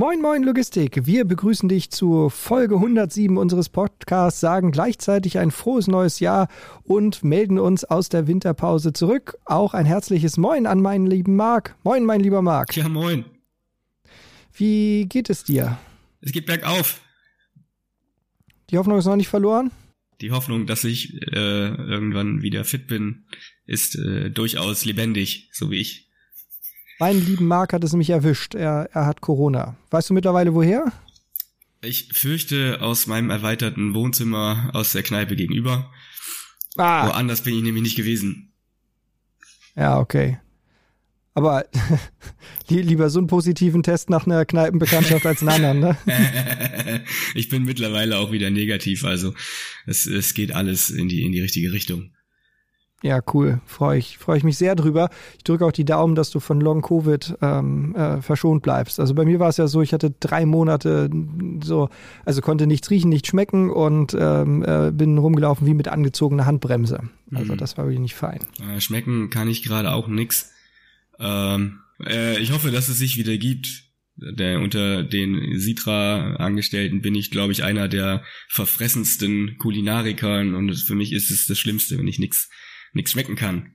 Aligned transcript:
Moin, 0.00 0.22
moin, 0.22 0.42
Logistik. 0.42 1.04
Wir 1.04 1.26
begrüßen 1.26 1.68
dich 1.68 1.90
zu 1.90 2.30
Folge 2.30 2.76
107 2.76 3.36
unseres 3.36 3.68
Podcasts, 3.68 4.40
sagen 4.40 4.72
gleichzeitig 4.72 5.36
ein 5.36 5.50
frohes 5.50 5.88
neues 5.88 6.20
Jahr 6.20 6.48
und 6.84 7.22
melden 7.22 7.58
uns 7.58 7.84
aus 7.84 8.08
der 8.08 8.26
Winterpause 8.26 8.94
zurück. 8.94 9.36
Auch 9.44 9.74
ein 9.74 9.84
herzliches 9.84 10.38
Moin 10.38 10.66
an 10.66 10.80
meinen 10.80 11.06
lieben 11.06 11.36
Marc. 11.36 11.76
Moin, 11.82 12.06
mein 12.06 12.22
lieber 12.22 12.40
Marc. 12.40 12.74
Ja, 12.78 12.88
moin. 12.88 13.26
Wie 14.54 15.04
geht 15.06 15.28
es 15.28 15.44
dir? 15.44 15.78
Es 16.22 16.32
geht 16.32 16.46
bergauf. 16.46 17.02
Die 18.70 18.78
Hoffnung 18.78 18.96
ist 18.96 19.04
noch 19.04 19.16
nicht 19.16 19.28
verloren? 19.28 19.70
Die 20.22 20.30
Hoffnung, 20.30 20.64
dass 20.64 20.82
ich 20.84 21.12
äh, 21.30 21.74
irgendwann 21.74 22.40
wieder 22.40 22.64
fit 22.64 22.86
bin, 22.86 23.26
ist 23.66 23.96
äh, 23.96 24.30
durchaus 24.30 24.86
lebendig, 24.86 25.50
so 25.52 25.70
wie 25.70 25.76
ich. 25.76 26.09
Meinen 27.00 27.24
lieben 27.24 27.46
Marc 27.46 27.72
hat 27.72 27.82
es 27.82 27.92
nämlich 27.92 28.10
erwischt. 28.10 28.54
Er, 28.54 28.90
er 28.92 29.06
hat 29.06 29.22
Corona. 29.22 29.74
Weißt 29.90 30.10
du 30.10 30.14
mittlerweile 30.14 30.54
woher? 30.54 30.92
Ich 31.80 32.10
fürchte 32.12 32.82
aus 32.82 33.06
meinem 33.06 33.30
erweiterten 33.30 33.94
Wohnzimmer 33.94 34.70
aus 34.74 34.92
der 34.92 35.02
Kneipe 35.02 35.34
gegenüber. 35.34 35.90
Ah. 36.76 37.08
Woanders 37.08 37.40
bin 37.40 37.56
ich 37.56 37.62
nämlich 37.62 37.82
nicht 37.82 37.96
gewesen. 37.96 38.52
Ja, 39.76 39.98
okay. 39.98 40.38
Aber 41.32 41.64
lieber 42.68 43.08
so 43.08 43.18
einen 43.18 43.28
positiven 43.28 43.82
Test 43.82 44.10
nach 44.10 44.26
einer 44.26 44.44
Kneipenbekanntschaft 44.44 45.24
als 45.24 45.40
einen 45.40 45.48
anderen, 45.48 45.80
ne? 45.80 47.04
ich 47.34 47.48
bin 47.48 47.64
mittlerweile 47.64 48.18
auch 48.18 48.30
wieder 48.30 48.50
negativ, 48.50 49.04
also 49.04 49.32
es, 49.86 50.04
es 50.04 50.34
geht 50.34 50.52
alles 50.52 50.90
in 50.90 51.08
die, 51.08 51.24
in 51.24 51.32
die 51.32 51.40
richtige 51.40 51.72
Richtung. 51.72 52.12
Ja, 53.02 53.20
cool. 53.32 53.60
Freue 53.64 53.98
ich, 53.98 54.18
freue 54.18 54.36
ich 54.36 54.44
mich 54.44 54.58
sehr 54.58 54.74
drüber. 54.74 55.08
Ich 55.38 55.44
drücke 55.44 55.64
auch 55.64 55.72
die 55.72 55.86
Daumen, 55.86 56.14
dass 56.14 56.30
du 56.30 56.38
von 56.38 56.60
Long 56.60 56.82
Covid 56.82 57.34
ähm, 57.40 57.94
äh, 57.94 58.20
verschont 58.20 58.62
bleibst. 58.62 59.00
Also 59.00 59.14
bei 59.14 59.24
mir 59.24 59.40
war 59.40 59.48
es 59.48 59.56
ja 59.56 59.68
so, 59.68 59.80
ich 59.80 59.94
hatte 59.94 60.12
drei 60.20 60.44
Monate 60.44 61.08
so, 61.62 61.88
also 62.26 62.42
konnte 62.42 62.66
nichts 62.66 62.90
riechen, 62.90 63.08
nichts 63.08 63.28
schmecken 63.28 63.70
und 63.70 64.14
ähm, 64.18 64.62
äh, 64.66 64.90
bin 64.92 65.16
rumgelaufen 65.16 65.66
wie 65.66 65.72
mit 65.72 65.88
angezogener 65.88 66.44
Handbremse. 66.44 67.00
Also 67.34 67.54
mhm. 67.54 67.58
das 67.58 67.78
war 67.78 67.86
wirklich 67.86 68.00
nicht 68.00 68.14
fein. 68.14 68.40
Schmecken 68.78 69.30
kann 69.30 69.48
ich 69.48 69.62
gerade 69.62 69.92
auch 69.92 70.06
nix. 70.06 70.52
Ähm, 71.18 71.80
äh, 72.04 72.38
ich 72.38 72.52
hoffe, 72.52 72.70
dass 72.70 72.88
es 72.88 72.98
sich 72.98 73.16
wieder 73.16 73.36
gibt. 73.38 73.84
Der, 74.16 74.60
unter 74.60 75.02
den 75.02 75.58
Sitra-Angestellten 75.58 77.00
bin 77.00 77.14
ich, 77.14 77.30
glaube 77.30 77.52
ich, 77.52 77.64
einer 77.64 77.88
der 77.88 78.22
verfressensten 78.48 79.56
Kulinarikern 79.56 80.54
und 80.54 80.74
für 80.74 80.94
mich 80.94 81.12
ist 81.12 81.30
es 81.30 81.46
das 81.46 81.58
Schlimmste, 81.58 81.96
wenn 81.96 82.06
ich 82.06 82.18
nichts 82.18 82.50
nichts 82.92 83.12
schmecken 83.12 83.36
kann. 83.36 83.74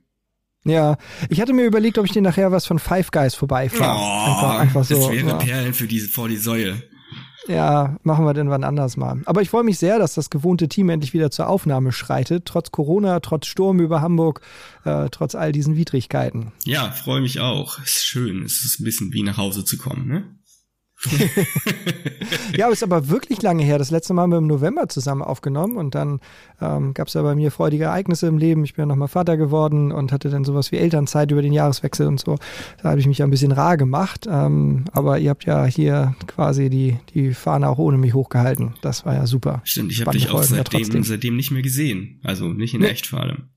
Ja, 0.64 0.96
ich 1.28 1.40
hatte 1.40 1.52
mir 1.52 1.64
überlegt, 1.64 1.96
ob 1.96 2.06
ich 2.06 2.12
dir 2.12 2.22
nachher 2.22 2.50
was 2.50 2.66
von 2.66 2.80
Five 2.80 3.12
Guys 3.12 3.36
vorbeifahre. 3.36 3.96
Oh, 3.96 4.30
einfach, 4.30 4.58
einfach 4.58 4.84
so. 4.84 4.96
Das 4.96 5.10
wäre 5.10 5.28
ja. 5.28 5.36
Perlen 5.36 5.74
für 5.74 5.86
die, 5.86 6.00
vor 6.00 6.28
die 6.28 6.36
Säue. 6.36 6.82
Ja, 7.46 7.96
machen 8.02 8.24
wir 8.24 8.34
denn 8.34 8.50
wann 8.50 8.64
anders 8.64 8.96
mal. 8.96 9.22
Aber 9.26 9.42
ich 9.42 9.50
freue 9.50 9.62
mich 9.62 9.78
sehr, 9.78 10.00
dass 10.00 10.14
das 10.14 10.30
gewohnte 10.30 10.68
Team 10.68 10.88
endlich 10.88 11.14
wieder 11.14 11.30
zur 11.30 11.48
Aufnahme 11.48 11.92
schreitet. 11.92 12.44
Trotz 12.46 12.72
Corona, 12.72 13.20
trotz 13.20 13.46
Sturm 13.46 13.78
über 13.78 14.00
Hamburg, 14.00 14.40
äh, 14.84 15.08
trotz 15.10 15.36
all 15.36 15.52
diesen 15.52 15.76
Widrigkeiten. 15.76 16.52
Ja, 16.64 16.90
freue 16.90 17.20
mich 17.20 17.38
auch. 17.38 17.78
Ist 17.78 18.04
schön. 18.04 18.42
Es 18.42 18.64
ist 18.64 18.80
ein 18.80 18.84
bisschen 18.84 19.12
wie 19.12 19.22
nach 19.22 19.36
Hause 19.36 19.64
zu 19.64 19.78
kommen, 19.78 20.08
ne? 20.08 20.36
ja, 22.56 22.68
ist 22.68 22.82
aber 22.82 23.08
wirklich 23.08 23.42
lange 23.42 23.62
her. 23.62 23.78
Das 23.78 23.90
letzte 23.90 24.14
Mal 24.14 24.22
haben 24.22 24.30
wir 24.30 24.38
im 24.38 24.46
November 24.46 24.88
zusammen 24.88 25.22
aufgenommen 25.22 25.76
und 25.76 25.94
dann 25.94 26.20
ähm, 26.60 26.94
gab 26.94 27.08
es 27.08 27.14
ja 27.14 27.22
bei 27.22 27.34
mir 27.34 27.50
freudige 27.50 27.84
Ereignisse 27.84 28.26
im 28.26 28.38
Leben. 28.38 28.64
Ich 28.64 28.74
bin 28.74 28.82
ja 28.82 28.86
nochmal 28.86 29.08
Vater 29.08 29.36
geworden 29.36 29.92
und 29.92 30.12
hatte 30.12 30.30
dann 30.30 30.44
sowas 30.44 30.72
wie 30.72 30.76
Elternzeit 30.76 31.30
über 31.30 31.42
den 31.42 31.52
Jahreswechsel 31.52 32.06
und 32.06 32.20
so. 32.20 32.36
Da 32.82 32.90
habe 32.90 33.00
ich 33.00 33.06
mich 33.06 33.18
ja 33.18 33.26
ein 33.26 33.30
bisschen 33.30 33.52
rar 33.52 33.76
gemacht. 33.76 34.26
Ähm, 34.28 34.84
aber 34.92 35.18
ihr 35.18 35.30
habt 35.30 35.44
ja 35.44 35.64
hier 35.66 36.14
quasi 36.26 36.70
die, 36.70 36.96
die 37.14 37.34
Fahne 37.34 37.68
auch 37.68 37.78
ohne 37.78 37.98
mich 37.98 38.14
hochgehalten. 38.14 38.74
Das 38.80 39.04
war 39.04 39.14
ja 39.14 39.26
super. 39.26 39.60
Stimmt, 39.64 39.92
ich 39.92 40.00
habe 40.00 40.12
dich 40.12 40.30
auch 40.30 40.42
seitdem, 40.42 41.02
seitdem 41.04 41.36
nicht 41.36 41.50
mehr 41.50 41.62
gesehen. 41.62 42.20
Also 42.24 42.48
nicht 42.48 42.74
in 42.74 42.80
nee. 42.80 42.88
echt 42.88 43.06
vor 43.06 43.20
allem. 43.20 43.50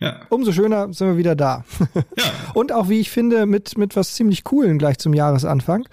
Ja. 0.00 0.20
Umso 0.30 0.52
schöner 0.52 0.92
sind 0.92 1.08
wir 1.08 1.16
wieder 1.16 1.36
da. 1.36 1.64
Ja. 2.16 2.24
Und 2.54 2.72
auch, 2.72 2.88
wie 2.88 3.00
ich 3.00 3.10
finde, 3.10 3.46
mit, 3.46 3.76
mit 3.76 3.96
was 3.96 4.14
ziemlich 4.14 4.44
Coolen 4.44 4.78
gleich 4.78 4.98
zum 4.98 5.12
Jahresanfang. 5.12 5.86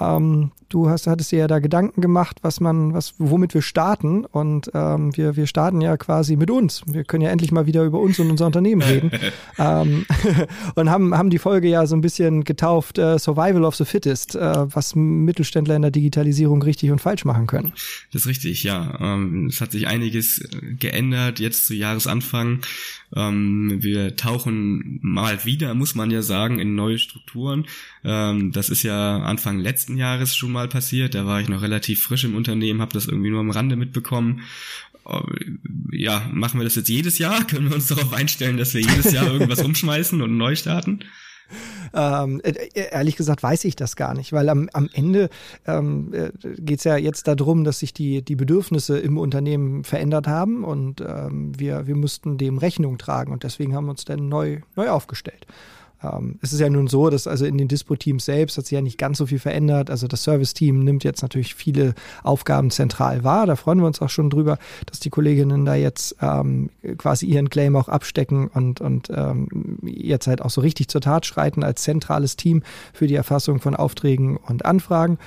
Ähm, 0.00 0.52
du 0.70 0.88
hast, 0.88 1.06
hattest 1.06 1.32
dir 1.32 1.40
ja 1.40 1.46
da 1.46 1.58
Gedanken 1.58 2.00
gemacht, 2.00 2.38
was 2.42 2.60
man, 2.60 2.94
was, 2.94 3.14
womit 3.18 3.52
wir 3.54 3.62
starten. 3.62 4.24
Und 4.24 4.70
ähm, 4.74 5.14
wir, 5.16 5.36
wir 5.36 5.46
starten 5.46 5.80
ja 5.80 5.96
quasi 5.96 6.36
mit 6.36 6.50
uns. 6.50 6.82
Wir 6.86 7.04
können 7.04 7.22
ja 7.22 7.30
endlich 7.30 7.52
mal 7.52 7.66
wieder 7.66 7.84
über 7.84 8.00
uns 8.00 8.18
und 8.18 8.30
unser 8.30 8.46
Unternehmen 8.46 8.82
reden. 8.82 9.10
ähm, 9.58 10.06
und 10.74 10.90
haben, 10.90 11.16
haben 11.16 11.30
die 11.30 11.38
Folge 11.38 11.68
ja 11.68 11.86
so 11.86 11.94
ein 11.94 12.00
bisschen 12.00 12.44
getauft, 12.44 12.98
äh, 12.98 13.18
Survival 13.18 13.64
of 13.64 13.76
the 13.76 13.84
Fittest, 13.84 14.34
äh, 14.34 14.74
was 14.74 14.94
Mittelständler 14.94 15.76
in 15.76 15.82
der 15.82 15.90
Digitalisierung 15.90 16.62
richtig 16.62 16.90
und 16.90 17.00
falsch 17.00 17.24
machen 17.24 17.46
können. 17.46 17.72
Das 18.12 18.22
ist 18.22 18.28
richtig, 18.28 18.62
ja. 18.62 18.98
Ähm, 19.00 19.46
es 19.46 19.60
hat 19.60 19.72
sich 19.72 19.86
einiges 19.86 20.42
geändert 20.78 21.38
jetzt 21.38 21.66
zu 21.66 21.74
Jahresanfang. 21.74 22.60
Ähm, 23.14 23.78
wir 23.82 24.16
tauchen 24.16 24.98
mal 25.02 25.44
wieder, 25.44 25.74
muss 25.74 25.94
man 25.94 26.10
ja 26.10 26.22
sagen, 26.22 26.58
in 26.58 26.74
neue 26.74 26.98
Strukturen. 26.98 27.66
Ähm, 28.04 28.52
das 28.52 28.70
ist 28.70 28.82
ja 28.82 29.18
Anfang 29.18 29.58
letzten 29.58 29.96
Jahres 29.96 30.34
schon 30.34 30.52
mal 30.52 30.68
passiert. 30.68 31.14
Da 31.14 31.26
war 31.26 31.40
ich 31.40 31.48
noch 31.48 31.62
relativ 31.62 32.02
frisch 32.02 32.24
im 32.24 32.34
Unternehmen, 32.34 32.80
habe 32.80 32.92
das 32.92 33.06
irgendwie 33.06 33.30
nur 33.30 33.40
am 33.40 33.50
Rande 33.50 33.76
mitbekommen. 33.76 34.42
Äh, 35.06 35.20
ja, 35.92 36.28
machen 36.32 36.60
wir 36.60 36.64
das 36.64 36.76
jetzt 36.76 36.88
jedes 36.88 37.18
Jahr? 37.18 37.44
Können 37.46 37.68
wir 37.68 37.76
uns 37.76 37.88
darauf 37.88 38.12
einstellen, 38.12 38.56
dass 38.56 38.74
wir 38.74 38.80
jedes 38.80 39.12
Jahr 39.12 39.30
irgendwas 39.32 39.62
umschmeißen 39.64 40.22
und 40.22 40.36
neu 40.36 40.56
starten? 40.56 41.00
Ähm, 41.94 42.40
äh, 42.42 42.50
äh, 42.50 42.90
ehrlich 42.92 43.16
gesagt 43.16 43.42
weiß 43.42 43.64
ich 43.64 43.76
das 43.76 43.96
gar 43.96 44.14
nicht, 44.14 44.32
weil 44.32 44.48
am, 44.48 44.68
am 44.72 44.88
Ende 44.92 45.28
ähm, 45.66 46.12
äh, 46.12 46.30
geht 46.58 46.78
es 46.78 46.84
ja 46.84 46.96
jetzt 46.96 47.28
darum, 47.28 47.64
dass 47.64 47.80
sich 47.80 47.92
die, 47.92 48.22
die 48.22 48.36
Bedürfnisse 48.36 48.98
im 48.98 49.18
Unternehmen 49.18 49.84
verändert 49.84 50.26
haben 50.26 50.64
und 50.64 51.00
ähm, 51.00 51.52
wir, 51.58 51.86
wir 51.86 51.96
mussten 51.96 52.38
dem 52.38 52.58
Rechnung 52.58 52.98
tragen 52.98 53.32
und 53.32 53.44
deswegen 53.44 53.74
haben 53.74 53.86
wir 53.86 53.90
uns 53.90 54.04
dann 54.04 54.28
neu, 54.28 54.60
neu 54.76 54.88
aufgestellt. 54.88 55.46
Ähm, 56.02 56.38
es 56.42 56.52
ist 56.52 56.60
ja 56.60 56.68
nun 56.68 56.88
so, 56.88 57.10
dass 57.10 57.26
also 57.26 57.44
in 57.44 57.58
den 57.58 57.68
Dispo-Teams 57.68 58.24
selbst 58.24 58.56
hat 58.58 58.66
sich 58.66 58.72
ja 58.72 58.80
nicht 58.80 58.98
ganz 58.98 59.18
so 59.18 59.26
viel 59.26 59.38
verändert. 59.38 59.90
Also 59.90 60.06
das 60.06 60.22
Service-Team 60.22 60.80
nimmt 60.80 61.04
jetzt 61.04 61.22
natürlich 61.22 61.54
viele 61.54 61.94
Aufgaben 62.22 62.70
zentral 62.70 63.24
wahr. 63.24 63.46
Da 63.46 63.56
freuen 63.56 63.80
wir 63.80 63.86
uns 63.86 64.00
auch 64.02 64.08
schon 64.08 64.30
drüber, 64.30 64.58
dass 64.86 65.00
die 65.00 65.10
Kolleginnen 65.10 65.64
da 65.64 65.74
jetzt 65.74 66.16
ähm, 66.20 66.70
quasi 66.98 67.26
ihren 67.26 67.50
Claim 67.50 67.76
auch 67.76 67.88
abstecken 67.88 68.48
und, 68.48 68.80
und 68.80 69.10
ähm, 69.14 69.78
jetzt 69.82 70.26
halt 70.26 70.42
auch 70.42 70.50
so 70.50 70.60
richtig 70.60 70.88
zur 70.88 71.00
Tat 71.00 71.26
schreiten 71.26 71.62
als 71.62 71.82
zentrales 71.82 72.36
Team 72.36 72.62
für 72.92 73.06
die 73.06 73.14
Erfassung 73.14 73.60
von 73.60 73.76
Aufträgen 73.76 74.36
und 74.36 74.64
Anfragen. 74.64 75.18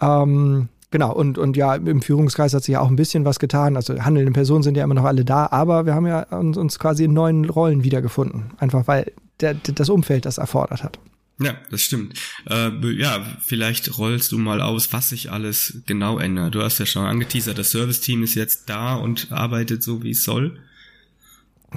Ähm, 0.00 0.68
Genau, 0.94 1.12
und, 1.12 1.38
und 1.38 1.56
ja, 1.56 1.74
im 1.74 2.02
Führungskreis 2.02 2.54
hat 2.54 2.62
sich 2.62 2.74
ja 2.74 2.80
auch 2.80 2.86
ein 2.86 2.94
bisschen 2.94 3.24
was 3.24 3.40
getan. 3.40 3.74
Also 3.74 3.98
handelnde 3.98 4.30
Personen 4.30 4.62
sind 4.62 4.76
ja 4.76 4.84
immer 4.84 4.94
noch 4.94 5.06
alle 5.06 5.24
da, 5.24 5.48
aber 5.50 5.86
wir 5.86 5.94
haben 5.96 6.06
ja 6.06 6.22
uns, 6.38 6.56
uns 6.56 6.78
quasi 6.78 7.02
in 7.02 7.12
neuen 7.12 7.46
Rollen 7.46 7.82
wiedergefunden. 7.82 8.52
Einfach 8.58 8.86
weil 8.86 9.10
der, 9.40 9.54
das 9.54 9.88
Umfeld 9.88 10.24
das 10.24 10.38
erfordert 10.38 10.82
hat. 10.82 10.98
Ja, 11.40 11.56
das 11.70 11.82
stimmt. 11.82 12.16
Äh, 12.48 12.70
ja, 12.92 13.24
vielleicht 13.44 13.98
rollst 13.98 14.30
du 14.30 14.38
mal 14.38 14.60
aus, 14.60 14.92
was 14.92 15.08
sich 15.08 15.32
alles 15.32 15.82
genau 15.86 16.18
ändert. 16.18 16.54
Du 16.54 16.62
hast 16.62 16.78
ja 16.78 16.86
schon 16.86 17.06
angeteasert, 17.06 17.58
das 17.58 17.72
Service-Team 17.72 18.22
ist 18.22 18.36
jetzt 18.36 18.68
da 18.68 18.94
und 18.94 19.32
arbeitet 19.32 19.82
so, 19.82 20.02
wie 20.04 20.10
es 20.10 20.22
soll. 20.22 20.60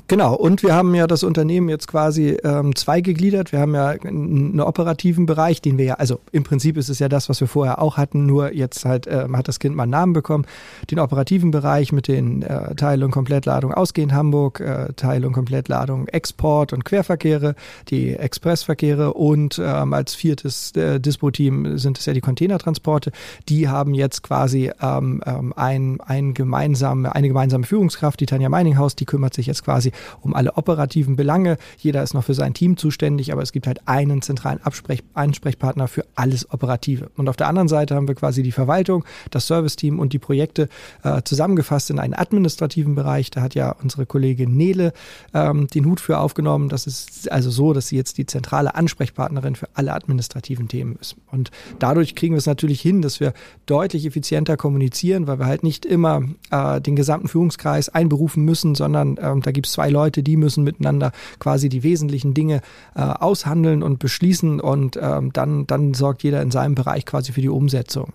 Genau, 0.06 0.36
und 0.36 0.64
wir 0.64 0.76
haben 0.76 0.94
ja 0.94 1.08
das 1.08 1.24
Unternehmen 1.24 1.70
jetzt 1.70 1.88
quasi 1.88 2.38
ähm, 2.44 2.76
zweigegliedert. 2.76 3.52
Wir 3.52 3.60
haben 3.60 3.74
ja 3.74 3.88
einen 3.88 4.60
operativen 4.60 5.26
Bereich, 5.26 5.62
den 5.62 5.78
wir 5.78 5.86
ja, 5.86 5.94
also 5.96 6.20
im 6.32 6.44
Prinzip 6.44 6.78
ist 6.78 6.90
es 6.90 7.00
ja 7.00 7.10
das, 7.10 7.30
was 7.30 7.42
wir 7.42 7.48
vorher 7.48 7.82
auch 7.82 7.98
hatten, 7.98 8.26
nur 8.26 8.54
jetzt 8.54 8.86
halt 8.86 9.08
ähm, 9.08 9.36
hat 9.36 9.48
das 9.48 9.60
Kind 9.60 9.76
mal 9.76 9.84
einen 9.84 9.92
Namen 9.92 10.14
bekommen. 10.14 10.46
Den 10.92 11.00
operativen 11.00 11.52
Bereich 11.52 11.92
mit 11.92 12.08
den 12.08 12.44
äh, 12.44 12.76
Teil- 12.76 13.04
und 13.04 13.12
Komplettladung 13.12 13.74
ausgehend 13.74 14.14
Hamburg, 14.14 14.60
äh, 14.60 14.94
Teil- 14.94 15.26
und 15.26 15.34
Komplettladung 15.34 16.08
Export- 16.08 16.74
und 16.74 16.86
Querverkehre, 16.86 17.56
die 17.90 18.16
Expressverkehre 18.16 19.14
und 19.14 19.60
ähm, 19.64 19.94
als 19.94 20.16
viertes 20.16 20.72
äh, 20.76 21.00
Dispo-Team 21.00 21.78
sind 21.78 21.98
es 21.98 22.06
ja 22.06 22.14
die 22.14 22.22
Containertransporte. 22.22 23.12
Die 23.50 23.68
haben 23.68 23.94
jetzt 23.94 24.24
quasi 24.24 24.72
ähm, 24.82 25.22
ähm, 25.26 25.54
ein, 25.56 26.00
ein 26.02 26.34
gemeinsame, 26.34 27.14
eine 27.14 27.28
gemeinsame 27.28 27.66
Führungskraft, 27.66 28.20
die 28.20 28.26
Tanja 28.26 28.50
Meininghaus, 28.50 28.96
die 28.96 29.06
kümmert 29.06 29.34
sich 29.34 29.48
jetzt 29.48 29.64
quasi 29.64 29.87
quasi 29.88 29.92
um 30.22 30.34
alle 30.34 30.56
operativen 30.56 31.16
Belange. 31.16 31.58
Jeder 31.78 32.04
ist 32.04 32.14
noch 32.14 32.24
für 32.24 32.34
sein 32.34 32.54
Team 32.54 32.78
zuständig, 32.78 33.32
aber 33.32 33.42
es 33.42 33.52
gibt 33.52 33.68
halt 33.68 33.88
einen 33.88 34.22
zentralen 34.22 34.62
Absprech 34.62 35.04
Ansprechpartner 35.14 35.88
für 35.88 36.06
alles 36.16 36.52
Operative. 36.52 37.10
Und 37.16 37.30
auf 37.30 37.38
der 37.38 37.48
anderen 37.48 37.68
Seite 37.68 37.96
haben 37.96 38.08
wir 38.08 38.16
quasi 38.16 38.44
die 38.44 38.52
Verwaltung, 38.52 39.06
das 39.32 39.48
Serviceteam 39.48 40.00
und 40.00 40.14
die 40.14 40.20
Projekte 40.20 40.70
äh, 41.04 41.22
zusammengefasst 41.24 41.90
in 41.90 42.00
einen 42.00 42.14
administrativen 42.14 42.96
Bereich. 42.96 43.32
Da 43.32 43.42
hat 43.42 43.56
ja 43.56 43.76
unsere 43.82 44.06
Kollegin 44.06 44.56
Nele 44.56 44.94
ähm, 45.34 45.68
den 45.68 45.86
Hut 45.86 46.00
für 46.00 46.20
aufgenommen. 46.20 46.70
Das 46.70 46.88
ist 46.88 47.32
also 47.32 47.50
so, 47.50 47.74
dass 47.74 47.88
sie 47.88 47.96
jetzt 47.96 48.18
die 48.18 48.26
zentrale 48.26 48.76
Ansprechpartnerin 48.76 49.56
für 49.56 49.70
alle 49.74 49.94
administrativen 49.94 50.68
Themen 50.68 50.98
ist. 51.00 51.16
Und 51.32 51.52
dadurch 51.80 52.16
kriegen 52.16 52.34
wir 52.34 52.40
es 52.40 52.46
natürlich 52.46 52.82
hin, 52.82 53.02
dass 53.02 53.20
wir 53.20 53.34
deutlich 53.66 54.06
effizienter 54.06 54.58
kommunizieren, 54.58 55.28
weil 55.28 55.40
wir 55.40 55.46
halt 55.46 55.64
nicht 55.64 55.86
immer 55.86 56.24
äh, 56.52 56.82
den 56.82 56.96
gesamten 56.96 57.28
Führungskreis 57.28 57.90
einberufen 57.90 58.44
müssen, 58.44 58.76
sondern 58.76 59.18
ähm, 59.22 59.42
da 59.42 59.52
gibt 59.52 59.67
Teams, 59.68 59.72
zwei 59.72 59.90
Leute, 59.90 60.24
die 60.24 60.38
müssen 60.38 60.64
miteinander 60.64 61.12
quasi 61.40 61.70
die 61.70 61.84
wesentlichen 61.84 62.34
Dinge 62.34 62.62
äh, 62.96 63.02
aushandeln 63.02 63.84
und 63.84 64.00
beschließen 64.00 64.60
und 64.60 64.98
ähm, 65.02 65.32
dann, 65.34 65.68
dann 65.68 65.94
sorgt 65.94 66.24
jeder 66.24 66.42
in 66.42 66.52
seinem 66.52 66.76
Bereich 66.76 67.06
quasi 67.06 67.32
für 67.34 67.42
die 67.42 67.50
Umsetzung. 67.50 68.14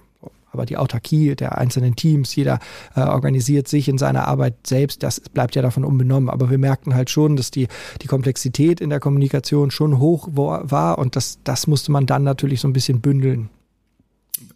Aber 0.50 0.66
die 0.66 0.76
Autarkie 0.76 1.34
der 1.34 1.56
einzelnen 1.56 1.96
Teams, 1.96 2.34
jeder 2.36 2.60
äh, 2.94 3.00
organisiert 3.00 3.68
sich 3.68 3.88
in 3.88 3.96
seiner 3.96 4.28
Arbeit 4.28 4.66
selbst, 4.66 5.02
das 5.02 5.20
bleibt 5.20 5.54
ja 5.54 5.62
davon 5.62 5.82
unbenommen. 5.82 6.28
Aber 6.28 6.50
wir 6.50 6.58
merkten 6.58 6.94
halt 6.94 7.08
schon, 7.08 7.36
dass 7.36 7.50
die, 7.50 7.68
die 8.02 8.06
Komplexität 8.06 8.82
in 8.82 8.90
der 8.90 9.00
Kommunikation 9.00 9.70
schon 9.70 9.98
hoch 9.98 10.28
war 10.32 10.98
und 10.98 11.16
das, 11.16 11.38
das 11.44 11.66
musste 11.66 11.90
man 11.90 12.04
dann 12.04 12.22
natürlich 12.22 12.60
so 12.60 12.68
ein 12.68 12.74
bisschen 12.74 13.00
bündeln. 13.00 13.48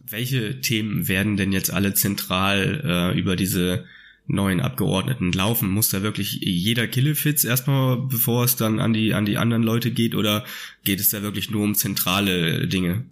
Welche 0.09 0.61
Themen 0.61 1.09
werden 1.09 1.37
denn 1.39 1.53
jetzt 1.53 1.73
alle 1.73 1.95
zentral 1.95 2.83
äh, 2.85 3.19
über 3.19 3.35
diese 3.35 3.85
neuen 4.27 4.61
Abgeordneten 4.61 5.33
laufen? 5.33 5.71
Muss 5.71 5.91
da 5.91 6.03
wirklich 6.03 6.41
jeder 6.43 6.87
Killefits 6.87 7.45
erstmal, 7.45 7.97
bevor 7.97 8.45
es 8.45 8.57
dann 8.57 8.81
an 8.81 8.93
die, 8.93 9.15
an 9.15 9.25
die 9.25 9.39
anderen 9.39 9.63
Leute 9.63 9.91
geht, 9.91 10.15
oder 10.15 10.45
geht 10.85 11.01
es 11.01 11.11
da 11.11 11.23
wirklich 11.23 11.51
nur 11.51 11.63
um 11.63 11.75
zentrale 11.75 12.67
Dinge? 12.67 13.05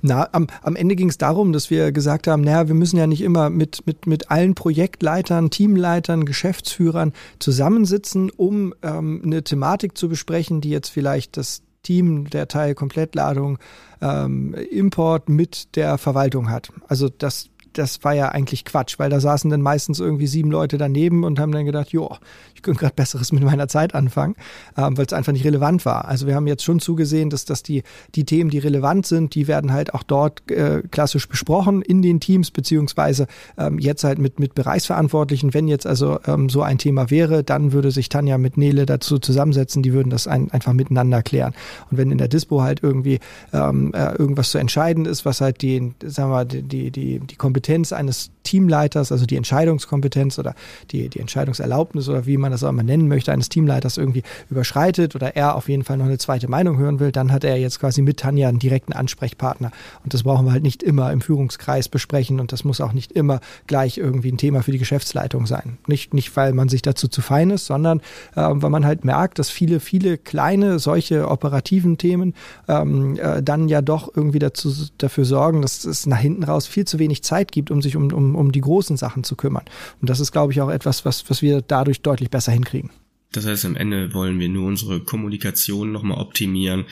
Na, 0.00 0.28
am, 0.32 0.46
am 0.62 0.76
Ende 0.76 0.96
ging 0.96 1.08
es 1.08 1.18
darum, 1.18 1.52
dass 1.52 1.70
wir 1.70 1.92
gesagt 1.92 2.26
haben, 2.26 2.42
naja, 2.42 2.68
wir 2.68 2.74
müssen 2.74 2.96
ja 2.96 3.06
nicht 3.06 3.20
immer 3.20 3.50
mit, 3.50 3.86
mit, 3.86 4.06
mit 4.06 4.30
allen 4.30 4.54
Projektleitern, 4.54 5.50
Teamleitern, 5.50 6.24
Geschäftsführern 6.24 7.12
zusammensitzen, 7.38 8.30
um 8.30 8.74
ähm, 8.82 9.22
eine 9.24 9.42
Thematik 9.42 9.98
zu 9.98 10.08
besprechen, 10.08 10.60
die 10.60 10.70
jetzt 10.70 10.88
vielleicht 10.88 11.36
das 11.36 11.62
Team 11.82 12.30
der 12.30 12.48
Teil 12.48 12.74
Komplettladung 12.74 13.58
ähm, 14.00 14.54
Import 14.54 15.28
mit 15.28 15.76
der 15.76 15.98
Verwaltung 15.98 16.50
hat. 16.50 16.72
Also 16.88 17.08
das 17.08 17.48
das 17.78 18.02
war 18.04 18.14
ja 18.14 18.28
eigentlich 18.28 18.64
Quatsch, 18.64 18.98
weil 18.98 19.10
da 19.10 19.20
saßen 19.20 19.50
dann 19.50 19.62
meistens 19.62 20.00
irgendwie 20.00 20.26
sieben 20.26 20.50
Leute 20.50 20.78
daneben 20.78 21.24
und 21.24 21.38
haben 21.38 21.52
dann 21.52 21.66
gedacht, 21.66 21.90
jo, 21.90 22.10
ich 22.54 22.62
könnte 22.62 22.80
gerade 22.80 22.94
Besseres 22.94 23.32
mit 23.32 23.42
meiner 23.44 23.68
Zeit 23.68 23.94
anfangen, 23.94 24.34
ähm, 24.76 24.96
weil 24.96 25.06
es 25.06 25.12
einfach 25.12 25.32
nicht 25.32 25.44
relevant 25.44 25.84
war. 25.84 26.06
Also 26.06 26.26
wir 26.26 26.34
haben 26.34 26.46
jetzt 26.46 26.64
schon 26.64 26.80
zugesehen, 26.80 27.30
dass, 27.30 27.44
dass 27.44 27.62
die, 27.62 27.82
die 28.14 28.24
Themen, 28.24 28.50
die 28.50 28.58
relevant 28.58 29.06
sind, 29.06 29.34
die 29.34 29.46
werden 29.46 29.72
halt 29.72 29.94
auch 29.94 30.02
dort 30.02 30.50
äh, 30.50 30.82
klassisch 30.90 31.28
besprochen 31.28 31.82
in 31.82 32.02
den 32.02 32.20
Teams, 32.20 32.50
beziehungsweise 32.50 33.26
ähm, 33.58 33.78
jetzt 33.78 34.04
halt 34.04 34.18
mit, 34.18 34.40
mit 34.40 34.54
Bereichsverantwortlichen. 34.54 35.52
Wenn 35.52 35.68
jetzt 35.68 35.86
also 35.86 36.18
ähm, 36.26 36.48
so 36.48 36.62
ein 36.62 36.78
Thema 36.78 37.10
wäre, 37.10 37.44
dann 37.44 37.72
würde 37.72 37.90
sich 37.90 38.08
Tanja 38.08 38.38
mit 38.38 38.56
Nele 38.56 38.86
dazu 38.86 39.18
zusammensetzen, 39.18 39.82
die 39.82 39.92
würden 39.92 40.10
das 40.10 40.26
ein, 40.26 40.50
einfach 40.50 40.72
miteinander 40.72 41.22
klären. 41.22 41.54
Und 41.90 41.98
wenn 41.98 42.10
in 42.10 42.18
der 42.18 42.28
Dispo 42.28 42.62
halt 42.62 42.82
irgendwie 42.82 43.20
ähm, 43.52 43.92
äh, 43.94 44.14
irgendwas 44.14 44.50
zu 44.50 44.58
entscheiden 44.58 45.04
ist, 45.04 45.24
was 45.24 45.40
halt 45.40 45.60
die, 45.60 45.92
sagen 46.04 46.30
wir, 46.30 46.44
die, 46.44 46.62
die, 46.62 46.90
die, 46.90 47.18
die 47.20 47.36
Kompetenz 47.36 47.65
eines 47.92 48.30
Teamleiters, 48.46 49.10
also 49.12 49.26
die 49.26 49.36
Entscheidungskompetenz 49.36 50.38
oder 50.38 50.54
die, 50.92 51.08
die 51.08 51.18
Entscheidungserlaubnis 51.18 52.08
oder 52.08 52.26
wie 52.26 52.36
man 52.36 52.52
das 52.52 52.62
auch 52.62 52.68
immer 52.68 52.84
nennen 52.84 53.08
möchte, 53.08 53.32
eines 53.32 53.48
Teamleiters 53.48 53.96
irgendwie 53.98 54.22
überschreitet 54.48 55.14
oder 55.14 55.36
er 55.36 55.56
auf 55.56 55.68
jeden 55.68 55.84
Fall 55.84 55.96
noch 55.96 56.06
eine 56.06 56.18
zweite 56.18 56.48
Meinung 56.48 56.78
hören 56.78 57.00
will, 57.00 57.12
dann 57.12 57.32
hat 57.32 57.44
er 57.44 57.56
jetzt 57.56 57.80
quasi 57.80 58.02
mit 58.02 58.18
Tanja 58.18 58.48
einen 58.48 58.60
direkten 58.60 58.92
Ansprechpartner. 58.92 59.72
Und 60.04 60.14
das 60.14 60.22
brauchen 60.22 60.46
wir 60.46 60.52
halt 60.52 60.62
nicht 60.62 60.82
immer 60.82 61.12
im 61.12 61.20
Führungskreis 61.20 61.88
besprechen 61.88 62.38
und 62.38 62.52
das 62.52 62.64
muss 62.64 62.80
auch 62.80 62.92
nicht 62.92 63.12
immer 63.12 63.40
gleich 63.66 63.98
irgendwie 63.98 64.30
ein 64.30 64.38
Thema 64.38 64.62
für 64.62 64.72
die 64.72 64.78
Geschäftsleitung 64.78 65.46
sein. 65.46 65.78
Nicht, 65.88 66.14
nicht 66.14 66.36
weil 66.36 66.52
man 66.52 66.68
sich 66.68 66.82
dazu 66.82 67.08
zu 67.08 67.22
fein 67.22 67.50
ist, 67.50 67.66
sondern 67.66 68.00
äh, 68.36 68.42
weil 68.48 68.70
man 68.70 68.86
halt 68.86 69.04
merkt, 69.04 69.38
dass 69.40 69.50
viele, 69.50 69.80
viele 69.80 70.18
kleine 70.18 70.78
solche 70.78 71.28
operativen 71.28 71.98
Themen 71.98 72.34
ähm, 72.68 73.16
äh, 73.18 73.42
dann 73.42 73.68
ja 73.68 73.82
doch 73.82 74.14
irgendwie 74.14 74.38
dazu, 74.38 74.72
dafür 74.98 75.24
sorgen, 75.24 75.62
dass 75.62 75.84
es 75.84 76.06
nach 76.06 76.18
hinten 76.18 76.44
raus 76.44 76.66
viel 76.66 76.84
zu 76.84 76.98
wenig 76.98 77.24
Zeit 77.24 77.50
gibt, 77.56 77.70
um 77.70 77.82
sich 77.82 77.96
um, 77.96 78.12
um 78.12 78.36
um 78.36 78.52
die 78.52 78.60
großen 78.60 78.96
Sachen 78.96 79.24
zu 79.24 79.34
kümmern. 79.34 79.64
Und 80.00 80.10
das 80.10 80.20
ist, 80.20 80.30
glaube 80.30 80.52
ich, 80.52 80.60
auch 80.60 80.68
etwas, 80.68 81.04
was, 81.04 81.28
was 81.30 81.40
wir 81.42 81.62
dadurch 81.62 82.02
deutlich 82.02 82.30
besser 82.30 82.52
hinkriegen. 82.52 82.90
Das 83.32 83.46
heißt, 83.46 83.64
am 83.64 83.76
Ende 83.76 84.14
wollen 84.14 84.38
wir 84.38 84.48
nur 84.48 84.66
unsere 84.66 85.00
Kommunikation 85.00 85.90
nochmal 85.90 86.18
optimieren, 86.18 86.84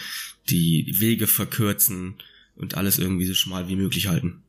die 0.48 0.94
Wege 0.98 1.26
verkürzen 1.26 2.14
und 2.56 2.76
alles 2.76 2.98
irgendwie 2.98 3.26
so 3.26 3.34
schmal 3.34 3.68
wie 3.68 3.76
möglich 3.76 4.08
halten. 4.08 4.43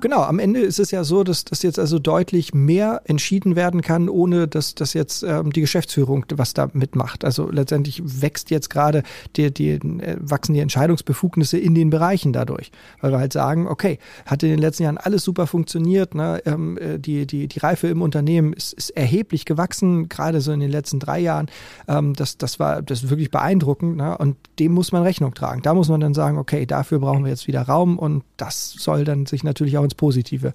Genau, 0.00 0.22
am 0.22 0.38
Ende 0.38 0.60
ist 0.60 0.78
es 0.78 0.90
ja 0.90 1.04
so, 1.04 1.24
dass 1.24 1.44
das 1.44 1.62
jetzt 1.62 1.78
also 1.78 1.98
deutlich 1.98 2.54
mehr 2.54 3.02
entschieden 3.04 3.54
werden 3.56 3.82
kann, 3.82 4.08
ohne 4.08 4.48
dass 4.48 4.74
dass 4.74 4.94
jetzt 4.94 5.22
ähm, 5.22 5.52
die 5.52 5.60
Geschäftsführung 5.60 6.24
was 6.34 6.54
da 6.54 6.68
mitmacht. 6.72 7.24
Also 7.24 7.50
letztendlich 7.50 8.02
wächst 8.04 8.50
jetzt 8.50 8.70
gerade 8.70 9.02
die, 9.36 9.52
die 9.52 9.72
äh, 9.72 10.16
wachsen 10.20 10.54
die 10.54 10.60
Entscheidungsbefugnisse 10.60 11.58
in 11.58 11.74
den 11.74 11.90
Bereichen 11.90 12.32
dadurch, 12.32 12.70
weil 13.00 13.12
wir 13.12 13.18
halt 13.18 13.32
sagen, 13.32 13.66
okay, 13.66 13.98
hat 14.26 14.42
in 14.42 14.50
den 14.50 14.58
letzten 14.58 14.84
Jahren 14.84 14.98
alles 14.98 15.22
super 15.22 15.46
funktioniert, 15.46 16.14
ne? 16.14 16.40
ähm, 16.46 16.78
äh, 16.78 16.98
die 16.98 17.26
die 17.26 17.46
die 17.48 17.58
Reife 17.58 17.88
im 17.88 18.02
Unternehmen 18.02 18.52
ist, 18.52 18.72
ist 18.72 18.90
erheblich 18.90 19.44
gewachsen, 19.44 20.08
gerade 20.08 20.40
so 20.40 20.52
in 20.52 20.60
den 20.60 20.70
letzten 20.70 20.98
drei 20.98 21.18
Jahren. 21.18 21.46
Ähm, 21.88 22.14
das 22.14 22.38
das 22.38 22.58
war 22.58 22.82
das 22.82 23.04
ist 23.04 23.10
wirklich 23.10 23.30
beeindruckend, 23.30 23.96
ne? 23.96 24.16
und 24.16 24.36
dem 24.58 24.72
muss 24.72 24.92
man 24.92 25.02
Rechnung 25.02 25.34
tragen. 25.34 25.62
Da 25.62 25.74
muss 25.74 25.88
man 25.88 26.00
dann 26.00 26.14
sagen, 26.14 26.38
okay, 26.38 26.64
dafür 26.64 27.00
brauchen 27.00 27.24
wir 27.24 27.30
jetzt 27.30 27.46
wieder 27.46 27.62
Raum 27.62 27.98
und 27.98 28.24
das 28.36 28.70
soll 28.70 29.04
dann 29.04 29.26
sich 29.26 29.44
natürlich 29.44 29.57
natürlich 29.60 29.78
auch 29.78 29.84
ins 29.84 29.94
Positive 29.94 30.52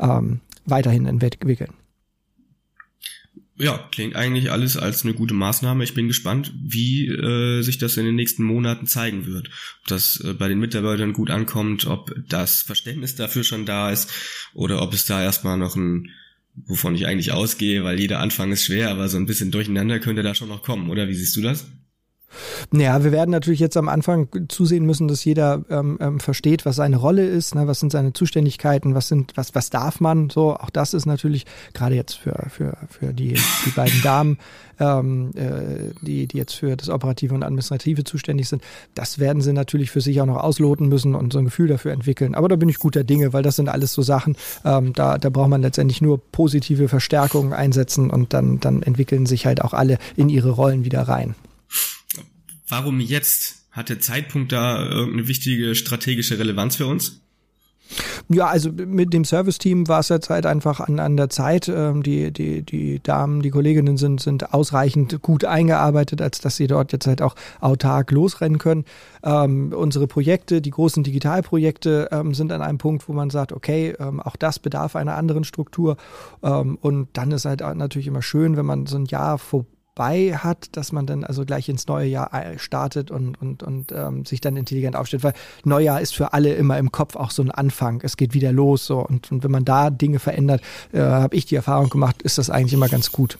ähm, 0.00 0.40
weiterhin 0.64 1.06
entwickeln. 1.06 1.72
Ja, 3.56 3.88
klingt 3.92 4.16
eigentlich 4.16 4.50
alles 4.50 4.76
als 4.76 5.04
eine 5.04 5.14
gute 5.14 5.34
Maßnahme. 5.34 5.84
Ich 5.84 5.94
bin 5.94 6.08
gespannt, 6.08 6.52
wie 6.60 7.06
äh, 7.06 7.62
sich 7.62 7.78
das 7.78 7.96
in 7.96 8.04
den 8.04 8.16
nächsten 8.16 8.42
Monaten 8.42 8.88
zeigen 8.88 9.26
wird. 9.26 9.48
Ob 9.82 9.86
das 9.86 10.20
äh, 10.24 10.34
bei 10.34 10.48
den 10.48 10.58
Mitarbeitern 10.58 11.12
gut 11.12 11.30
ankommt, 11.30 11.86
ob 11.86 12.12
das 12.28 12.62
Verständnis 12.62 13.14
dafür 13.14 13.44
schon 13.44 13.64
da 13.64 13.92
ist 13.92 14.10
oder 14.54 14.82
ob 14.82 14.92
es 14.92 15.06
da 15.06 15.22
erstmal 15.22 15.56
noch 15.56 15.76
ein, 15.76 16.10
wovon 16.66 16.96
ich 16.96 17.06
eigentlich 17.06 17.30
ausgehe, 17.30 17.84
weil 17.84 18.00
jeder 18.00 18.18
Anfang 18.18 18.50
ist 18.50 18.64
schwer, 18.64 18.90
aber 18.90 19.08
so 19.08 19.18
ein 19.18 19.26
bisschen 19.26 19.52
durcheinander 19.52 20.00
könnte 20.00 20.24
da 20.24 20.34
schon 20.34 20.48
noch 20.48 20.62
kommen, 20.62 20.90
oder? 20.90 21.06
Wie 21.06 21.14
siehst 21.14 21.36
du 21.36 21.42
das? 21.42 21.68
Naja, 22.70 23.04
wir 23.04 23.12
werden 23.12 23.30
natürlich 23.30 23.60
jetzt 23.60 23.76
am 23.76 23.88
Anfang 23.88 24.28
zusehen 24.48 24.84
müssen, 24.84 25.08
dass 25.08 25.24
jeder 25.24 25.62
ähm, 25.70 25.98
ähm, 26.00 26.20
versteht, 26.20 26.64
was 26.64 26.76
seine 26.76 26.96
Rolle 26.96 27.26
ist, 27.26 27.54
ne, 27.54 27.66
was 27.66 27.80
sind 27.80 27.92
seine 27.92 28.12
Zuständigkeiten, 28.12 28.94
was 28.94 29.08
sind, 29.08 29.32
was, 29.36 29.54
was 29.54 29.70
darf 29.70 30.00
man. 30.00 30.30
So, 30.30 30.54
auch 30.54 30.70
das 30.70 30.94
ist 30.94 31.06
natürlich 31.06 31.46
gerade 31.72 31.94
jetzt 31.94 32.14
für, 32.14 32.46
für, 32.48 32.76
für 32.88 33.12
die, 33.12 33.34
die 33.66 33.70
beiden 33.70 34.02
Damen, 34.02 34.38
ähm, 34.80 35.30
äh, 35.34 35.92
die, 36.02 36.26
die 36.26 36.36
jetzt 36.36 36.54
für 36.54 36.76
das 36.76 36.88
Operative 36.88 37.34
und 37.34 37.42
Administrative 37.42 38.04
zuständig 38.04 38.48
sind, 38.48 38.62
das 38.94 39.18
werden 39.18 39.42
sie 39.42 39.52
natürlich 39.52 39.90
für 39.90 40.00
sich 40.00 40.20
auch 40.20 40.26
noch 40.26 40.42
ausloten 40.42 40.88
müssen 40.88 41.14
und 41.14 41.32
so 41.32 41.38
ein 41.38 41.44
Gefühl 41.44 41.68
dafür 41.68 41.92
entwickeln. 41.92 42.34
Aber 42.34 42.48
da 42.48 42.56
bin 42.56 42.68
ich 42.68 42.78
guter 42.78 43.04
Dinge, 43.04 43.32
weil 43.32 43.42
das 43.42 43.56
sind 43.56 43.68
alles 43.68 43.92
so 43.92 44.02
Sachen, 44.02 44.36
ähm, 44.64 44.92
da, 44.92 45.18
da 45.18 45.30
braucht 45.30 45.50
man 45.50 45.62
letztendlich 45.62 46.00
nur 46.00 46.18
positive 46.18 46.88
Verstärkungen 46.88 47.52
einsetzen 47.52 48.10
und 48.10 48.32
dann, 48.32 48.60
dann 48.60 48.82
entwickeln 48.82 49.26
sich 49.26 49.46
halt 49.46 49.62
auch 49.62 49.74
alle 49.74 49.98
in 50.16 50.28
ihre 50.28 50.50
Rollen 50.50 50.84
wieder 50.84 51.02
rein 51.02 51.34
warum 52.68 53.00
jetzt? 53.00 53.62
Hat 53.70 53.88
der 53.88 53.98
Zeitpunkt 53.98 54.52
da 54.52 54.84
irgendeine 54.84 55.26
wichtige 55.26 55.74
strategische 55.74 56.38
Relevanz 56.38 56.76
für 56.76 56.86
uns? 56.86 57.20
Ja, 58.28 58.46
also 58.46 58.70
mit 58.72 59.12
dem 59.12 59.24
Service-Team 59.24 59.88
war 59.88 60.00
es 60.00 60.08
jetzt 60.08 60.30
halt 60.30 60.46
einfach 60.46 60.80
an, 60.80 60.98
an 60.98 61.16
der 61.16 61.28
Zeit. 61.28 61.68
Ähm, 61.68 62.02
die, 62.02 62.32
die, 62.32 62.62
die 62.62 63.02
Damen, 63.02 63.42
die 63.42 63.50
Kolleginnen 63.50 63.96
sind, 63.96 64.20
sind 64.20 64.54
ausreichend 64.54 65.20
gut 65.20 65.44
eingearbeitet, 65.44 66.22
als 66.22 66.40
dass 66.40 66.56
sie 66.56 66.66
dort 66.66 66.92
jetzt 66.92 67.06
halt 67.06 67.20
auch 67.20 67.34
autark 67.60 68.10
losrennen 68.10 68.58
können. 68.58 68.84
Ähm, 69.22 69.72
unsere 69.76 70.06
Projekte, 70.06 70.62
die 70.62 70.70
großen 70.70 71.04
Digitalprojekte, 71.04 72.08
ähm, 72.10 72.32
sind 72.32 72.52
an 72.52 72.62
einem 72.62 72.78
Punkt, 72.78 73.08
wo 73.08 73.12
man 73.12 73.30
sagt, 73.30 73.52
okay, 73.52 73.94
ähm, 73.98 74.20
auch 74.20 74.36
das 74.36 74.58
bedarf 74.58 74.96
einer 74.96 75.16
anderen 75.16 75.44
Struktur. 75.44 75.96
Ähm, 76.42 76.78
und 76.80 77.08
dann 77.12 77.30
ist 77.32 77.44
halt 77.44 77.60
natürlich 77.60 78.06
immer 78.06 78.22
schön, 78.22 78.56
wenn 78.56 78.66
man 78.66 78.86
so 78.86 78.96
ein 78.96 79.06
Jahr 79.06 79.38
vor 79.38 79.66
bei 79.94 80.36
hat, 80.36 80.76
dass 80.76 80.92
man 80.92 81.06
dann 81.06 81.24
also 81.24 81.44
gleich 81.44 81.68
ins 81.68 81.86
neue 81.86 82.08
Jahr 82.08 82.32
äh, 82.34 82.58
startet 82.58 83.10
und, 83.10 83.40
und, 83.40 83.62
und 83.62 83.92
ähm, 83.92 84.24
sich 84.24 84.40
dann 84.40 84.56
intelligent 84.56 84.96
aufstellt, 84.96 85.22
weil 85.22 85.34
Neujahr 85.64 86.00
ist 86.00 86.14
für 86.14 86.32
alle 86.32 86.54
immer 86.54 86.78
im 86.78 86.90
Kopf 86.92 87.16
auch 87.16 87.30
so 87.30 87.42
ein 87.42 87.50
Anfang. 87.50 88.00
Es 88.02 88.16
geht 88.16 88.34
wieder 88.34 88.52
los 88.52 88.86
so 88.86 88.98
und, 89.00 89.30
und 89.30 89.44
wenn 89.44 89.50
man 89.50 89.64
da 89.64 89.90
Dinge 89.90 90.18
verändert, 90.18 90.62
äh, 90.92 91.00
habe 91.00 91.36
ich 91.36 91.46
die 91.46 91.56
Erfahrung 91.56 91.90
gemacht, 91.90 92.22
ist 92.22 92.38
das 92.38 92.50
eigentlich 92.50 92.74
immer 92.74 92.88
ganz 92.88 93.12
gut, 93.12 93.38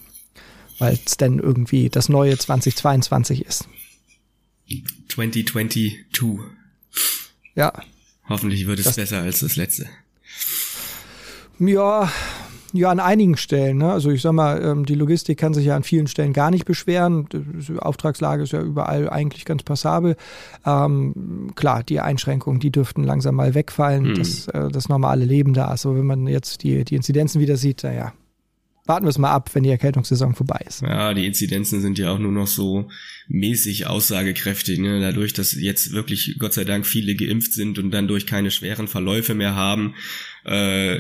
weil 0.79 0.99
es 1.05 1.17
dann 1.17 1.39
irgendwie 1.39 1.89
das 1.89 2.09
neue 2.09 2.39
2022 2.39 3.45
ist. 3.45 3.69
2022. 5.09 6.05
Ja. 7.55 7.73
Hoffentlich 8.29 8.67
wird 8.67 8.79
es 8.79 8.87
das, 8.87 8.97
besser 8.97 9.21
als 9.23 9.41
das 9.41 9.57
letzte. 9.57 9.87
Ja, 11.59 12.11
ja, 12.75 12.91
an 12.91 12.99
einigen 12.99 13.37
Stellen. 13.37 13.79
Ne? 13.79 13.93
Also 13.93 14.11
ich 14.11 14.21
sag 14.21 14.33
mal, 14.33 14.61
ähm, 14.61 14.85
die 14.85 14.97
Logistik 14.97 15.39
kann 15.39 15.55
sich 15.55 15.67
ja 15.67 15.77
an 15.77 15.85
vielen 15.85 16.09
Stellen 16.09 16.33
gar 16.33 16.51
nicht 16.51 16.65
beschweren. 16.65 17.29
Die 17.33 17.79
Auftragslage 17.79 18.43
ist 18.43 18.53
ja 18.53 18.61
überall 18.61 19.09
eigentlich 19.09 19.45
ganz 19.45 19.63
passabel. 19.63 20.17
Ähm, 20.67 21.53
klar, 21.55 21.85
die 21.85 22.01
Einschränkungen, 22.01 22.59
die 22.59 22.73
dürften 22.73 23.05
langsam 23.05 23.37
mal 23.37 23.55
wegfallen. 23.55 24.09
Mhm. 24.09 24.15
Das, 24.17 24.49
äh, 24.49 24.69
das 24.71 24.89
normale 24.89 25.25
Leben 25.25 25.55
da. 25.55 25.69
Also 25.69 25.95
wenn 25.95 26.05
man 26.05 26.27
jetzt 26.27 26.65
die, 26.65 26.85
die 26.85 26.97
Inzidenzen 26.97 27.41
wieder 27.41 27.57
sieht, 27.57 27.85
naja, 27.85 28.13
warten 28.87 29.07
wir 29.07 29.11
es 29.11 29.19
mal 29.19 29.31
ab, 29.31 29.51
wenn 29.55 29.63
die 29.63 29.71
Erkältungssaison 29.71 30.35
vorbei 30.35 30.61
ist. 30.67 30.83
Ja, 30.83 31.15
die 31.15 31.27
Inzidenzen 31.27 31.81
sind 31.81 31.97
ja 31.97 32.11
auch 32.11 32.19
nur 32.19 32.33
noch 32.33 32.49
so 32.49 32.89
mäßig 33.29 33.87
aussagekräftig. 33.87 34.81
Ne? 34.81 35.01
Dadurch, 35.01 35.33
dass 35.33 35.53
jetzt 35.53 35.93
wirklich 35.93 36.37
Gott 36.41 36.55
sei 36.55 36.65
Dank 36.65 36.87
viele 36.87 37.15
geimpft 37.15 37.53
sind 37.53 37.79
und 37.79 37.93
dann 37.93 38.09
durch 38.09 38.27
keine 38.27 38.51
schweren 38.51 38.89
Verläufe 38.89 39.35
mehr 39.35 39.55
haben, 39.55 39.95
äh, 40.45 40.99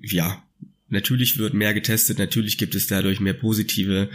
ja, 0.00 0.42
Natürlich 0.90 1.38
wird 1.38 1.54
mehr 1.54 1.72
getestet, 1.72 2.18
natürlich 2.18 2.58
gibt 2.58 2.74
es 2.74 2.86
dadurch 2.86 3.20
mehr 3.20 3.34
positive 3.34 4.10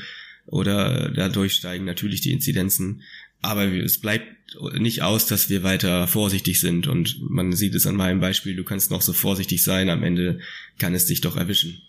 oder 0.45 1.09
dadurch 1.09 1.53
steigen 1.53 1.85
natürlich 1.85 2.21
die 2.21 2.31
Inzidenzen. 2.31 3.01
Aber 3.41 3.65
es 3.65 3.99
bleibt 3.99 4.57
nicht 4.77 5.01
aus, 5.01 5.25
dass 5.25 5.49
wir 5.49 5.63
weiter 5.63 6.07
vorsichtig 6.07 6.59
sind. 6.59 6.87
Und 6.87 7.17
man 7.21 7.53
sieht 7.53 7.75
es 7.75 7.87
an 7.87 7.95
meinem 7.95 8.19
Beispiel, 8.19 8.55
du 8.55 8.63
kannst 8.63 8.91
noch 8.91 9.01
so 9.01 9.13
vorsichtig 9.13 9.63
sein, 9.63 9.89
am 9.89 10.03
Ende 10.03 10.39
kann 10.77 10.93
es 10.93 11.05
dich 11.05 11.21
doch 11.21 11.37
erwischen. 11.37 11.81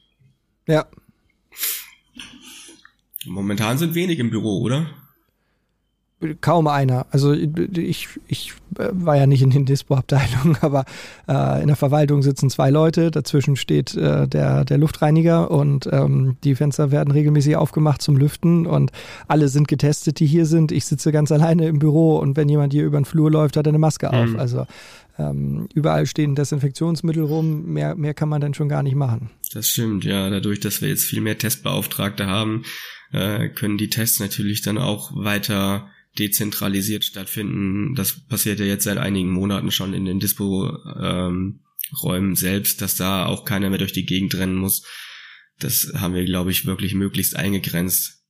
Ja. 0.67 0.87
Momentan 3.25 3.79
sind 3.79 3.95
wenig 3.95 4.19
im 4.19 4.31
Büro, 4.31 4.61
oder? 4.61 4.91
Kaum 6.41 6.67
einer. 6.67 7.07
Also 7.11 7.33
ich, 7.33 8.09
ich 8.27 8.55
war 8.71 9.17
ja 9.17 9.27
nicht 9.27 9.43
in 9.43 9.51
den 9.51 9.67
Dispo-Abteilungen, 9.67 10.57
aber 10.61 10.85
äh, 11.29 11.61
in 11.61 11.67
der 11.67 11.77
Verwaltung 11.77 12.23
sitzen 12.23 12.49
zwei 12.49 12.71
Leute, 12.71 13.11
dazwischen 13.11 13.57
steht 13.57 13.95
äh, 13.95 14.27
der, 14.27 14.65
der 14.65 14.79
Luftreiniger 14.79 15.51
und 15.51 15.89
ähm, 15.93 16.37
die 16.43 16.55
Fenster 16.55 16.91
werden 16.91 17.11
regelmäßig 17.11 17.57
aufgemacht 17.57 18.01
zum 18.01 18.17
Lüften 18.17 18.67
und 18.67 18.93
alle 19.29 19.49
sind 19.49 19.69
getestet, 19.69 20.19
die 20.19 20.27
hier 20.27 20.47
sind. 20.47 20.73
Ich 20.73 20.87
sitze 20.87 21.13
ganz 21.13 21.31
alleine 21.33 21.69
im 21.69 21.79
Büro 21.79 22.17
und 22.19 22.37
wenn 22.37 22.49
jemand 22.49 22.73
hier 22.73 22.85
über 22.85 22.99
den 22.99 23.05
Flur 23.05 23.31
läuft, 23.31 23.57
hat 23.57 23.67
er 23.67 23.71
eine 23.71 23.79
Maske 23.79 24.11
auf. 24.11 24.31
Mhm. 24.31 24.39
Also 24.39 24.67
ähm, 25.19 25.69
überall 25.75 26.07
stehen 26.07 26.35
Desinfektionsmittel 26.35 27.25
rum, 27.25 27.73
mehr, 27.73 27.95
mehr 27.95 28.15
kann 28.15 28.29
man 28.29 28.41
dann 28.41 28.55
schon 28.55 28.69
gar 28.69 28.83
nicht 28.83 28.97
machen. 28.97 29.31
Das 29.53 29.69
stimmt, 29.69 30.05
ja. 30.05 30.29
Dadurch, 30.31 30.61
dass 30.61 30.81
wir 30.81 30.89
jetzt 30.89 31.05
viel 31.05 31.21
mehr 31.21 31.39
Testbeauftragte 31.39 32.27
haben, 32.27 32.65
äh, 33.13 33.49
können 33.49 33.79
die 33.79 33.89
Tests 33.89 34.21
natürlich 34.21 34.63
dann 34.63 34.79
auch 34.79 35.13
weiter 35.15 35.89
dezentralisiert 36.19 37.05
stattfinden. 37.05 37.95
Das 37.95 38.27
passiert 38.27 38.61
ja 38.61 38.67
jetzt 38.67 38.85
seit 38.85 38.99
einigen 38.99 39.31
Monaten 39.31 39.71
schon 39.71 39.95
in 39.95 40.05
den 40.05 40.21
Dispo-Räumen 40.21 41.61
ähm, 42.05 42.37
selbst, 42.37 42.81
dass 42.81 42.97
da 42.97 43.27
auch 43.27 43.45
keiner 43.45 43.71
mehr 43.71 43.79
durch 43.79 43.93
die 43.93 44.07
Gegend 44.07 44.35
rennen 44.35 44.57
muss. 44.57 44.85
Das 45.59 45.93
haben 45.95 46.15
wir, 46.15 46.25
glaube 46.25 46.51
ich, 46.51 46.67
wirklich 46.67 46.95
möglichst 46.95 47.37
eingegrenzt. 47.37 48.25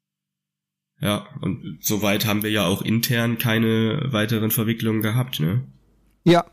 Ja, 1.00 1.28
und 1.43 1.78
soweit 1.83 2.25
haben 2.25 2.43
wir 2.43 2.50
ja 2.50 2.64
auch 2.64 2.83
intern 2.83 3.38
keine 3.38 4.12
weiteren 4.12 4.50
Verwicklungen 4.50 5.02
gehabt, 5.02 5.40
ne? 5.40 5.66
Ja, 6.25 6.50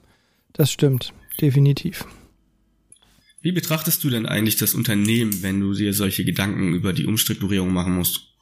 das 0.52 0.72
stimmt, 0.72 1.13
definitiv. 1.40 2.06
Wie 3.42 3.52
betrachtest 3.52 4.04
du 4.04 4.10
denn 4.10 4.25
eigentlich 4.25 4.58
das 4.58 4.74
Unternehmen, 4.74 5.42
wenn 5.42 5.60
du 5.60 5.74
dir 5.74 5.94
solche 5.94 6.25
Gedanken 6.25 6.74
über 6.74 6.94
die 6.94 7.06
Umstrukturierung 7.06 7.72
machen 7.72 7.96
musst? 7.96 8.33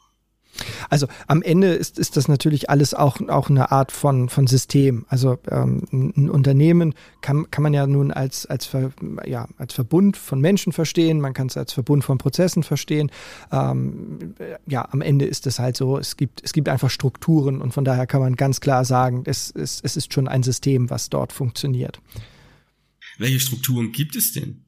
Also 0.89 1.07
am 1.27 1.41
Ende 1.41 1.67
ist, 1.67 1.97
ist 1.97 2.17
das 2.17 2.27
natürlich 2.27 2.69
alles 2.69 2.93
auch, 2.93 3.19
auch 3.29 3.49
eine 3.49 3.71
Art 3.71 3.91
von, 3.91 4.29
von 4.29 4.47
System. 4.47 5.05
Also 5.09 5.37
ähm, 5.49 5.83
ein 5.91 6.29
Unternehmen 6.29 6.93
kann, 7.21 7.49
kann 7.51 7.63
man 7.63 7.73
ja 7.73 7.87
nun 7.87 8.11
als, 8.11 8.45
als, 8.45 8.65
Ver, 8.65 8.91
ja, 9.25 9.47
als 9.57 9.73
Verbund 9.73 10.17
von 10.17 10.39
Menschen 10.39 10.73
verstehen, 10.73 11.21
man 11.21 11.33
kann 11.33 11.47
es 11.47 11.57
als 11.57 11.73
Verbund 11.73 12.03
von 12.03 12.17
Prozessen 12.17 12.63
verstehen. 12.63 13.11
Ähm, 13.51 14.35
ja, 14.67 14.87
am 14.91 15.01
Ende 15.01 15.25
ist 15.25 15.47
es 15.47 15.59
halt 15.59 15.77
so, 15.77 15.97
es 15.97 16.17
gibt, 16.17 16.43
es 16.43 16.53
gibt 16.53 16.69
einfach 16.69 16.89
Strukturen 16.89 17.61
und 17.61 17.73
von 17.73 17.85
daher 17.85 18.07
kann 18.07 18.21
man 18.21 18.35
ganz 18.35 18.61
klar 18.61 18.85
sagen, 18.85 19.23
es, 19.25 19.51
es, 19.55 19.79
es 19.83 19.97
ist 19.97 20.13
schon 20.13 20.27
ein 20.27 20.43
System, 20.43 20.89
was 20.89 21.09
dort 21.09 21.33
funktioniert. 21.33 21.99
Welche 23.17 23.39
Strukturen 23.39 23.91
gibt 23.91 24.15
es 24.15 24.33
denn? 24.33 24.65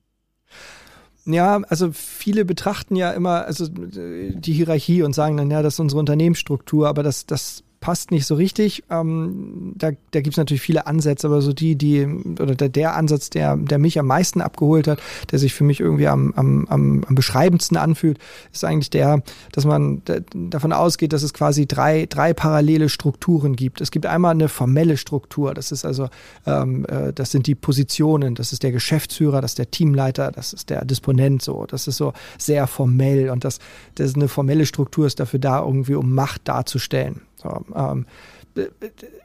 Ja, 1.25 1.61
also 1.69 1.91
viele 1.93 2.43
betrachten 2.43 2.95
ja 2.95 3.11
immer 3.11 3.45
also 3.45 3.67
die 3.69 4.53
Hierarchie 4.53 5.03
und 5.03 5.13
sagen 5.13 5.37
dann, 5.37 5.49
ja, 5.49 5.61
das 5.61 5.75
ist 5.75 5.79
unsere 5.79 5.99
Unternehmensstruktur, 5.99 6.87
aber 6.89 7.01
das, 7.01 7.25
das 7.25 7.63
passt 7.83 8.11
nicht 8.11 8.25
so 8.25 8.35
richtig. 8.35 8.85
Ähm, 8.89 9.73
da 9.75 9.91
da 10.11 10.21
gibt 10.21 10.35
es 10.35 10.37
natürlich 10.37 10.61
viele 10.61 10.87
Ansätze, 10.87 11.27
aber 11.27 11.41
so 11.41 11.51
die, 11.51 11.75
die, 11.75 12.07
oder 12.39 12.55
der, 12.55 12.69
der 12.69 12.95
Ansatz, 12.95 13.29
der, 13.29 13.57
der 13.57 13.77
mich 13.77 13.99
am 13.99 14.07
meisten 14.07 14.39
abgeholt 14.39 14.87
hat, 14.87 15.01
der 15.31 15.39
sich 15.39 15.53
für 15.53 15.65
mich 15.65 15.81
irgendwie 15.81 16.07
am, 16.07 16.31
am, 16.37 16.65
am, 16.69 17.03
am 17.05 17.13
beschreibendsten 17.13 17.75
anfühlt, 17.75 18.19
ist 18.53 18.63
eigentlich 18.63 18.89
der, 18.89 19.21
dass 19.51 19.65
man 19.65 20.01
davon 20.33 20.71
ausgeht, 20.71 21.11
dass 21.11 21.23
es 21.23 21.33
quasi 21.33 21.67
drei, 21.67 22.05
drei 22.05 22.33
parallele 22.33 22.87
Strukturen 22.87 23.57
gibt. 23.57 23.81
Es 23.81 23.91
gibt 23.91 24.05
einmal 24.05 24.31
eine 24.31 24.47
formelle 24.47 24.95
Struktur, 24.95 25.53
das 25.53 25.73
ist 25.73 25.83
also, 25.83 26.07
ähm, 26.45 26.85
äh, 26.85 27.11
das 27.11 27.31
sind 27.31 27.47
die 27.47 27.55
Positionen, 27.55 28.33
das 28.33 28.53
ist 28.53 28.63
der 28.63 28.71
Geschäftsführer, 28.71 29.41
das 29.41 29.51
ist 29.51 29.59
der 29.59 29.71
Teamleiter, 29.71 30.31
das 30.31 30.53
ist 30.53 30.69
der 30.69 30.85
Disponent, 30.85 31.41
so, 31.41 31.65
das 31.65 31.89
ist 31.89 31.97
so 31.97 32.13
sehr 32.37 32.65
formell 32.67 33.29
und 33.29 33.43
das, 33.43 33.59
das 33.95 34.07
ist 34.07 34.15
eine 34.15 34.29
formelle 34.29 34.65
Struktur 34.65 35.05
ist 35.05 35.19
dafür 35.19 35.39
da, 35.39 35.59
irgendwie 35.59 35.95
um 35.95 36.15
Macht 36.15 36.47
darzustellen. 36.47 37.19
So, 37.43 37.61
ähm, 37.75 38.05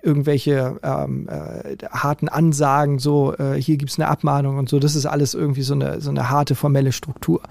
irgendwelche 0.03 0.79
ähm, 0.83 1.29
äh, 1.29 1.77
harten 1.91 2.29
Ansagen, 2.29 2.99
so 2.99 3.35
äh, 3.35 3.61
hier 3.61 3.77
gibt's 3.77 3.99
eine 3.99 4.09
Abmahnung 4.09 4.59
und 4.59 4.69
so, 4.69 4.79
das 4.79 4.95
ist 4.95 5.07
alles 5.07 5.35
irgendwie 5.35 5.63
so 5.63 5.75
eine, 5.75 6.01
so 6.01 6.11
eine 6.11 6.31
harte 6.31 6.55
formelle 6.55 6.93
Struktur. 6.93 7.43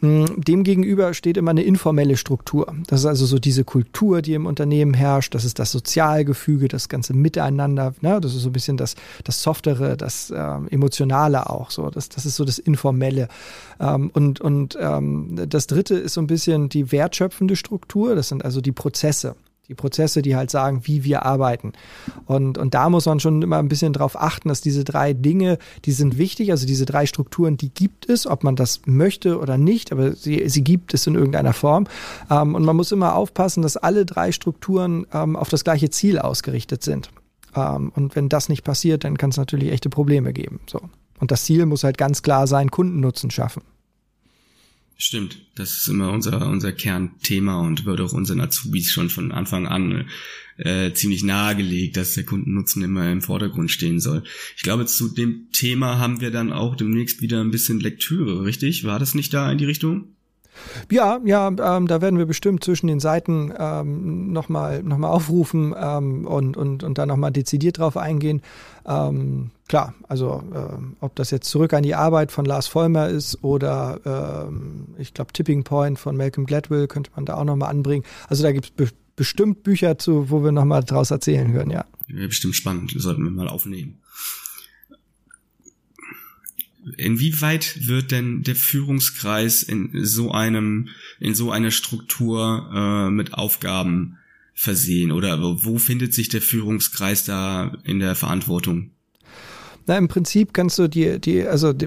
Hm, 0.00 0.40
Demgegenüber 0.40 1.12
steht 1.12 1.36
immer 1.36 1.50
eine 1.50 1.62
informelle 1.62 2.16
Struktur. 2.16 2.74
Das 2.86 3.00
ist 3.00 3.06
also 3.06 3.26
so 3.26 3.38
diese 3.38 3.64
Kultur, 3.64 4.22
die 4.22 4.32
im 4.32 4.46
Unternehmen 4.46 4.94
herrscht. 4.94 5.34
Das 5.34 5.44
ist 5.44 5.58
das 5.58 5.70
Sozialgefüge, 5.72 6.68
das 6.68 6.88
ganze 6.88 7.12
Miteinander. 7.12 7.94
Ne? 8.00 8.18
Das 8.18 8.34
ist 8.34 8.40
so 8.40 8.48
ein 8.48 8.52
bisschen 8.52 8.78
das, 8.78 8.94
das 9.24 9.42
Softere, 9.42 9.98
das 9.98 10.32
ähm, 10.34 10.68
Emotionale 10.70 11.50
auch. 11.50 11.70
So, 11.70 11.90
das, 11.90 12.08
das 12.08 12.24
ist 12.24 12.36
so 12.36 12.46
das 12.46 12.58
Informelle. 12.58 13.28
Ähm, 13.78 14.10
und 14.14 14.40
und 14.40 14.78
ähm, 14.80 15.38
das 15.46 15.66
Dritte 15.66 15.96
ist 15.96 16.14
so 16.14 16.22
ein 16.22 16.26
bisschen 16.26 16.70
die 16.70 16.92
wertschöpfende 16.92 17.56
Struktur. 17.56 18.14
Das 18.14 18.28
sind 18.28 18.42
also 18.42 18.62
die 18.62 18.72
Prozesse 18.72 19.34
die 19.70 19.74
Prozesse, 19.76 20.20
die 20.20 20.34
halt 20.34 20.50
sagen, 20.50 20.82
wie 20.84 21.04
wir 21.04 21.24
arbeiten. 21.24 21.72
Und, 22.26 22.58
und 22.58 22.74
da 22.74 22.90
muss 22.90 23.06
man 23.06 23.20
schon 23.20 23.40
immer 23.40 23.58
ein 23.58 23.68
bisschen 23.68 23.92
drauf 23.92 24.20
achten, 24.20 24.48
dass 24.48 24.60
diese 24.60 24.82
drei 24.82 25.12
Dinge, 25.12 25.58
die 25.84 25.92
sind 25.92 26.18
wichtig, 26.18 26.50
also 26.50 26.66
diese 26.66 26.84
drei 26.84 27.06
Strukturen, 27.06 27.56
die 27.56 27.72
gibt 27.72 28.08
es, 28.08 28.26
ob 28.26 28.42
man 28.42 28.56
das 28.56 28.82
möchte 28.84 29.38
oder 29.38 29.58
nicht, 29.58 29.92
aber 29.92 30.12
sie, 30.12 30.48
sie 30.48 30.64
gibt 30.64 30.92
es 30.92 31.06
in 31.06 31.14
irgendeiner 31.14 31.52
Form. 31.52 31.86
Ähm, 32.28 32.56
und 32.56 32.64
man 32.64 32.74
muss 32.74 32.90
immer 32.90 33.14
aufpassen, 33.14 33.62
dass 33.62 33.76
alle 33.76 34.04
drei 34.04 34.32
Strukturen 34.32 35.06
ähm, 35.12 35.36
auf 35.36 35.48
das 35.48 35.62
gleiche 35.62 35.88
Ziel 35.88 36.18
ausgerichtet 36.18 36.82
sind. 36.82 37.10
Ähm, 37.54 37.92
und 37.94 38.16
wenn 38.16 38.28
das 38.28 38.48
nicht 38.48 38.64
passiert, 38.64 39.04
dann 39.04 39.16
kann 39.16 39.30
es 39.30 39.36
natürlich 39.36 39.70
echte 39.70 39.88
Probleme 39.88 40.32
geben. 40.32 40.58
So. 40.66 40.80
Und 41.20 41.30
das 41.30 41.44
Ziel 41.44 41.64
muss 41.64 41.84
halt 41.84 41.96
ganz 41.96 42.22
klar 42.22 42.48
sein, 42.48 42.72
Kundennutzen 42.72 43.30
schaffen. 43.30 43.62
Stimmt, 45.02 45.38
das 45.54 45.78
ist 45.78 45.88
immer 45.88 46.12
unser, 46.12 46.46
unser 46.46 46.72
Kernthema 46.72 47.58
und 47.62 47.86
wird 47.86 48.02
auch 48.02 48.12
unseren 48.12 48.42
Azubis 48.42 48.92
schon 48.92 49.08
von 49.08 49.32
Anfang 49.32 49.66
an 49.66 50.06
äh, 50.58 50.92
ziemlich 50.92 51.24
nahegelegt, 51.24 51.96
dass 51.96 52.12
der 52.12 52.24
Kundennutzen 52.24 52.82
immer 52.82 53.10
im 53.10 53.22
Vordergrund 53.22 53.70
stehen 53.70 53.98
soll. 53.98 54.24
Ich 54.58 54.62
glaube, 54.62 54.84
zu 54.84 55.08
dem 55.08 55.50
Thema 55.52 55.98
haben 55.98 56.20
wir 56.20 56.30
dann 56.30 56.52
auch 56.52 56.76
demnächst 56.76 57.22
wieder 57.22 57.40
ein 57.40 57.50
bisschen 57.50 57.80
Lektüre, 57.80 58.44
richtig? 58.44 58.84
War 58.84 58.98
das 58.98 59.14
nicht 59.14 59.32
da 59.32 59.50
in 59.50 59.56
die 59.56 59.64
Richtung? 59.64 60.16
Ja, 60.90 61.20
ja, 61.24 61.48
ähm, 61.48 61.86
da 61.86 62.00
werden 62.00 62.18
wir 62.18 62.26
bestimmt 62.26 62.64
zwischen 62.64 62.86
den 62.86 63.00
Seiten 63.00 63.52
ähm, 63.56 64.32
nochmal 64.32 64.82
noch 64.82 64.98
mal 64.98 65.08
aufrufen 65.08 65.74
ähm, 65.78 66.26
und, 66.26 66.56
und, 66.56 66.82
und 66.82 66.98
da 66.98 67.06
nochmal 67.06 67.30
dezidiert 67.30 67.78
drauf 67.78 67.96
eingehen. 67.96 68.42
Ähm, 68.86 69.50
klar, 69.68 69.94
also 70.08 70.42
äh, 70.54 70.82
ob 71.00 71.14
das 71.16 71.30
jetzt 71.30 71.48
zurück 71.48 71.72
an 71.72 71.82
die 71.82 71.94
Arbeit 71.94 72.32
von 72.32 72.44
Lars 72.44 72.66
Vollmer 72.66 73.08
ist 73.08 73.42
oder 73.42 74.46
ähm, 74.48 74.88
ich 74.98 75.14
glaube 75.14 75.32
Tipping 75.32 75.64
Point 75.64 75.98
von 75.98 76.16
Malcolm 76.16 76.46
Gladwell 76.46 76.88
könnte 76.88 77.10
man 77.14 77.24
da 77.24 77.34
auch 77.34 77.44
nochmal 77.44 77.70
anbringen. 77.70 78.04
Also 78.28 78.42
da 78.42 78.52
gibt 78.52 78.66
es 78.66 78.70
be 78.70 78.88
bestimmt 79.16 79.64
Bücher 79.64 79.98
zu, 79.98 80.30
wo 80.30 80.42
wir 80.42 80.50
nochmal 80.50 80.82
draus 80.82 81.10
erzählen 81.10 81.52
können, 81.52 81.70
ja. 81.70 81.84
ja. 82.08 82.26
Bestimmt 82.26 82.56
spannend, 82.56 82.94
sollten 82.96 83.22
wir 83.22 83.30
mal 83.30 83.48
aufnehmen. 83.48 83.98
Inwieweit 86.96 87.86
wird 87.86 88.10
denn 88.10 88.42
der 88.42 88.56
Führungskreis 88.56 89.62
in 89.62 89.90
so 90.04 90.32
einem, 90.32 90.88
in 91.18 91.34
so 91.34 91.50
einer 91.50 91.70
Struktur 91.70 92.70
äh, 92.74 93.10
mit 93.10 93.34
Aufgaben 93.34 94.18
versehen? 94.54 95.12
Oder 95.12 95.38
wo 95.64 95.78
findet 95.78 96.14
sich 96.14 96.28
der 96.28 96.42
Führungskreis 96.42 97.24
da 97.24 97.72
in 97.84 97.98
der 97.98 98.14
Verantwortung? 98.14 98.90
Na, 99.86 99.96
im 99.96 100.08
Prinzip 100.08 100.52
kannst 100.52 100.78
du 100.78 100.88
die, 100.88 101.20
die, 101.20 101.42
also 101.46 101.72
die, 101.72 101.86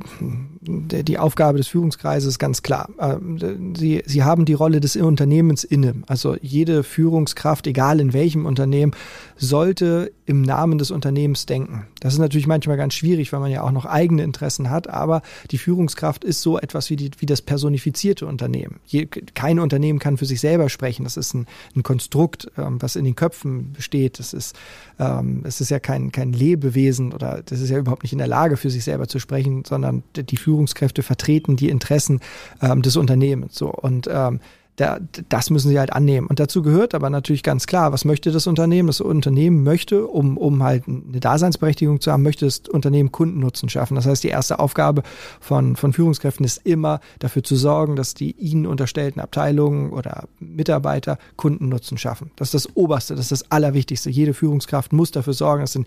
die 0.65 1.17
Aufgabe 1.17 1.57
des 1.57 1.67
Führungskreises 1.67 2.39
ganz 2.39 2.61
klar. 2.63 2.89
Ähm, 2.99 3.75
sie, 3.75 4.03
sie 4.05 4.23
haben 4.23 4.45
die 4.45 4.53
Rolle 4.53 4.79
des 4.79 4.95
Unternehmens 4.95 5.63
inne. 5.63 5.95
Also 6.07 6.35
jede 6.41 6.83
Führungskraft, 6.83 7.67
egal 7.67 7.99
in 7.99 8.13
welchem 8.13 8.45
Unternehmen, 8.45 8.93
sollte 9.37 10.11
im 10.25 10.41
Namen 10.41 10.77
des 10.77 10.91
Unternehmens 10.91 11.45
denken. 11.45 11.87
Das 11.99 12.13
ist 12.13 12.19
natürlich 12.19 12.47
manchmal 12.47 12.77
ganz 12.77 12.93
schwierig, 12.93 13.33
weil 13.33 13.39
man 13.39 13.51
ja 13.51 13.61
auch 13.61 13.71
noch 13.71 13.85
eigene 13.85 14.23
Interessen 14.23 14.69
hat, 14.69 14.89
aber 14.89 15.21
die 15.51 15.57
Führungskraft 15.57 16.23
ist 16.23 16.41
so 16.41 16.57
etwas 16.57 16.89
wie, 16.89 16.95
die, 16.95 17.11
wie 17.17 17.25
das 17.25 17.41
personifizierte 17.41 18.25
Unternehmen. 18.25 18.79
Je, 18.85 19.05
kein 19.05 19.59
Unternehmen 19.59 19.99
kann 19.99 20.17
für 20.17 20.25
sich 20.25 20.39
selber 20.39 20.69
sprechen. 20.69 21.03
Das 21.03 21.17
ist 21.17 21.33
ein, 21.33 21.45
ein 21.75 21.83
Konstrukt, 21.83 22.51
ähm, 22.57 22.81
was 22.81 22.95
in 22.95 23.03
den 23.03 23.15
Köpfen 23.15 23.73
besteht. 23.73 24.19
Das 24.19 24.33
ist, 24.33 24.55
ähm, 24.99 25.41
es 25.45 25.59
ist 25.59 25.71
ja 25.71 25.79
kein, 25.79 26.11
kein 26.11 26.31
Lebewesen 26.31 27.11
oder 27.13 27.41
das 27.43 27.59
ist 27.59 27.69
ja 27.69 27.77
überhaupt 27.77 28.03
nicht 28.03 28.13
in 28.13 28.19
der 28.19 28.27
Lage, 28.27 28.57
für 28.57 28.69
sich 28.69 28.83
selber 28.83 29.07
zu 29.07 29.19
sprechen, 29.19 29.63
sondern 29.65 30.03
die 30.15 30.37
Führungskräfte 30.53 31.01
vertreten 31.01 31.55
die 31.55 31.69
Interessen 31.69 32.19
ähm, 32.61 32.83
des 32.83 32.95
Unternehmens. 32.95 33.55
So 33.55 33.71
und 33.71 34.07
ähm, 34.11 34.39
da, 34.75 34.99
das 35.29 35.49
müssen 35.49 35.69
sie 35.69 35.77
halt 35.77 35.93
annehmen. 35.93 36.27
Und 36.27 36.39
dazu 36.39 36.63
gehört 36.63 36.95
aber 36.95 37.09
natürlich 37.09 37.43
ganz 37.43 37.67
klar, 37.67 37.91
was 37.91 38.05
möchte 38.05 38.31
das 38.31 38.47
Unternehmen? 38.47 38.87
Das 38.87 39.01
Unternehmen 39.01 39.63
möchte, 39.63 40.07
um, 40.07 40.37
um 40.37 40.63
halt 40.63 40.87
eine 40.87 41.19
Daseinsberechtigung 41.19 42.01
zu 42.01 42.11
haben, 42.11 42.23
möchte 42.23 42.45
das 42.45 42.61
Unternehmen 42.69 43.11
Kundennutzen 43.11 43.69
schaffen. 43.69 43.95
Das 43.95 44.07
heißt, 44.07 44.23
die 44.23 44.29
erste 44.29 44.59
Aufgabe 44.59 45.03
von, 45.39 45.75
von 45.75 45.93
Führungskräften 45.93 46.43
ist 46.43 46.65
immer 46.65 47.01
dafür 47.19 47.43
zu 47.43 47.55
sorgen, 47.55 47.95
dass 47.95 48.15
die 48.15 48.31
ihnen 48.31 48.65
unterstellten 48.65 49.19
Abteilungen 49.19 49.91
oder 49.91 50.27
Mitarbeiter 50.39 51.19
Kundennutzen 51.35 51.99
schaffen. 51.99 52.31
Das 52.35 52.53
ist 52.53 52.65
das 52.65 52.75
Oberste, 52.75 53.15
das 53.15 53.31
ist 53.31 53.43
das 53.43 53.51
Allerwichtigste. 53.51 54.09
Jede 54.09 54.33
Führungskraft 54.33 54.91
muss 54.91 55.11
dafür 55.11 55.33
sorgen, 55.33 55.61
dass 55.61 55.75
in 55.75 55.85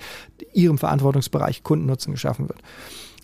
ihrem 0.53 0.79
Verantwortungsbereich 0.79 1.65
Kundennutzen 1.65 2.13
geschaffen 2.13 2.49
wird. 2.49 2.61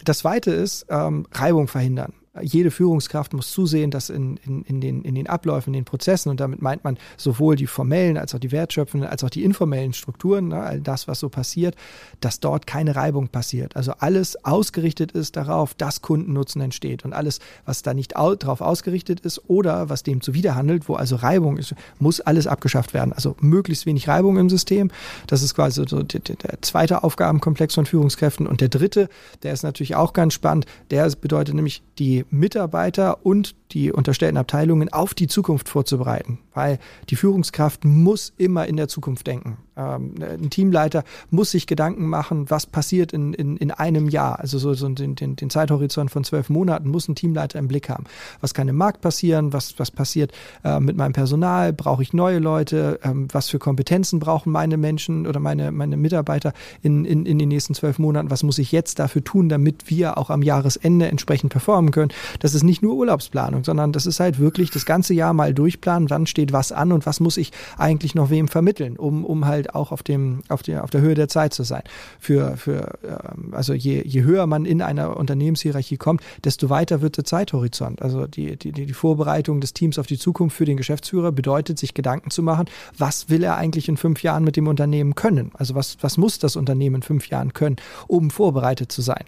Das 0.05 0.19
zweite 0.19 0.51
ist 0.51 0.87
ähm, 0.89 1.27
Reibung 1.33 1.69
verhindern 1.69 2.13
jede 2.41 2.71
Führungskraft 2.71 3.35
muss 3.35 3.53
zusehen, 3.53 3.91
dass 3.91 4.09
in, 4.09 4.39
in, 4.39 4.63
in, 4.63 4.81
den, 4.81 5.03
in 5.03 5.15
den 5.15 5.27
Abläufen, 5.27 5.75
in 5.75 5.81
den 5.81 5.85
Prozessen, 5.85 6.31
und 6.31 6.41
damit 6.41 6.63
meint 6.63 6.83
man 6.83 6.97
sowohl 7.19 7.57
die 7.57 7.67
formellen 7.67 8.17
als 8.17 8.35
auch 8.35 8.39
die 8.39 8.53
wertschöpfenden, 8.53 9.09
als 9.09 9.23
auch 9.23 9.29
die 9.29 9.45
informellen 9.45 9.93
Strukturen, 9.93 10.49
ne, 10.49 10.63
all 10.63 10.81
das, 10.81 11.09
was 11.09 11.21
so 11.21 11.29
passiert, 11.29 11.77
dass 12.21 12.41
dort 12.41 12.67
keine 12.67 12.97
Reibung 12.97 13.29
passiert. 13.29 13.77
Also 13.77 13.93
alles 13.99 14.43
ausgerichtet 14.47 15.13
ist 15.13 15.37
darauf, 15.37 15.75
dass 15.75 16.01
Kundennutzen 16.01 16.63
entsteht. 16.63 17.05
Und 17.05 17.13
alles, 17.13 17.39
was 17.67 17.83
da 17.83 17.93
nicht 17.93 18.17
au 18.17 18.35
darauf 18.35 18.63
ausgerichtet 18.63 19.21
ist 19.21 19.51
oder 19.51 19.91
was 19.91 20.03
dem 20.03 20.23
zuwiderhandelt, 20.23 20.89
wo 20.89 20.95
also 20.95 21.17
Reibung 21.17 21.59
ist, 21.59 21.75
muss 21.99 22.21
alles 22.21 22.47
abgeschafft 22.47 22.95
werden. 22.95 23.13
Also 23.13 23.37
möglichst 23.41 23.85
wenig 23.85 24.09
Reibung 24.09 24.39
im 24.39 24.49
System. 24.49 24.91
Das 25.27 25.43
ist 25.43 25.55
quasi 25.55 25.85
so 25.87 26.03
der, 26.03 26.21
der 26.21 26.63
zweite 26.63 27.05
Aufgabenkomplex 27.05 27.75
von 27.75 27.85
Führungskräften. 27.85 28.47
Und 28.47 28.63
der 28.63 28.71
dritte, 28.71 29.11
der 29.43 29.53
ist 29.53 29.65
natürlich 29.65 29.97
auch 29.97 30.15
ganz 30.15 30.33
spannend, 30.33 30.65
der 30.91 31.11
bedeutet 31.21 31.55
nämlich 31.55 31.83
die 31.99 32.22
Mitarbeiter 32.31 33.25
und 33.25 33.55
die 33.73 33.93
unterstellten 33.93 34.37
Abteilungen 34.37 34.93
auf 34.93 35.15
die 35.15 35.29
Zukunft 35.29 35.69
vorzubereiten, 35.69 36.39
weil 36.55 36.79
die 37.11 37.17
Führungskraft 37.17 37.85
muss 37.85 38.33
immer 38.37 38.67
in 38.67 38.77
der 38.77 38.89
Zukunft 38.89 39.27
denken. 39.27 39.59
Ähm, 39.77 40.15
ein 40.21 40.51
Teamleiter 40.51 41.05
muss 41.31 41.51
sich 41.51 41.67
Gedanken 41.67 42.07
machen, 42.07 42.51
was 42.51 42.67
passiert 42.67 43.13
in, 43.13 43.33
in, 43.33 43.57
in 43.57 43.71
einem 43.71 44.09
Jahr. 44.09 44.39
Also 44.39 44.59
so, 44.59 44.75
so 44.75 44.89
den, 44.89 45.15
den, 45.15 45.37
den 45.37 45.51
Zeithorizont 45.51 46.11
von 46.11 46.25
zwölf 46.25 46.51
Monaten 46.51 46.89
muss 46.89 47.09
ein 47.09 47.15
Teamleiter 47.15 47.59
im 47.59 47.69
Blick 47.69 47.89
haben. 47.89 48.05
Was 48.41 48.55
kann 48.55 48.69
im 48.69 48.77
Markt 48.77 49.01
passieren? 49.01 49.53
Was, 49.53 49.79
was 49.79 49.91
passiert 49.91 50.33
äh, 50.65 50.79
mit 50.81 50.97
meinem 50.97 51.13
Personal? 51.13 51.73
Brauche 51.73 52.03
ich 52.03 52.13
neue 52.13 52.39
Leute? 52.39 53.01
Ähm, 53.03 53.29
was 53.33 53.49
für 53.49 53.59
Kompetenzen 53.59 54.19
brauchen 54.19 54.53
meine 54.53 54.77
Menschen 54.77 55.27
oder 55.27 55.41
meine, 55.41 55.73
meine 55.73 55.97
Mitarbeiter 55.97 56.53
in, 56.83 57.05
in, 57.05 57.25
in 57.25 57.39
den 57.39 57.49
nächsten 57.49 57.75
zwölf 57.75 57.99
Monaten? 57.99 58.31
Was 58.31 58.43
muss 58.43 58.59
ich 58.59 58.73
jetzt 58.73 58.99
dafür 58.99 59.25
tun, 59.25 59.49
damit 59.49 59.89
wir 59.91 60.19
auch 60.19 60.29
am 60.31 60.43
Jahresende 60.43 61.09
entsprechend 61.09 61.51
performen 61.51 61.93
können? 61.93 62.13
Das 62.41 62.55
ist 62.55 62.63
nicht 62.63 62.83
nur 62.83 62.95
Urlaubsplanung, 62.95 63.65
sondern 63.65 63.93
das 63.93 64.07
ist 64.07 64.21
halt 64.21 64.39
wirklich 64.39 64.71
das 64.71 64.85
ganze 64.85 65.15
Jahr 65.15 65.33
mal 65.33 65.55
durchplanen, 65.55 66.11
wann 66.11 66.27
steht 66.27 66.42
was 66.51 66.73
an 66.73 66.93
und 66.93 67.07
was 67.07 67.21
muss 67.21 67.37
ich 67.37 67.53
eigentlich 67.79 68.15
noch 68.15 68.31
wem 68.31 68.49
vermitteln, 68.49 68.97
um, 68.97 69.25
um 69.25 69.47
halt 69.47 69.53
halt 69.53 69.75
auch 69.75 69.93
auf 69.93 70.03
dem, 70.03 70.43
auf 70.49 70.63
der, 70.63 70.83
auf 70.83 70.91
der 70.91 71.01
Höhe 71.01 71.15
der 71.15 71.29
Zeit 71.29 71.55
zu 71.55 71.63
sein. 71.63 71.83
Für, 72.19 72.57
für, 72.57 72.99
ähm, 73.05 73.53
also 73.53 73.75
je, 73.75 74.03
je 74.05 74.23
höher 74.23 74.47
man 74.47 74.65
in 74.65 74.83
einer 74.83 75.17
Unternehmenshierarchie 75.17 75.97
kommt, 75.97 76.23
desto 76.45 76.71
weiter 76.71 77.01
wird 77.01 77.17
der 77.17 77.25
Zeithorizont. 77.25 78.03
Also 78.03 78.27
die, 78.27 78.57
die, 78.57 78.73
die 78.73 78.93
Vorbereitung 78.93 79.61
des 79.61 79.73
Teams 79.73 79.99
auf 79.99 80.07
die 80.07 80.19
Zukunft 80.19 80.57
für 80.57 80.65
den 80.65 80.77
Geschäftsführer 80.77 81.33
bedeutet, 81.33 81.79
sich 81.79 81.95
Gedanken 81.95 82.31
zu 82.31 82.43
machen, 82.43 82.67
was 82.99 83.29
will 83.29 83.45
er 83.45 83.57
eigentlich 83.57 83.89
in 83.89 83.97
fünf 83.97 84.23
Jahren 84.23 84.45
mit 84.45 84.57
dem 84.57 84.67
Unternehmen 84.67 85.15
können? 85.15 85.53
Also 85.55 85.75
was, 85.75 85.99
was 86.01 86.17
muss 86.17 86.39
das 86.39 86.57
Unternehmen 86.57 86.97
in 86.97 87.03
fünf 87.03 87.29
Jahren 87.29 87.53
können, 87.53 87.77
um 88.09 88.31
vorbereitet 88.31 88.91
zu 88.91 89.03
sein? 89.03 89.25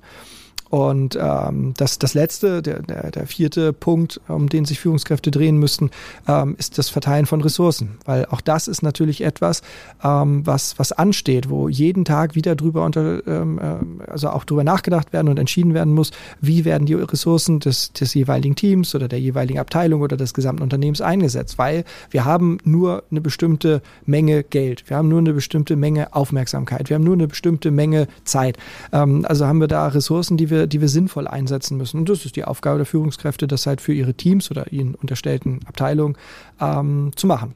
Und 0.74 1.16
ähm, 1.22 1.72
das, 1.76 2.00
das 2.00 2.14
letzte, 2.14 2.60
der, 2.60 2.82
der, 2.82 3.12
der 3.12 3.28
vierte 3.28 3.72
Punkt, 3.72 4.20
um 4.26 4.48
den 4.48 4.64
sich 4.64 4.80
Führungskräfte 4.80 5.30
drehen 5.30 5.56
müssten, 5.56 5.92
ähm, 6.26 6.56
ist 6.58 6.78
das 6.78 6.88
Verteilen 6.88 7.26
von 7.26 7.40
Ressourcen. 7.42 7.98
Weil 8.04 8.26
auch 8.26 8.40
das 8.40 8.66
ist 8.66 8.82
natürlich 8.82 9.20
etwas, 9.20 9.62
ähm, 10.02 10.44
was, 10.44 10.76
was 10.76 10.90
ansteht, 10.90 11.48
wo 11.48 11.68
jeden 11.68 12.04
Tag 12.04 12.34
wieder 12.34 12.56
drüber 12.56 12.84
unter, 12.84 13.24
ähm, 13.24 13.60
äh, 13.60 14.10
also 14.10 14.30
auch 14.30 14.42
drüber 14.42 14.64
nachgedacht 14.64 15.12
werden 15.12 15.28
und 15.28 15.38
entschieden 15.38 15.74
werden 15.74 15.92
muss, 15.92 16.10
wie 16.40 16.64
werden 16.64 16.86
die 16.86 16.94
Ressourcen 16.94 17.60
des, 17.60 17.92
des 17.92 18.12
jeweiligen 18.12 18.56
Teams 18.56 18.96
oder 18.96 19.06
der 19.06 19.20
jeweiligen 19.20 19.60
Abteilung 19.60 20.00
oder 20.00 20.16
des 20.16 20.34
gesamten 20.34 20.64
Unternehmens 20.64 21.00
eingesetzt. 21.00 21.56
Weil 21.56 21.84
wir 22.10 22.24
haben 22.24 22.58
nur 22.64 23.04
eine 23.12 23.20
bestimmte 23.20 23.80
Menge 24.06 24.42
Geld, 24.42 24.90
wir 24.90 24.96
haben 24.96 25.06
nur 25.06 25.20
eine 25.20 25.34
bestimmte 25.34 25.76
Menge 25.76 26.12
Aufmerksamkeit, 26.16 26.90
wir 26.90 26.96
haben 26.96 27.04
nur 27.04 27.14
eine 27.14 27.28
bestimmte 27.28 27.70
Menge 27.70 28.08
Zeit. 28.24 28.56
Ähm, 28.92 29.24
also 29.28 29.46
haben 29.46 29.60
wir 29.60 29.68
da 29.68 29.86
Ressourcen, 29.86 30.36
die 30.36 30.50
wir 30.50 30.63
die 30.66 30.80
wir 30.80 30.88
sinnvoll 30.88 31.26
einsetzen 31.26 31.76
müssen. 31.76 31.98
Und 31.98 32.08
das 32.08 32.24
ist 32.24 32.36
die 32.36 32.44
Aufgabe 32.44 32.78
der 32.78 32.86
Führungskräfte, 32.86 33.46
das 33.46 33.66
halt 33.66 33.80
für 33.80 33.92
ihre 33.92 34.14
Teams 34.14 34.50
oder 34.50 34.72
ihnen 34.72 34.94
unterstellten 34.94 35.60
Abteilungen 35.66 36.16
ähm, 36.60 37.12
zu 37.16 37.26
machen. 37.26 37.54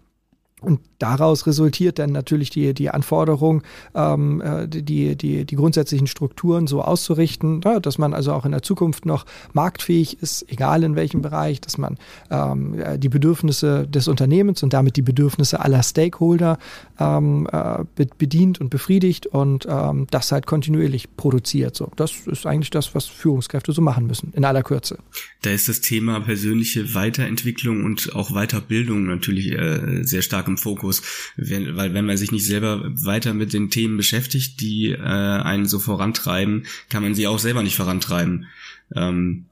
Und 0.60 0.80
daraus 0.98 1.46
resultiert 1.46 2.00
dann 2.00 2.10
natürlich 2.10 2.50
die, 2.50 2.74
die 2.74 2.90
Anforderung, 2.90 3.62
ähm, 3.94 4.40
äh, 4.40 4.66
die, 4.66 5.14
die, 5.14 5.44
die 5.44 5.56
grundsätzlichen 5.56 6.08
Strukturen 6.08 6.66
so 6.66 6.82
auszurichten, 6.82 7.60
ja, 7.64 7.78
dass 7.78 7.98
man 7.98 8.12
also 8.12 8.32
auch 8.32 8.44
in 8.44 8.50
der 8.50 8.62
Zukunft 8.62 9.06
noch 9.06 9.24
marktfähig 9.52 10.20
ist, 10.20 10.44
egal 10.50 10.82
in 10.82 10.96
welchem 10.96 11.22
Bereich, 11.22 11.60
dass 11.60 11.78
man 11.78 11.96
ähm, 12.30 12.78
äh, 12.78 12.98
die 12.98 13.08
Bedürfnisse 13.08 13.86
des 13.86 14.08
Unternehmens 14.08 14.64
und 14.64 14.72
damit 14.72 14.96
die 14.96 15.02
Bedürfnisse 15.02 15.60
aller 15.60 15.82
Stakeholder 15.84 16.58
ähm, 16.98 17.46
äh, 17.52 17.84
bedient 18.18 18.60
und 18.60 18.70
befriedigt 18.70 19.26
und 19.26 19.66
ähm, 19.70 20.08
das 20.10 20.32
halt 20.32 20.46
kontinuierlich 20.46 21.16
produziert. 21.16 21.76
So, 21.76 21.92
das 21.94 22.26
ist 22.26 22.46
eigentlich 22.46 22.70
das, 22.70 22.96
was 22.96 23.06
Führungskräfte 23.06 23.70
so 23.70 23.80
machen 23.80 24.08
müssen, 24.08 24.32
in 24.34 24.44
aller 24.44 24.64
Kürze. 24.64 24.98
Da 25.42 25.50
ist 25.50 25.68
das 25.68 25.80
Thema 25.80 26.20
persönliche 26.20 26.94
Weiterentwicklung 26.94 27.84
und 27.84 28.12
auch 28.16 28.32
Weiterbildung 28.32 29.06
natürlich 29.06 29.52
äh, 29.52 30.02
sehr 30.02 30.22
stark 30.22 30.47
im 30.48 30.58
Fokus, 30.58 31.02
wenn, 31.36 31.76
weil 31.76 31.94
wenn 31.94 32.06
man 32.06 32.16
sich 32.16 32.32
nicht 32.32 32.46
selber 32.46 32.90
weiter 33.04 33.34
mit 33.34 33.52
den 33.52 33.70
Themen 33.70 33.96
beschäftigt, 33.96 34.60
die 34.60 34.90
äh, 34.90 34.98
einen 34.98 35.66
so 35.66 35.78
vorantreiben, 35.78 36.64
kann 36.90 37.02
man 37.02 37.14
sie 37.14 37.28
auch 37.28 37.38
selber 37.38 37.62
nicht 37.62 37.76
vorantreiben. 37.76 38.46
Ähm, 38.94 39.44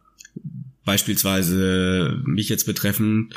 beispielsweise 0.84 2.20
mich 2.24 2.48
jetzt 2.48 2.64
betreffen 2.64 3.30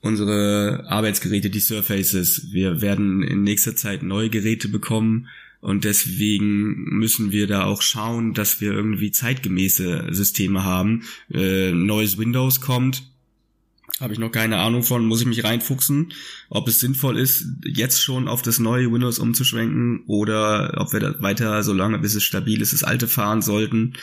unsere 0.00 0.86
Arbeitsgeräte, 0.88 1.50
die 1.50 1.60
Surfaces. 1.60 2.48
Wir 2.52 2.80
werden 2.80 3.22
in 3.22 3.42
nächster 3.42 3.76
Zeit 3.76 4.02
neue 4.02 4.30
Geräte 4.30 4.68
bekommen 4.68 5.28
und 5.60 5.84
deswegen 5.84 6.98
müssen 6.98 7.32
wir 7.32 7.46
da 7.46 7.64
auch 7.64 7.82
schauen, 7.82 8.32
dass 8.32 8.60
wir 8.60 8.72
irgendwie 8.72 9.10
zeitgemäße 9.10 10.06
Systeme 10.10 10.64
haben. 10.64 11.04
Äh, 11.32 11.72
neues 11.72 12.16
Windows 12.16 12.60
kommt, 12.62 13.09
habe 14.00 14.12
ich 14.14 14.18
noch 14.18 14.32
keine 14.32 14.58
Ahnung 14.58 14.82
von, 14.82 15.04
muss 15.04 15.20
ich 15.20 15.26
mich 15.26 15.44
reinfuchsen, 15.44 16.12
ob 16.48 16.68
es 16.68 16.80
sinnvoll 16.80 17.18
ist, 17.18 17.46
jetzt 17.64 18.02
schon 18.02 18.28
auf 18.28 18.42
das 18.42 18.58
neue 18.58 18.90
Windows 18.90 19.18
umzuschwenken 19.18 20.04
oder 20.06 20.74
ob 20.78 20.92
wir 20.92 21.00
da 21.00 21.22
weiter, 21.22 21.62
solange 21.62 21.98
bis 21.98 22.14
es 22.14 22.22
stabil 22.22 22.60
ist, 22.62 22.72
das 22.72 22.84
alte 22.84 23.08
fahren 23.08 23.42
sollten. 23.42 23.94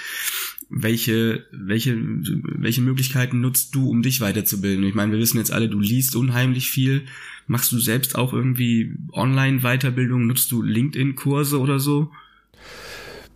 Welche, 0.69 1.45
welche, 1.51 1.97
welche 1.97 2.81
Möglichkeiten 2.81 3.39
nutzt 3.39 3.73
du, 3.73 3.89
um 3.89 4.01
dich 4.01 4.21
weiterzubilden? 4.21 4.83
Ich 4.83 4.95
meine, 4.95 5.13
wir 5.13 5.19
wissen 5.19 5.37
jetzt 5.37 5.51
alle, 5.51 5.69
du 5.69 5.79
liest 5.79 6.15
unheimlich 6.15 6.69
viel. 6.69 7.05
Machst 7.47 7.71
du 7.71 7.79
selbst 7.79 8.15
auch 8.15 8.33
irgendwie 8.33 8.93
Online-Weiterbildung? 9.13 10.27
Nutzt 10.27 10.51
du 10.51 10.61
LinkedIn-Kurse 10.61 11.59
oder 11.59 11.79
so? 11.79 12.11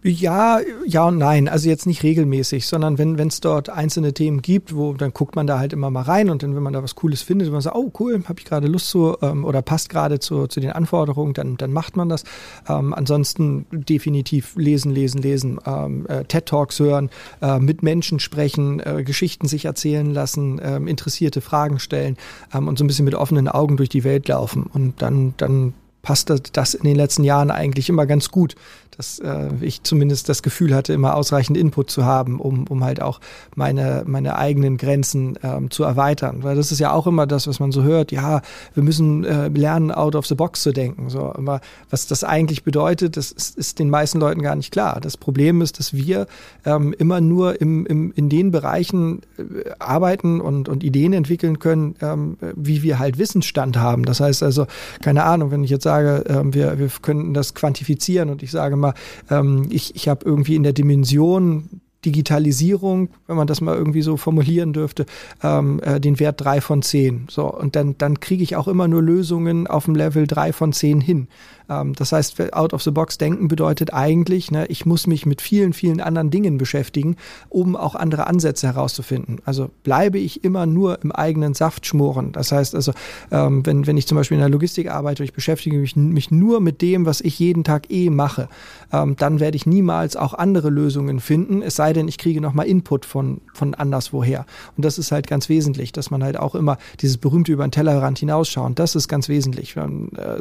Ja, 0.04 0.60
ja 0.88 1.08
und 1.08 1.20
nein. 1.20 1.48
Also 1.48 1.70
jetzt 1.70 1.86
nicht 1.86 2.02
regelmäßig, 2.02 2.66
sondern 2.66 2.98
wenn 2.98 3.28
es 3.28 3.40
dort 3.40 3.70
einzelne 3.70 4.14
Themen 4.14 4.42
gibt, 4.42 4.76
wo 4.76 4.94
dann 4.94 5.14
guckt 5.14 5.36
man 5.36 5.46
da 5.46 5.60
halt 5.60 5.74
immer 5.74 5.92
mal 5.92 6.02
rein 6.02 6.32
und 6.32 6.42
dann, 6.42 6.56
wenn 6.56 6.64
man 6.64 6.74
da 6.74 6.82
was 6.82 6.96
Cooles 6.96 7.22
findet, 7.22 7.48
wenn 7.48 7.54
man 7.54 7.62
sagt, 7.62 7.76
oh 7.76 7.92
cool, 8.00 8.24
habe 8.28 8.40
ich 8.40 8.46
gerade 8.46 8.66
Lust 8.66 8.90
zu 8.90 9.16
ähm, 9.22 9.46
oder 9.46 9.62
passt 9.62 9.90
gerade 9.90 10.20
zu, 10.20 10.48
zu 10.48 10.60
den 10.60 10.72
Anforderungen, 10.72 11.34
dann, 11.34 11.56
dann 11.58 11.72
macht 11.72 11.98
man 11.98 12.10
das. 12.10 12.24
Ähm, 12.68 12.96
ansonsten 12.96 13.68
definitiv 13.72 14.56
lesen, 14.56 14.92
lesen, 14.92 15.22
lesen, 15.22 15.60
ähm, 15.68 16.08
äh, 16.08 16.24
TED 16.24 16.48
Talks 16.48 16.80
hören, 16.80 17.12
äh, 17.42 17.60
mit 17.60 17.84
Menschen 17.84 18.20
sprechen, 18.20 18.80
äh, 18.80 19.04
Geschichten 19.04 19.48
sich 19.48 19.66
erzählen 19.66 20.12
lassen, 20.12 20.58
äh, 20.58 20.78
interessierte 20.78 21.42
Fragen 21.42 21.78
stellen 21.78 22.18
ähm, 22.56 22.68
und 22.68 22.80
so 22.80 22.84
ein 22.84 22.88
bisschen 22.88 23.06
mit 23.06 23.14
offenen 23.14 23.48
Augen 23.48 23.78
durch 23.78 23.90
die 23.90 24.04
Welt 24.04 24.28
laufen 24.28 24.64
und 24.64 25.00
dann, 25.04 25.36
dann 25.38 25.74
passt 26.02 26.34
das 26.54 26.74
in 26.74 26.84
den 26.84 26.96
letzten 26.96 27.24
Jahren 27.24 27.52
eigentlich 27.52 27.90
immer 27.90 28.06
ganz 28.06 28.30
gut 28.30 28.56
dass 28.98 29.20
äh, 29.20 29.50
ich 29.62 29.84
zumindest 29.84 30.30
das 30.30 30.44
Gefühl 30.44 30.76
hatte, 30.76 30.94
immer 30.94 31.16
ausreichend 31.16 31.58
Input 31.58 31.90
zu 31.90 32.06
haben, 32.06 32.40
um, 32.40 32.68
um 32.68 32.84
halt 32.84 33.02
auch 33.02 33.20
meine, 33.56 34.04
meine 34.06 34.36
eigenen 34.36 34.78
Grenzen 34.78 35.40
ähm, 35.44 35.72
zu 35.72 35.84
erweitern. 35.84 36.44
Weil 36.44 36.56
das 36.56 36.72
ist 36.72 36.80
ja 36.80 36.92
auch 36.92 37.08
immer 37.08 37.26
das, 37.26 37.48
was 37.48 37.60
man 37.60 37.72
so 37.72 37.84
hört, 37.84 38.12
ja, 38.12 38.42
wir 38.74 38.84
müssen 38.84 39.24
äh, 39.24 39.48
lernen, 39.48 39.92
out 39.92 40.16
of 40.16 40.28
the 40.28 40.36
box 40.36 40.62
zu 40.62 40.72
denken. 40.72 41.10
So, 41.10 41.34
aber 41.34 41.62
was 41.90 42.08
das 42.08 42.24
eigentlich 42.24 42.64
bedeutet, 42.64 43.18
das 43.18 43.32
ist, 43.32 43.58
ist 43.58 43.80
den 43.80 43.90
meisten 43.90 44.20
Leuten 44.20 44.42
gar 44.42 44.56
nicht 44.56 44.72
klar. 44.72 45.00
Das 45.02 45.18
Problem 45.18 45.62
ist, 45.62 45.80
dass 45.80 45.94
wir 45.94 46.28
ähm, 46.66 46.94
immer 46.98 47.22
nur 47.22 47.60
im, 47.62 47.86
im, 47.86 48.12
in 48.16 48.30
den 48.30 48.52
Bereichen 48.52 49.22
äh, 49.38 49.72
arbeiten 49.80 50.42
und, 50.42 50.70
und 50.70 50.84
Ideen 50.84 51.14
entwickeln 51.14 51.60
können, 51.60 51.96
ähm, 52.02 52.38
wie 52.56 52.84
wir 52.84 53.00
halt 53.00 53.18
Wissensstand 53.18 53.78
haben. 53.78 54.06
Das 54.06 54.20
heißt 54.20 54.44
also, 54.44 54.68
keine 55.02 55.24
Ahnung, 55.24 55.52
wenn 55.52 55.64
ich 55.64 55.70
jetzt 55.70 55.84
sage, 55.84 55.91
ähm, 56.00 56.54
wir, 56.54 56.80
wir 56.80 56.90
könnten 57.02 57.34
das 57.34 57.54
quantifizieren 57.54 58.30
und 58.30 58.44
ich 58.44 58.52
sage 58.52 58.76
mal, 58.76 58.94
ähm, 59.30 59.68
ich, 59.70 59.96
ich 59.96 60.08
habe 60.08 60.26
irgendwie 60.26 60.56
in 60.56 60.64
der 60.64 60.74
Dimension 60.74 61.82
Digitalisierung, 62.06 63.10
wenn 63.28 63.36
man 63.36 63.48
das 63.48 63.62
mal 63.62 63.76
irgendwie 63.76 64.02
so 64.02 64.18
formulieren 64.18 64.74
dürfte, 64.74 65.06
ähm, 65.44 65.80
äh, 65.84 66.00
den 66.00 66.20
Wert 66.20 66.42
drei 66.42 66.62
von 66.62 66.82
zehn. 66.82 67.28
So, 67.30 67.52
und 67.52 67.76
dann, 67.76 67.98
dann 67.98 68.20
kriege 68.20 68.44
ich 68.44 68.56
auch 68.56 68.68
immer 68.68 68.88
nur 68.88 69.02
Lösungen 69.02 69.68
auf 69.68 69.86
dem 69.86 69.96
Level 69.96 70.28
drei 70.28 70.54
von 70.54 70.74
zehn 70.74 71.00
hin. 71.02 71.28
Ähm, 71.72 71.94
das 71.94 72.12
heißt, 72.12 72.54
out 72.54 72.74
of 72.74 72.84
the 72.84 72.92
box 72.92 73.18
denken 73.18 73.48
bedeutet 73.48 73.94
eigentlich, 73.94 74.52
ne, 74.52 74.66
ich 74.68 74.86
muss 74.86 75.08
mich 75.08 75.26
mit 75.26 75.42
vielen, 75.42 75.74
vielen 75.74 76.02
anderen 76.02 76.30
Dingen 76.30 76.58
beschäftigen, 76.58 77.16
um 77.50 77.76
auch 77.76 77.96
andere 77.96 78.28
Ansätze 78.28 78.68
herauszufinden. 78.68 79.40
Also 79.46 79.70
bleibe 79.84 80.20
ich 80.20 80.44
immer 80.44 80.66
nur 80.66 81.02
im 81.04 81.12
eigenen 81.12 81.54
Saft 81.54 81.86
schmoren. 81.86 82.32
Das 82.34 82.52
heißt 82.52 82.76
also, 82.76 82.94
ähm, 83.32 83.66
wenn, 83.66 83.88
wenn 83.88 83.98
ich 83.98 84.08
zum 84.08 84.18
Beispiel 84.18 84.36
in 84.36 84.42
der 84.42 84.50
Logistik 84.50 84.90
arbeite, 84.90 85.24
ich 85.24 85.34
beschäftige 85.34 85.78
mich, 85.78 85.96
mich 85.96 86.32
nur 86.32 86.60
mit 86.60 86.82
dem, 86.82 87.06
was 87.06 87.22
ich 87.22 87.40
jeden 87.40 87.64
Tag 87.64 87.90
eh 87.90 88.10
mache, 88.10 88.50
ähm, 88.92 89.16
dann 89.16 89.40
werde 89.40 89.56
ich 89.56 89.66
niemals 89.66 90.16
auch 90.16 90.34
andere 90.34 90.70
Lösungen 90.70 91.20
finden, 91.20 91.62
es 91.62 91.76
sei 91.76 91.91
denn, 91.94 92.10
ich 92.10 92.18
kriege 92.18 92.42
nochmal 92.42 92.68
Input 92.68 93.06
von, 93.06 93.40
von 93.54 93.74
anderswoher. 93.74 94.46
Und 94.76 94.84
das 94.84 94.98
ist 94.98 95.12
halt 95.14 95.28
ganz 95.28 95.48
wesentlich, 95.48 95.94
dass 95.94 96.12
man 96.12 96.22
halt 96.22 96.38
auch 96.38 96.54
immer 96.54 96.78
dieses 97.00 97.18
berühmte 97.18 97.54
über 97.54 97.66
den 97.66 97.72
Tellerrand 97.72 98.20
hinausschauen, 98.20 98.76
das 98.76 98.96
ist 98.96 99.08
ganz 99.08 99.30
wesentlich. 99.30 99.78
Äh, 99.78 99.88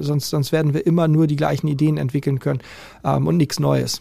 sonst, 0.00 0.30
sonst 0.30 0.50
werden 0.50 0.74
wir 0.74 0.84
immer 0.86 1.06
nur 1.06 1.20
nur 1.20 1.26
die 1.26 1.36
gleichen 1.36 1.68
Ideen 1.68 1.98
entwickeln 1.98 2.38
können 2.38 2.60
ähm, 3.04 3.26
und 3.26 3.36
nichts 3.36 3.60
Neues. 3.60 4.00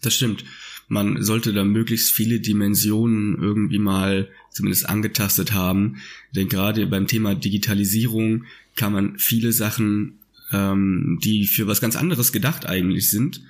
Das 0.00 0.14
stimmt. 0.14 0.44
Man 0.88 1.22
sollte 1.22 1.52
da 1.52 1.64
möglichst 1.64 2.12
viele 2.12 2.40
Dimensionen 2.40 3.38
irgendwie 3.40 3.78
mal 3.78 4.28
zumindest 4.50 4.88
angetastet 4.88 5.52
haben. 5.52 5.96
Denn 6.34 6.48
gerade 6.48 6.86
beim 6.86 7.06
Thema 7.06 7.34
Digitalisierung 7.34 8.44
kann 8.76 8.92
man 8.92 9.18
viele 9.18 9.52
Sachen, 9.52 10.20
ähm, 10.52 11.18
die 11.22 11.46
für 11.46 11.66
was 11.66 11.80
ganz 11.80 11.96
anderes 11.96 12.32
gedacht 12.32 12.66
eigentlich 12.66 13.10
sind, 13.10 13.42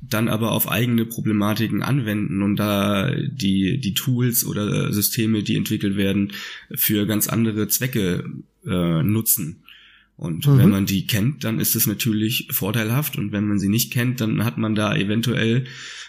dann 0.00 0.28
aber 0.28 0.52
auf 0.52 0.70
eigene 0.70 1.06
Problematiken 1.06 1.82
anwenden 1.82 2.42
und 2.42 2.56
da 2.56 3.10
die, 3.14 3.78
die 3.78 3.94
Tools 3.94 4.46
oder 4.46 4.92
Systeme, 4.92 5.42
die 5.42 5.56
entwickelt 5.56 5.96
werden, 5.96 6.32
für 6.74 7.06
ganz 7.06 7.28
andere 7.28 7.68
Zwecke 7.68 8.24
äh, 8.66 9.02
nutzen. 9.02 9.62
Und 10.16 10.46
mhm. 10.46 10.58
wenn 10.58 10.70
man 10.70 10.86
die 10.86 11.06
kennt, 11.06 11.44
dann 11.44 11.60
ist 11.60 11.76
es 11.76 11.86
natürlich 11.86 12.48
vorteilhaft. 12.50 13.18
Und 13.18 13.32
wenn 13.32 13.46
man 13.46 13.58
sie 13.58 13.68
nicht 13.68 13.92
kennt, 13.92 14.20
dann 14.20 14.44
hat 14.44 14.58
man 14.58 14.74
da 14.74 14.94
eventuell 14.94 15.64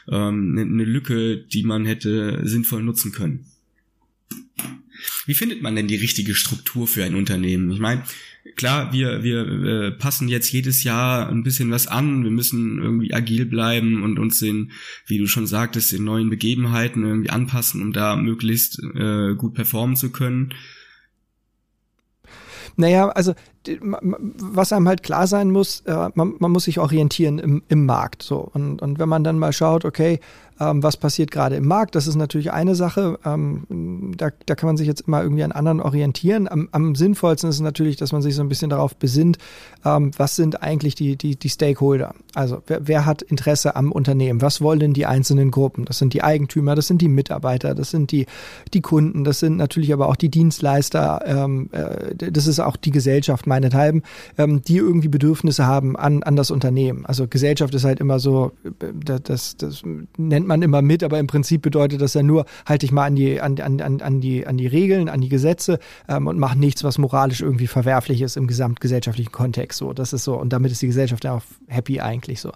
ähm, 0.07 0.55
eine 0.57 0.65
ne 0.65 0.83
Lücke, 0.85 1.37
die 1.37 1.63
man 1.63 1.85
hätte 1.85 2.41
sinnvoll 2.43 2.83
nutzen 2.83 3.11
können. 3.11 3.45
Wie 5.27 5.33
findet 5.33 5.61
man 5.61 5.75
denn 5.75 5.87
die 5.87 5.97
richtige 5.97 6.33
Struktur 6.33 6.87
für 6.87 7.03
ein 7.03 7.13
Unternehmen? 7.13 7.69
Ich 7.69 7.79
meine, 7.79 8.01
klar, 8.55 8.93
wir, 8.93 9.23
wir 9.23 9.47
äh, 9.47 9.91
passen 9.91 10.29
jetzt 10.29 10.51
jedes 10.53 10.83
Jahr 10.83 11.29
ein 11.29 11.43
bisschen 11.43 11.69
was 11.69 11.85
an. 11.85 12.23
Wir 12.23 12.31
müssen 12.31 12.81
irgendwie 12.81 13.13
agil 13.13 13.45
bleiben 13.45 14.03
und 14.03 14.19
uns 14.19 14.39
den, 14.39 14.71
wie 15.05 15.17
du 15.17 15.27
schon 15.27 15.45
sagtest, 15.45 15.91
den 15.91 16.05
neuen 16.05 16.29
Begebenheiten 16.29 17.03
irgendwie 17.03 17.29
anpassen, 17.29 17.81
um 17.81 17.91
da 17.91 18.15
möglichst 18.15 18.81
äh, 18.95 19.35
gut 19.35 19.53
performen 19.53 19.97
zu 19.97 20.13
können. 20.13 20.53
Naja, 22.77 23.09
also 23.09 23.35
was 23.81 24.73
einem 24.73 24.87
halt 24.87 25.03
klar 25.03 25.27
sein 25.27 25.51
muss, 25.51 25.81
äh, 25.81 26.09
man, 26.15 26.35
man 26.39 26.51
muss 26.51 26.65
sich 26.65 26.79
orientieren 26.79 27.39
im, 27.39 27.63
im 27.67 27.85
Markt. 27.85 28.23
So. 28.23 28.49
Und, 28.53 28.81
und 28.81 28.99
wenn 28.99 29.09
man 29.09 29.23
dann 29.23 29.39
mal 29.39 29.53
schaut, 29.53 29.85
okay, 29.85 30.19
ähm, 30.59 30.81
was 30.81 30.97
passiert 30.97 31.31
gerade 31.31 31.55
im 31.55 31.67
Markt, 31.67 31.95
das 31.95 32.07
ist 32.07 32.15
natürlich 32.15 32.51
eine 32.51 32.75
Sache. 32.75 33.19
Ähm, 33.25 34.13
da, 34.17 34.29
da 34.45 34.55
kann 34.55 34.67
man 34.67 34.77
sich 34.77 34.87
jetzt 34.87 35.01
immer 35.01 35.21
irgendwie 35.21 35.43
an 35.43 35.51
anderen 35.51 35.79
orientieren. 35.79 36.47
Am, 36.47 36.67
am 36.71 36.95
sinnvollsten 36.95 37.49
ist 37.49 37.59
natürlich, 37.59 37.95
dass 37.95 38.11
man 38.11 38.21
sich 38.21 38.35
so 38.35 38.41
ein 38.41 38.49
bisschen 38.49 38.69
darauf 38.69 38.95
besinnt, 38.95 39.37
ähm, 39.85 40.11
was 40.17 40.35
sind 40.35 40.63
eigentlich 40.63 40.95
die, 40.95 41.15
die, 41.15 41.35
die 41.35 41.49
Stakeholder? 41.49 42.15
Also 42.33 42.61
wer, 42.67 42.87
wer 42.87 43.05
hat 43.05 43.21
Interesse 43.21 43.75
am 43.75 43.91
Unternehmen? 43.91 44.41
Was 44.41 44.61
wollen 44.61 44.79
denn 44.79 44.93
die 44.93 45.05
einzelnen 45.05 45.51
Gruppen? 45.51 45.85
Das 45.85 45.99
sind 45.99 46.13
die 46.13 46.23
Eigentümer, 46.23 46.75
das 46.75 46.87
sind 46.87 47.01
die 47.01 47.09
Mitarbeiter, 47.09 47.75
das 47.75 47.91
sind 47.91 48.11
die, 48.11 48.25
die 48.73 48.81
Kunden, 48.81 49.23
das 49.23 49.39
sind 49.39 49.57
natürlich 49.57 49.93
aber 49.93 50.09
auch 50.09 50.15
die 50.15 50.29
Dienstleister, 50.29 51.21
ähm, 51.25 51.69
äh, 51.71 52.31
das 52.31 52.47
ist 52.47 52.59
auch 52.59 52.77
die 52.77 52.91
Gesellschaft 52.91 53.45
meinethalben, 53.57 54.03
ähm, 54.37 54.61
die 54.61 54.77
irgendwie 54.77 55.07
Bedürfnisse 55.07 55.65
haben 55.65 55.95
an, 55.95 56.23
an 56.23 56.35
das 56.35 56.51
Unternehmen. 56.51 57.05
Also 57.05 57.27
Gesellschaft 57.27 57.73
ist 57.73 57.83
halt 57.83 57.99
immer 57.99 58.19
so, 58.19 58.51
äh, 58.63 59.19
das, 59.23 59.57
das 59.57 59.83
nennt 60.17 60.47
man 60.47 60.61
immer 60.61 60.81
mit, 60.81 61.03
aber 61.03 61.19
im 61.19 61.27
Prinzip 61.27 61.61
bedeutet 61.61 62.01
das 62.01 62.13
ja 62.13 62.23
nur, 62.23 62.45
halte 62.65 62.85
ich 62.85 62.91
mal 62.91 63.05
an 63.05 63.15
die, 63.15 63.41
an, 63.41 63.59
an, 63.59 64.01
an, 64.01 64.21
die, 64.21 64.45
an 64.45 64.57
die 64.57 64.67
Regeln, 64.67 65.09
an 65.09 65.21
die 65.21 65.29
Gesetze 65.29 65.79
ähm, 66.07 66.27
und 66.27 66.37
mache 66.37 66.57
nichts, 66.57 66.83
was 66.83 66.97
moralisch 66.97 67.41
irgendwie 67.41 67.67
verwerflich 67.67 68.21
ist 68.21 68.37
im 68.37 68.47
gesamtgesellschaftlichen 68.47 69.31
Kontext. 69.31 69.79
So, 69.79 69.93
das 69.93 70.13
ist 70.13 70.23
so. 70.23 70.35
Und 70.39 70.53
damit 70.53 70.71
ist 70.71 70.81
die 70.81 70.87
Gesellschaft 70.87 71.23
ja 71.23 71.33
auch 71.33 71.43
happy 71.67 71.99
eigentlich 71.99 72.39
so. 72.39 72.51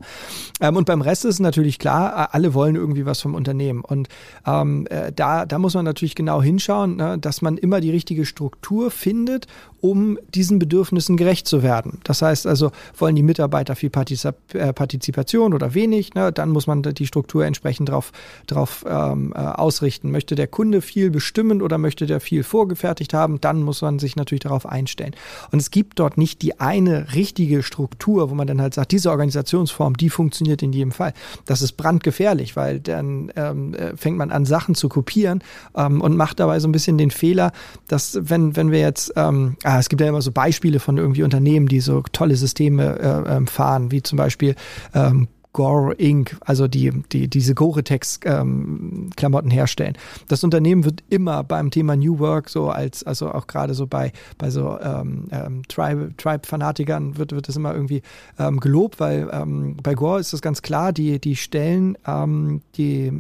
Ähm, 0.60 0.76
und 0.76 0.86
beim 0.86 1.02
Rest 1.02 1.26
ist 1.26 1.40
natürlich 1.40 1.80
klar, 1.80 2.30
alle 2.34 2.54
wollen 2.54 2.76
irgendwie 2.76 3.06
was 3.06 3.22
vom 3.22 3.34
Unternehmen. 3.34 3.82
Und 3.82 4.08
ähm, 4.46 4.86
äh, 4.90 5.12
da, 5.12 5.46
da 5.46 5.60
muss 5.60 5.74
man 5.74 5.86
natürlich 5.86 6.16
genau 6.16 6.42
hinschauen, 6.42 6.98
ne, 6.98 7.18
dass 7.18 7.42
man 7.42 7.58
immer 7.58 7.82
die 7.82 7.92
richtige 7.92 8.26
Struktur 8.26 8.92
findet, 8.92 9.48
um 9.82 10.20
diesen 10.34 10.60
Bedürfnissen 10.60 11.18
gerecht 11.18 11.48
zu 11.48 11.64
werden. 11.64 12.00
Das 12.04 12.22
heißt 12.22 12.48
also, 12.48 12.72
wollen 12.98 13.16
die 13.16 13.24
Mitarbeiter 13.24 13.76
viel 13.76 13.90
äh, 13.90 14.74
Partizipation 14.74 15.54
oder 15.54 15.74
wenig, 15.74 16.14
ne, 16.14 16.32
dann 16.32 16.50
muss 16.50 16.68
man 16.68 16.84
die 16.84 17.08
Struktur 17.08 17.46
entsprechend 17.46 17.90
drauf, 17.90 18.12
drauf 18.48 18.86
ähm, 18.88 19.34
äh, 19.36 19.40
ausrichten. 19.40 20.12
Möchte 20.12 20.36
der 20.36 20.48
Kunde 20.48 20.82
viel 20.82 21.10
bestimmen 21.10 21.62
oder 21.62 21.78
möchte 21.78 22.06
der 22.06 22.20
viel 22.20 22.44
vorgefertigt 22.44 23.14
haben, 23.14 23.42
dann 23.42 23.64
muss 23.64 23.82
man 23.82 24.00
sich 24.00 24.16
natürlich 24.16 24.44
darauf 24.44 24.66
einstellen. 24.66 25.16
Und 25.52 25.60
es 25.60 25.72
gibt 25.72 26.00
dort 26.00 26.18
nicht 26.18 26.42
die 26.44 26.60
eine 26.60 27.14
richtige 27.16 27.64
Struktur, 27.64 28.30
wo 28.30 28.36
man 28.36 28.48
dann 28.48 28.62
halt 28.62 28.76
sagt, 28.76 28.92
diese 28.92 29.10
Organisationsform, 29.10 29.98
die 29.98 30.10
funktioniert 30.10 30.62
in 30.62 30.74
jedem 30.74 30.92
Fall. 30.92 31.14
Das 31.46 31.62
ist 31.62 31.74
brandgefährlich, 31.74 32.56
weil 32.56 32.80
dann 32.80 33.32
ähm, 33.36 33.74
äh, 33.74 33.98
fängt 33.98 34.18
man 34.18 34.32
an, 34.32 34.46
Sachen 34.46 34.76
zu 34.76 34.90
kopieren 34.90 35.44
ähm, 35.76 36.02
und 36.02 36.16
macht 36.16 36.40
dabei 36.40 36.60
so 36.60 36.68
ein 36.68 36.72
bisschen 36.72 36.98
den 36.98 37.12
Fehler, 37.12 37.52
dass 37.88 38.18
wenn, 38.22 38.56
wenn 38.56 38.72
wir 38.72 38.80
jetzt 38.80 39.14
ähm, 39.16 39.56
es 39.80 39.90
gibt 39.90 40.02
ja 40.02 40.08
immer 40.08 40.22
so 40.22 40.32
Beispiele 40.32 40.80
von 40.80 40.98
irgendwie 40.98 41.24
Unternehmen, 41.24 41.68
die 41.68 41.80
so 41.80 42.04
tolle 42.12 42.36
Systeme 42.36 43.00
äh, 43.00 43.36
ähm, 43.36 43.48
fahren, 43.48 43.92
wie 43.92 44.02
zum 44.02 44.18
Beispiel 44.18 44.56
ähm, 44.94 45.28
Gore 45.54 45.94
Inc., 45.96 46.38
also 46.42 46.68
die, 46.68 46.92
die 47.12 47.28
diese 47.28 47.56
Gore-Tex-Klamotten 47.56 49.50
ähm, 49.50 49.52
herstellen. 49.52 49.98
Das 50.28 50.44
Unternehmen 50.44 50.86
wird 50.86 51.04
immer 51.10 51.44
beim 51.44 51.72
Thema 51.72 51.96
New 51.96 52.20
Work 52.20 52.50
so 52.50 52.70
als, 52.70 53.04
also 53.04 53.32
auch 53.32 53.48
gerade 53.48 53.74
so 53.74 53.88
bei, 53.88 54.14
bei 54.38 54.50
so 54.50 54.80
ähm, 54.80 55.28
ähm, 55.32 55.64
Tribe-Fanatikern 55.68 57.18
wird, 57.18 57.34
wird 57.34 57.48
das 57.48 57.56
immer 57.56 57.74
irgendwie 57.74 58.02
ähm, 58.40 58.60
gelobt, 58.60 59.00
weil 59.00 59.30
ähm, 59.32 59.78
bei 59.84 59.94
Gore 59.94 60.20
ist 60.20 60.34
das 60.34 60.42
ganz 60.42 60.62
klar, 60.62 60.94
die, 60.94 61.20
die 61.20 61.36
stellen 61.36 61.98
ähm, 62.08 62.62
die, 62.78 63.12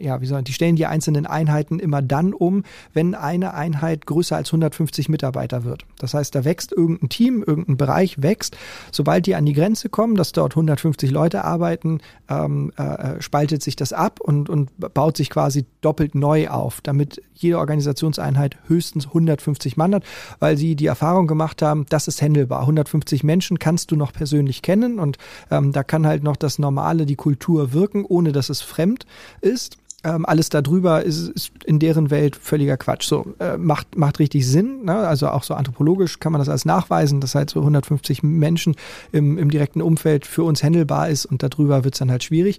ja, 0.00 0.20
wie 0.20 0.26
soll 0.26 0.42
die 0.42 0.52
stellen 0.52 0.76
die 0.76 0.86
einzelnen 0.86 1.26
Einheiten 1.26 1.78
immer 1.78 2.02
dann 2.02 2.32
um, 2.32 2.64
wenn 2.92 3.14
eine 3.14 3.54
Einheit 3.54 4.06
größer 4.06 4.36
als 4.36 4.48
150 4.48 5.08
Mitarbeiter 5.08 5.64
wird. 5.64 5.84
Das 5.98 6.14
heißt, 6.14 6.34
da 6.34 6.44
wächst 6.44 6.72
irgendein 6.72 7.08
Team, 7.08 7.44
irgendein 7.46 7.76
Bereich 7.76 8.22
wächst. 8.22 8.56
Sobald 8.90 9.26
die 9.26 9.34
an 9.34 9.46
die 9.46 9.52
Grenze 9.52 9.88
kommen, 9.88 10.16
dass 10.16 10.32
dort 10.32 10.52
150 10.52 11.01
50 11.02 11.10
Leute 11.10 11.44
arbeiten, 11.44 12.00
ähm, 12.28 12.72
äh, 12.78 12.82
äh, 12.82 13.22
spaltet 13.22 13.62
sich 13.62 13.76
das 13.76 13.92
ab 13.92 14.20
und, 14.20 14.48
und 14.48 14.70
baut 14.94 15.16
sich 15.16 15.30
quasi 15.30 15.66
doppelt 15.80 16.14
neu 16.14 16.48
auf, 16.48 16.80
damit 16.80 17.20
jede 17.34 17.58
Organisationseinheit 17.58 18.56
höchstens 18.68 19.08
150 19.08 19.76
Mann 19.76 19.94
hat, 19.94 20.04
weil 20.38 20.56
sie 20.56 20.76
die 20.76 20.86
Erfahrung 20.86 21.26
gemacht 21.26 21.60
haben, 21.60 21.86
das 21.88 22.06
ist 22.06 22.22
händelbar. 22.22 22.60
150 22.60 23.24
Menschen 23.24 23.58
kannst 23.58 23.90
du 23.90 23.96
noch 23.96 24.12
persönlich 24.12 24.62
kennen 24.62 25.00
und 25.00 25.18
ähm, 25.50 25.72
da 25.72 25.82
kann 25.82 26.06
halt 26.06 26.22
noch 26.22 26.36
das 26.36 26.58
Normale, 26.58 27.04
die 27.04 27.16
Kultur 27.16 27.72
wirken, 27.72 28.04
ohne 28.04 28.30
dass 28.30 28.48
es 28.48 28.60
fremd 28.60 29.06
ist 29.40 29.78
ähm, 30.04 30.26
alles 30.26 30.48
darüber 30.48 31.02
ist, 31.02 31.28
ist 31.28 31.52
in 31.64 31.78
deren 31.78 32.10
Welt 32.10 32.36
völliger 32.36 32.76
Quatsch. 32.76 33.06
So 33.06 33.34
äh, 33.38 33.56
macht 33.56 33.96
macht 33.96 34.18
richtig 34.18 34.46
Sinn. 34.46 34.84
Ne? 34.84 34.96
Also 34.96 35.28
auch 35.28 35.44
so 35.44 35.54
anthropologisch 35.54 36.18
kann 36.18 36.32
man 36.32 36.40
das 36.40 36.48
als 36.48 36.64
nachweisen, 36.64 37.20
dass 37.20 37.34
halt 37.34 37.50
so 37.50 37.60
150 37.60 38.22
Menschen 38.22 38.74
im, 39.12 39.38
im 39.38 39.50
direkten 39.50 39.80
Umfeld 39.80 40.26
für 40.26 40.42
uns 40.42 40.62
handelbar 40.62 41.08
ist 41.08 41.24
und 41.24 41.42
darüber 41.42 41.84
wird 41.84 41.94
es 41.94 41.98
dann 41.98 42.10
halt 42.10 42.24
schwierig. 42.24 42.58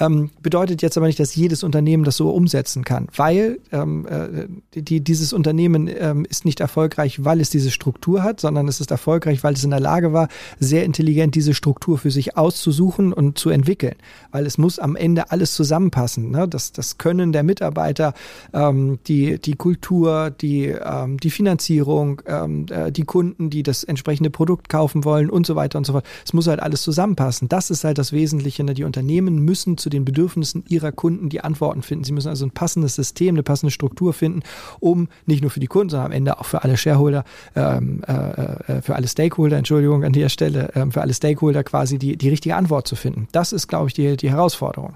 Ähm, 0.00 0.30
bedeutet 0.42 0.82
jetzt 0.82 0.96
aber 0.96 1.06
nicht, 1.06 1.20
dass 1.20 1.34
jedes 1.34 1.62
Unternehmen 1.62 2.04
das 2.04 2.16
so 2.16 2.30
umsetzen 2.30 2.84
kann, 2.84 3.08
weil 3.14 3.58
ähm, 3.72 4.06
äh, 4.06 4.80
die, 4.80 5.00
dieses 5.00 5.32
Unternehmen 5.32 5.88
ähm, 5.88 6.26
ist 6.28 6.44
nicht 6.44 6.60
erfolgreich, 6.60 7.24
weil 7.24 7.40
es 7.40 7.50
diese 7.50 7.70
Struktur 7.70 8.22
hat, 8.22 8.40
sondern 8.40 8.68
es 8.68 8.80
ist 8.80 8.90
erfolgreich, 8.90 9.44
weil 9.44 9.54
es 9.54 9.64
in 9.64 9.70
der 9.70 9.80
Lage 9.80 10.12
war, 10.12 10.28
sehr 10.58 10.84
intelligent 10.84 11.34
diese 11.34 11.54
Struktur 11.54 11.98
für 11.98 12.10
sich 12.10 12.36
auszusuchen 12.36 13.12
und 13.12 13.38
zu 13.38 13.50
entwickeln. 13.50 13.94
Weil 14.30 14.46
es 14.46 14.58
muss 14.58 14.78
am 14.78 14.96
Ende 14.96 15.30
alles 15.30 15.54
zusammenpassen. 15.54 16.30
Ne? 16.30 16.48
Das, 16.48 16.72
das 16.72 16.81
Können 16.98 17.32
der 17.32 17.42
Mitarbeiter, 17.42 18.14
ähm, 18.52 18.98
die, 19.06 19.38
die 19.40 19.54
Kultur, 19.54 20.30
die, 20.30 20.66
ähm, 20.66 21.18
die 21.18 21.30
Finanzierung, 21.30 22.22
ähm, 22.26 22.66
äh, 22.70 22.92
die 22.92 23.04
Kunden, 23.04 23.50
die 23.50 23.62
das 23.62 23.84
entsprechende 23.84 24.30
Produkt 24.30 24.68
kaufen 24.68 25.04
wollen 25.04 25.30
und 25.30 25.46
so 25.46 25.56
weiter 25.56 25.78
und 25.78 25.86
so 25.86 25.92
fort. 25.92 26.04
Es 26.24 26.32
muss 26.32 26.46
halt 26.46 26.60
alles 26.60 26.82
zusammenpassen. 26.82 27.48
Das 27.48 27.70
ist 27.70 27.84
halt 27.84 27.98
das 27.98 28.12
Wesentliche. 28.12 28.64
Ne? 28.64 28.74
Die 28.74 28.84
Unternehmen 28.84 29.38
müssen 29.38 29.78
zu 29.78 29.90
den 29.90 30.04
Bedürfnissen 30.04 30.64
ihrer 30.68 30.92
Kunden 30.92 31.28
die 31.28 31.40
Antworten 31.40 31.82
finden. 31.82 32.04
Sie 32.04 32.12
müssen 32.12 32.28
also 32.28 32.46
ein 32.46 32.50
passendes 32.50 32.94
System, 32.94 33.34
eine 33.34 33.42
passende 33.42 33.70
Struktur 33.70 34.12
finden, 34.12 34.42
um 34.80 35.08
nicht 35.26 35.42
nur 35.42 35.50
für 35.50 35.60
die 35.60 35.66
Kunden, 35.66 35.90
sondern 35.90 36.06
am 36.06 36.12
Ende 36.12 36.38
auch 36.38 36.46
für 36.46 36.62
alle 36.62 36.76
Shareholder, 36.76 37.24
ähm, 37.56 38.02
äh, 38.06 38.12
äh, 38.12 38.82
für 38.82 38.94
alle 38.94 39.08
Stakeholder, 39.08 39.56
Entschuldigung 39.56 40.04
an 40.04 40.12
der 40.12 40.28
Stelle, 40.28 40.74
äh, 40.74 40.90
für 40.90 41.00
alle 41.00 41.14
Stakeholder 41.14 41.64
quasi 41.64 41.98
die, 41.98 42.16
die 42.16 42.28
richtige 42.28 42.56
Antwort 42.56 42.86
zu 42.86 42.96
finden. 42.96 43.28
Das 43.32 43.52
ist, 43.52 43.68
glaube 43.68 43.88
ich, 43.88 43.94
die, 43.94 44.16
die 44.16 44.30
Herausforderung. 44.30 44.94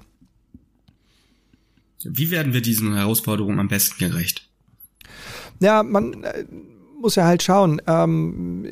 Wie 2.04 2.30
werden 2.30 2.52
wir 2.52 2.60
diesen 2.60 2.94
Herausforderungen 2.94 3.58
am 3.58 3.68
besten 3.68 3.98
gerecht? 3.98 4.48
Ja, 5.60 5.82
man 5.82 6.22
äh, 6.24 6.44
muss 7.00 7.14
ja 7.14 7.24
halt 7.24 7.42
schauen. 7.42 7.80
Ähm, 7.86 8.66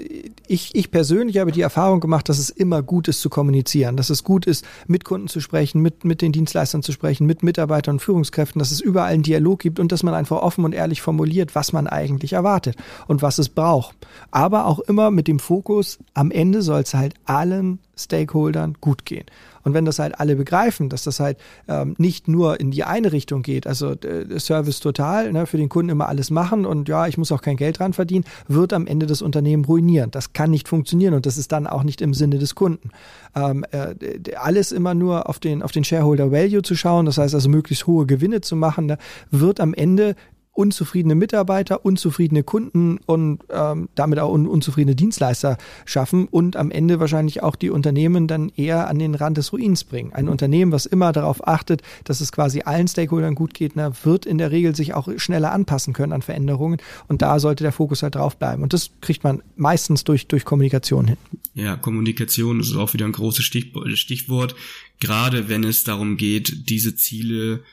ich, 0.46 0.74
ich 0.74 0.90
persönlich 0.90 1.38
habe 1.38 1.52
die 1.52 1.60
Erfahrung 1.60 2.00
gemacht, 2.00 2.28
dass 2.28 2.38
es 2.38 2.50
immer 2.50 2.82
gut 2.82 3.08
ist 3.08 3.20
zu 3.20 3.30
kommunizieren, 3.30 3.96
dass 3.96 4.10
es 4.10 4.24
gut 4.24 4.46
ist, 4.46 4.64
mit 4.86 5.04
Kunden 5.04 5.28
zu 5.28 5.40
sprechen, 5.40 5.80
mit, 5.80 6.04
mit 6.04 6.22
den 6.22 6.32
Dienstleistern 6.32 6.82
zu 6.82 6.92
sprechen, 6.92 7.26
mit 7.26 7.42
Mitarbeitern 7.42 7.96
und 7.96 8.00
Führungskräften, 8.00 8.58
dass 8.58 8.70
es 8.70 8.80
überall 8.80 9.12
einen 9.12 9.22
Dialog 9.22 9.60
gibt 9.60 9.78
und 9.78 9.92
dass 9.92 10.02
man 10.02 10.14
einfach 10.14 10.38
offen 10.38 10.64
und 10.64 10.74
ehrlich 10.74 11.00
formuliert, 11.00 11.54
was 11.54 11.72
man 11.72 11.86
eigentlich 11.86 12.32
erwartet 12.32 12.76
und 13.06 13.22
was 13.22 13.38
es 13.38 13.48
braucht. 13.48 13.96
Aber 14.30 14.66
auch 14.66 14.80
immer 14.80 15.10
mit 15.10 15.28
dem 15.28 15.38
Fokus, 15.38 15.98
am 16.12 16.30
Ende 16.30 16.62
soll 16.62 16.80
es 16.80 16.94
halt 16.94 17.14
allen 17.24 17.78
Stakeholdern 17.96 18.74
gut 18.80 19.04
gehen. 19.04 19.26
Und 19.64 19.74
wenn 19.74 19.84
das 19.84 19.98
halt 19.98 20.20
alle 20.20 20.36
begreifen, 20.36 20.88
dass 20.88 21.02
das 21.02 21.20
halt 21.20 21.38
ähm, 21.68 21.94
nicht 21.98 22.28
nur 22.28 22.60
in 22.60 22.70
die 22.70 22.84
eine 22.84 23.12
Richtung 23.12 23.42
geht, 23.42 23.66
also 23.66 23.92
äh, 23.92 24.38
Service 24.38 24.80
total, 24.80 25.32
ne, 25.32 25.46
für 25.46 25.56
den 25.56 25.68
Kunden 25.68 25.90
immer 25.90 26.08
alles 26.08 26.30
machen 26.30 26.66
und 26.66 26.88
ja, 26.88 27.06
ich 27.06 27.18
muss 27.18 27.32
auch 27.32 27.42
kein 27.42 27.56
Geld 27.56 27.78
dran 27.78 27.92
verdienen, 27.92 28.24
wird 28.46 28.72
am 28.72 28.86
Ende 28.86 29.06
das 29.06 29.22
Unternehmen 29.22 29.64
ruinieren. 29.64 30.10
Das 30.10 30.32
kann 30.32 30.50
nicht 30.50 30.68
funktionieren 30.68 31.14
und 31.14 31.26
das 31.26 31.36
ist 31.36 31.52
dann 31.52 31.66
auch 31.66 31.82
nicht 31.82 32.00
im 32.00 32.14
Sinne 32.14 32.38
des 32.38 32.54
Kunden. 32.54 32.90
Ähm, 33.34 33.64
äh, 33.70 33.94
alles 34.36 34.70
immer 34.70 34.94
nur 34.94 35.28
auf 35.28 35.40
den, 35.40 35.62
auf 35.62 35.72
den 35.72 35.84
Shareholder 35.84 36.30
Value 36.30 36.62
zu 36.62 36.76
schauen, 36.76 37.06
das 37.06 37.18
heißt 37.18 37.34
also 37.34 37.48
möglichst 37.48 37.86
hohe 37.86 38.06
Gewinne 38.06 38.40
zu 38.40 38.56
machen, 38.56 38.86
ne, 38.86 38.98
wird 39.30 39.60
am 39.60 39.74
Ende 39.74 40.14
unzufriedene 40.54 41.16
Mitarbeiter, 41.16 41.84
unzufriedene 41.84 42.44
Kunden 42.44 42.98
und 43.06 43.40
ähm, 43.50 43.88
damit 43.94 44.20
auch 44.20 44.32
un 44.32 44.46
unzufriedene 44.46 44.94
Dienstleister 44.94 45.58
schaffen 45.84 46.26
und 46.28 46.56
am 46.56 46.70
Ende 46.70 47.00
wahrscheinlich 47.00 47.42
auch 47.42 47.56
die 47.56 47.70
Unternehmen 47.70 48.28
dann 48.28 48.50
eher 48.56 48.88
an 48.88 49.00
den 49.00 49.16
Rand 49.16 49.36
des 49.36 49.52
Ruins 49.52 49.82
bringen. 49.82 50.12
Ein 50.12 50.28
Unternehmen, 50.28 50.70
was 50.70 50.86
immer 50.86 51.12
darauf 51.12 51.46
achtet, 51.46 51.82
dass 52.04 52.20
es 52.20 52.30
quasi 52.30 52.62
allen 52.62 52.86
Stakeholdern 52.86 53.34
gut 53.34 53.52
geht, 53.52 53.72
na, 53.74 53.92
wird 54.04 54.26
in 54.26 54.38
der 54.38 54.52
Regel 54.52 54.76
sich 54.76 54.94
auch 54.94 55.08
schneller 55.16 55.52
anpassen 55.52 55.92
können 55.92 56.12
an 56.12 56.22
Veränderungen 56.22 56.78
und 57.08 57.20
da 57.20 57.40
sollte 57.40 57.64
der 57.64 57.72
Fokus 57.72 58.04
halt 58.04 58.14
drauf 58.14 58.36
bleiben. 58.36 58.62
Und 58.62 58.72
das 58.72 58.90
kriegt 59.00 59.24
man 59.24 59.42
meistens 59.56 60.04
durch, 60.04 60.28
durch 60.28 60.44
Kommunikation 60.44 61.08
hin. 61.08 61.16
Ja, 61.54 61.76
Kommunikation 61.76 62.60
ist 62.60 62.76
auch 62.76 62.94
wieder 62.94 63.06
ein 63.06 63.12
großes 63.12 63.44
Stichwort, 63.44 64.54
gerade 65.00 65.48
wenn 65.48 65.64
es 65.64 65.82
darum 65.82 66.16
geht, 66.16 66.68
diese 66.70 66.94
Ziele 66.94 67.64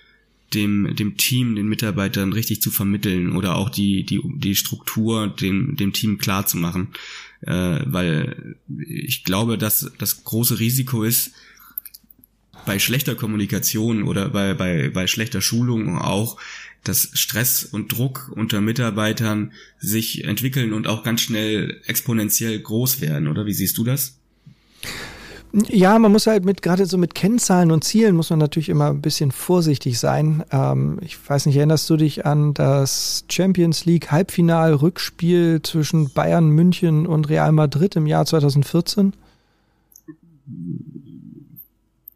dem, 0.53 0.95
dem 0.95 1.17
Team, 1.17 1.55
den 1.55 1.67
Mitarbeitern 1.67 2.33
richtig 2.33 2.61
zu 2.61 2.71
vermitteln 2.71 3.35
oder 3.35 3.55
auch 3.55 3.69
die, 3.69 4.03
die, 4.03 4.21
die 4.23 4.55
Struktur 4.55 5.27
dem, 5.27 5.75
dem 5.75 5.93
Team 5.93 6.17
klar 6.17 6.45
zu 6.45 6.57
machen. 6.57 6.89
Äh, 7.41 7.79
weil 7.85 8.55
ich 8.77 9.23
glaube, 9.23 9.57
dass 9.57 9.91
das 9.97 10.23
große 10.23 10.59
Risiko 10.59 11.03
ist, 11.03 11.31
bei 12.65 12.79
schlechter 12.79 13.15
Kommunikation 13.15 14.03
oder 14.03 14.29
bei, 14.29 14.53
bei, 14.53 14.89
bei 14.89 15.07
schlechter 15.07 15.41
Schulung 15.41 15.97
auch, 15.97 16.39
dass 16.83 17.11
Stress 17.13 17.63
und 17.63 17.91
Druck 17.91 18.31
unter 18.35 18.61
Mitarbeitern 18.61 19.51
sich 19.79 20.23
entwickeln 20.23 20.73
und 20.73 20.87
auch 20.87 21.03
ganz 21.03 21.21
schnell 21.21 21.81
exponentiell 21.85 22.59
groß 22.59 23.01
werden, 23.01 23.27
oder 23.27 23.45
wie 23.45 23.53
siehst 23.53 23.77
du 23.77 23.83
das? 23.83 24.20
Ja, 25.53 25.99
man 25.99 26.11
muss 26.11 26.27
halt 26.27 26.45
mit, 26.45 26.61
gerade 26.61 26.85
so 26.85 26.97
mit 26.97 27.13
Kennzahlen 27.13 27.71
und 27.71 27.83
Zielen 27.83 28.15
muss 28.15 28.29
man 28.29 28.39
natürlich 28.39 28.69
immer 28.69 28.89
ein 28.89 29.01
bisschen 29.01 29.31
vorsichtig 29.31 29.99
sein. 29.99 30.43
Ähm, 30.51 30.97
ich 31.01 31.17
weiß 31.29 31.45
nicht, 31.45 31.57
erinnerst 31.57 31.89
du 31.89 31.97
dich 31.97 32.25
an 32.25 32.53
das 32.53 33.25
Champions 33.29 33.83
League 33.85 34.11
Halbfinal-Rückspiel 34.11 35.61
zwischen 35.61 36.09
Bayern 36.13 36.49
München 36.49 37.05
und 37.05 37.27
Real 37.27 37.51
Madrid 37.51 37.97
im 37.97 38.07
Jahr 38.07 38.25
2014? 38.25 39.13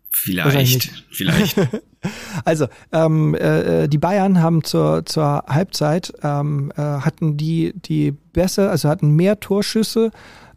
Vielleicht, 0.10 1.04
vielleicht. 1.12 1.56
also, 2.46 2.68
ähm, 2.94 3.36
äh, 3.36 3.84
äh, 3.84 3.88
die 3.90 3.98
Bayern 3.98 4.42
haben 4.42 4.64
zur, 4.64 5.06
zur 5.06 5.44
Halbzeit, 5.48 6.14
ähm, 6.24 6.72
äh, 6.78 6.82
hatten 6.82 7.36
die, 7.36 7.74
die 7.76 8.12
besser, 8.12 8.72
also 8.72 8.88
hatten 8.88 9.12
mehr 9.12 9.40
Torschüsse, 9.40 10.12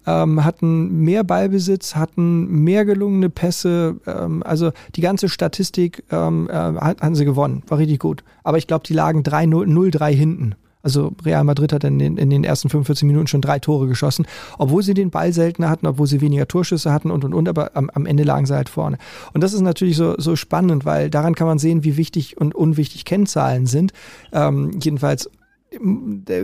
ähm, 0.08 0.42
hatten 0.44 1.02
mehr 1.02 1.22
Ballbesitz, 1.22 1.94
hatten 1.94 2.62
mehr 2.64 2.86
gelungene 2.86 3.28
Pässe. 3.28 3.96
Ähm, 4.06 4.42
also 4.42 4.72
die 4.96 5.02
ganze 5.02 5.28
Statistik 5.28 6.02
ähm, 6.10 6.48
äh, 6.50 6.54
hatten 6.54 7.14
sie 7.14 7.26
gewonnen. 7.26 7.62
War 7.68 7.78
richtig 7.78 7.98
gut. 7.98 8.24
Aber 8.42 8.56
ich 8.56 8.66
glaube, 8.66 8.86
die 8.86 8.94
lagen 8.94 9.22
3-0-3 9.22 10.10
hinten. 10.10 10.54
Also 10.80 11.12
Real 11.24 11.44
Madrid 11.44 11.72
hat 11.72 11.84
in 11.84 11.98
den, 11.98 12.16
in 12.16 12.30
den 12.30 12.44
ersten 12.44 12.70
45 12.70 13.06
Minuten 13.06 13.26
schon 13.26 13.42
drei 13.42 13.58
Tore 13.58 13.88
geschossen, 13.88 14.26
obwohl 14.58 14.82
sie 14.82 14.94
den 14.94 15.10
Ball 15.10 15.32
seltener 15.32 15.68
hatten, 15.68 15.86
obwohl 15.86 16.06
sie 16.06 16.20
weniger 16.20 16.48
Torschüsse 16.48 16.92
hatten 16.92 17.10
und 17.10 17.24
und 17.24 17.34
und, 17.34 17.48
aber 17.48 17.72
am, 17.74 17.90
am 17.90 18.06
Ende 18.06 18.22
lagen 18.22 18.46
sie 18.46 18.54
halt 18.54 18.68
vorne. 18.68 18.96
Und 19.34 19.42
das 19.42 19.52
ist 19.52 19.60
natürlich 19.60 19.96
so, 19.96 20.14
so 20.16 20.36
spannend, 20.36 20.86
weil 20.86 21.10
daran 21.10 21.34
kann 21.34 21.48
man 21.48 21.58
sehen, 21.58 21.84
wie 21.84 21.96
wichtig 21.96 22.38
und 22.38 22.54
unwichtig 22.54 23.04
Kennzahlen 23.04 23.66
sind. 23.66 23.92
Ähm, 24.32 24.70
jedenfalls 24.80 25.28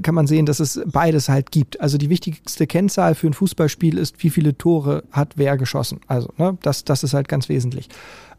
kann 0.03 0.15
man 0.15 0.27
sehen, 0.27 0.45
dass 0.45 0.61
es 0.61 0.81
beides 0.87 1.29
halt 1.29 1.51
gibt. 1.51 1.81
Also 1.81 1.97
die 1.97 2.11
wichtigste 2.11 2.67
Kennzahl 2.67 3.15
für 3.15 3.27
ein 3.27 3.33
Fußballspiel 3.33 3.97
ist, 3.97 4.23
wie 4.23 4.31
viele 4.31 4.57
Tore 4.59 5.05
hat 5.13 5.33
wer 5.37 5.57
geschossen. 5.57 6.01
Also 6.07 6.29
ne, 6.37 6.59
das, 6.63 6.85
das 6.85 7.03
ist 7.03 7.15
halt 7.15 7.29
ganz 7.29 7.49
wesentlich. 7.49 7.89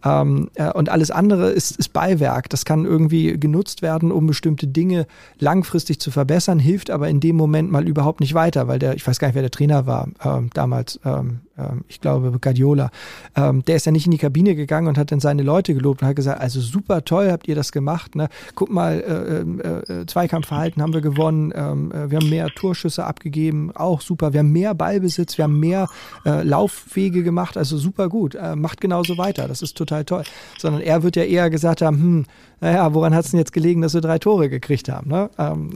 Ähm, 0.04 0.50
äh, 0.54 0.72
und 0.72 0.90
alles 0.90 1.10
andere 1.10 1.50
ist, 1.50 1.78
ist 1.78 1.92
Beiwerk. 1.92 2.50
Das 2.50 2.66
kann 2.66 2.86
irgendwie 2.86 3.40
genutzt 3.40 3.82
werden, 3.82 4.12
um 4.12 4.28
bestimmte 4.28 4.68
Dinge 4.68 5.08
langfristig 5.40 6.00
zu 6.00 6.12
verbessern, 6.12 6.60
hilft 6.60 6.92
aber 6.92 7.10
in 7.10 7.20
dem 7.20 7.36
Moment 7.36 7.72
mal 7.72 7.88
überhaupt 7.88 8.20
nicht 8.20 8.36
weiter, 8.36 8.68
weil 8.68 8.78
der, 8.78 8.96
ich 8.96 9.06
weiß 9.06 9.18
gar 9.18 9.28
nicht, 9.28 9.36
wer 9.36 9.42
der 9.42 9.52
Trainer 9.52 9.88
war 9.88 10.08
ähm, 10.24 10.52
damals, 10.54 11.00
ähm, 11.04 11.42
ich 11.88 12.02
glaube 12.02 12.38
Guardiola, 12.40 12.92
ähm, 13.36 13.64
der 13.66 13.78
ist 13.78 13.86
ja 13.86 13.92
nicht 13.92 14.06
in 14.06 14.12
die 14.12 14.18
Kabine 14.18 14.56
gegangen 14.56 14.88
und 14.88 14.98
hat 14.98 15.12
dann 15.12 15.20
seine 15.22 15.42
Leute 15.42 15.74
gelobt 15.74 16.02
und 16.02 16.08
hat 16.08 16.16
gesagt, 16.16 16.42
also 16.42 16.60
super 16.60 17.06
toll 17.06 17.32
habt 17.32 17.48
ihr 17.48 17.56
das 17.56 17.72
gemacht. 17.72 18.16
Ne? 18.16 18.28
Guck 18.56 18.70
mal, 18.70 19.00
äh, 19.00 19.94
äh, 19.94 20.02
äh 20.02 20.06
Zweikampfverhalten 20.06 20.82
haben 20.82 20.94
wir 20.94 21.02
gewonnen, 21.02 21.54
ähm, 21.56 21.92
äh, 21.92 22.12
wir 22.12 22.20
haben 22.20 22.30
mehr 22.30 22.50
Torschüsse 22.50 23.06
abgegeben, 23.06 23.72
auch 23.74 24.02
super. 24.02 24.34
Wir 24.34 24.40
haben 24.40 24.52
mehr 24.52 24.74
Ballbesitz, 24.74 25.38
wir 25.38 25.44
haben 25.46 25.60
mehr 25.60 25.88
äh, 26.26 26.44
Laufwege 26.44 27.24
gemacht, 27.24 27.58
also 27.58 27.78
super 27.78 28.10
gut. 28.10 28.38
Macht 28.56 28.82
genauso 28.82 29.18
weiter. 29.18 29.48
Das 29.48 29.62
ist 29.62 29.78
total 29.78 30.06
toll. 30.06 30.24
Sondern 30.58 30.82
er 30.82 31.04
wird 31.04 31.16
ja 31.16 31.24
eher 31.24 31.50
gesagt 31.50 31.82
haben, 31.82 31.98
hm, 31.98 32.26
naja, 32.60 32.94
woran 32.94 33.14
hat 33.14 33.26
es 33.26 33.32
denn 33.32 33.40
jetzt 33.40 33.54
gelegen, 33.54 33.82
dass 33.82 33.94
wir 33.94 34.02
drei 34.02 34.18
Tore 34.18 34.50
gekriegt 34.50 34.90
haben? 34.90 35.10
Ne? 35.10 35.30
Ähm, 35.38 35.72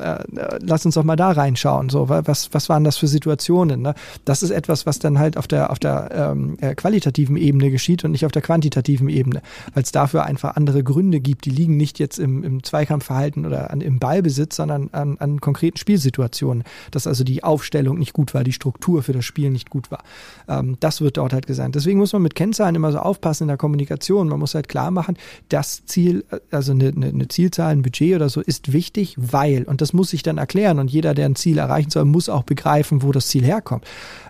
lass 0.61 0.85
uns 0.85 0.95
doch 0.95 1.03
mal 1.03 1.15
da 1.15 1.31
reinschauen. 1.31 1.89
So, 1.89 2.09
was, 2.09 2.49
was 2.53 2.69
waren 2.69 2.83
das 2.83 2.97
für 2.97 3.07
Situationen? 3.07 3.81
Ne? 3.81 3.93
Das 4.25 4.43
ist 4.43 4.51
etwas, 4.51 4.85
was 4.85 4.99
dann 4.99 5.19
halt 5.19 5.37
auf 5.37 5.47
der, 5.47 5.68
auf 5.69 5.79
der 5.79 6.09
ähm, 6.13 6.57
äh, 6.61 6.75
qualitativen 6.75 7.35
Ebene 7.35 7.71
geschieht 7.71 8.05
und 8.05 8.11
nicht 8.11 8.25
auf 8.25 8.31
der 8.31 8.41
quantitativen 8.41 9.09
Ebene, 9.09 9.41
weil 9.73 9.83
es 9.83 9.91
dafür 9.91 10.23
einfach 10.23 10.55
andere 10.55 10.83
Gründe 10.83 11.19
gibt. 11.19 11.45
Die 11.45 11.49
liegen 11.49 11.75
nicht 11.75 11.99
jetzt 11.99 12.19
im, 12.19 12.43
im 12.43 12.63
Zweikampfverhalten 12.63 13.45
oder 13.45 13.71
an, 13.71 13.81
im 13.81 13.99
Ballbesitz, 13.99 14.55
sondern 14.55 14.89
an, 14.91 15.17
an 15.19 15.41
konkreten 15.41 15.77
Spielsituationen. 15.77 16.63
Dass 16.91 17.07
also 17.07 17.23
die 17.23 17.43
Aufstellung 17.43 17.97
nicht 17.97 18.13
gut 18.13 18.33
war, 18.33 18.43
die 18.43 18.53
Struktur 18.53 19.03
für 19.03 19.13
das 19.13 19.25
Spiel 19.25 19.49
nicht 19.49 19.69
gut 19.69 19.91
war. 19.91 20.03
Ähm, 20.47 20.77
das 20.79 21.01
wird 21.01 21.17
dort 21.17 21.33
halt 21.33 21.45
gesagt. 21.45 21.75
Deswegen 21.75 21.99
muss 21.99 22.13
man 22.13 22.21
mit 22.21 22.35
Kennzahlen 22.35 22.75
immer 22.75 22.91
so 22.91 22.99
aufpassen 22.99 23.43
in 23.43 23.47
der 23.49 23.57
Kommunikation. 23.57 24.29
Man 24.29 24.39
muss 24.39 24.55
halt 24.55 24.69
klar 24.69 24.91
machen, 24.91 25.17
das 25.49 25.85
Ziel, 25.85 26.23
also 26.51 26.69
also 26.69 26.85
eine, 26.85 27.07
eine, 27.07 27.27
Zielzahl, 27.27 27.71
ein 27.71 27.81
Budget 27.81 28.15
oder 28.15 28.29
so, 28.29 28.41
ist 28.41 28.71
wichtig, 28.73 29.15
weil, 29.17 29.63
und 29.63 29.81
das 29.81 29.93
muss 29.93 30.11
sich 30.11 30.23
dann 30.23 30.37
erklären 30.37 30.79
und 30.79 30.91
jeder, 30.91 31.13
der 31.13 31.25
ein 31.25 31.35
Ziel 31.35 31.57
erreichen 31.57 31.89
soll, 31.89 32.05
muss 32.05 32.29
auch 32.29 32.43
begreifen, 32.43 33.01
wo 33.01 33.11
das 33.11 33.27
Ziel 33.27 33.43
herkommt. 33.43 33.85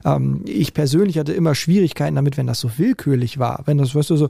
Ähm, 0.06 0.42
ich 0.46 0.74
persönlich 0.74 1.18
hatte 1.18 1.29
immer 1.34 1.56
Schwierigkeiten 1.56 2.16
damit, 2.16 2.38
wenn 2.38 2.48
das 2.48 2.60
so 2.60 2.70
willkürlich 2.78 3.40
war. 3.40 3.64
Wenn 3.66 3.78
das, 3.78 3.96
weißt 3.96 4.10
du, 4.10 4.18
so, 4.18 4.30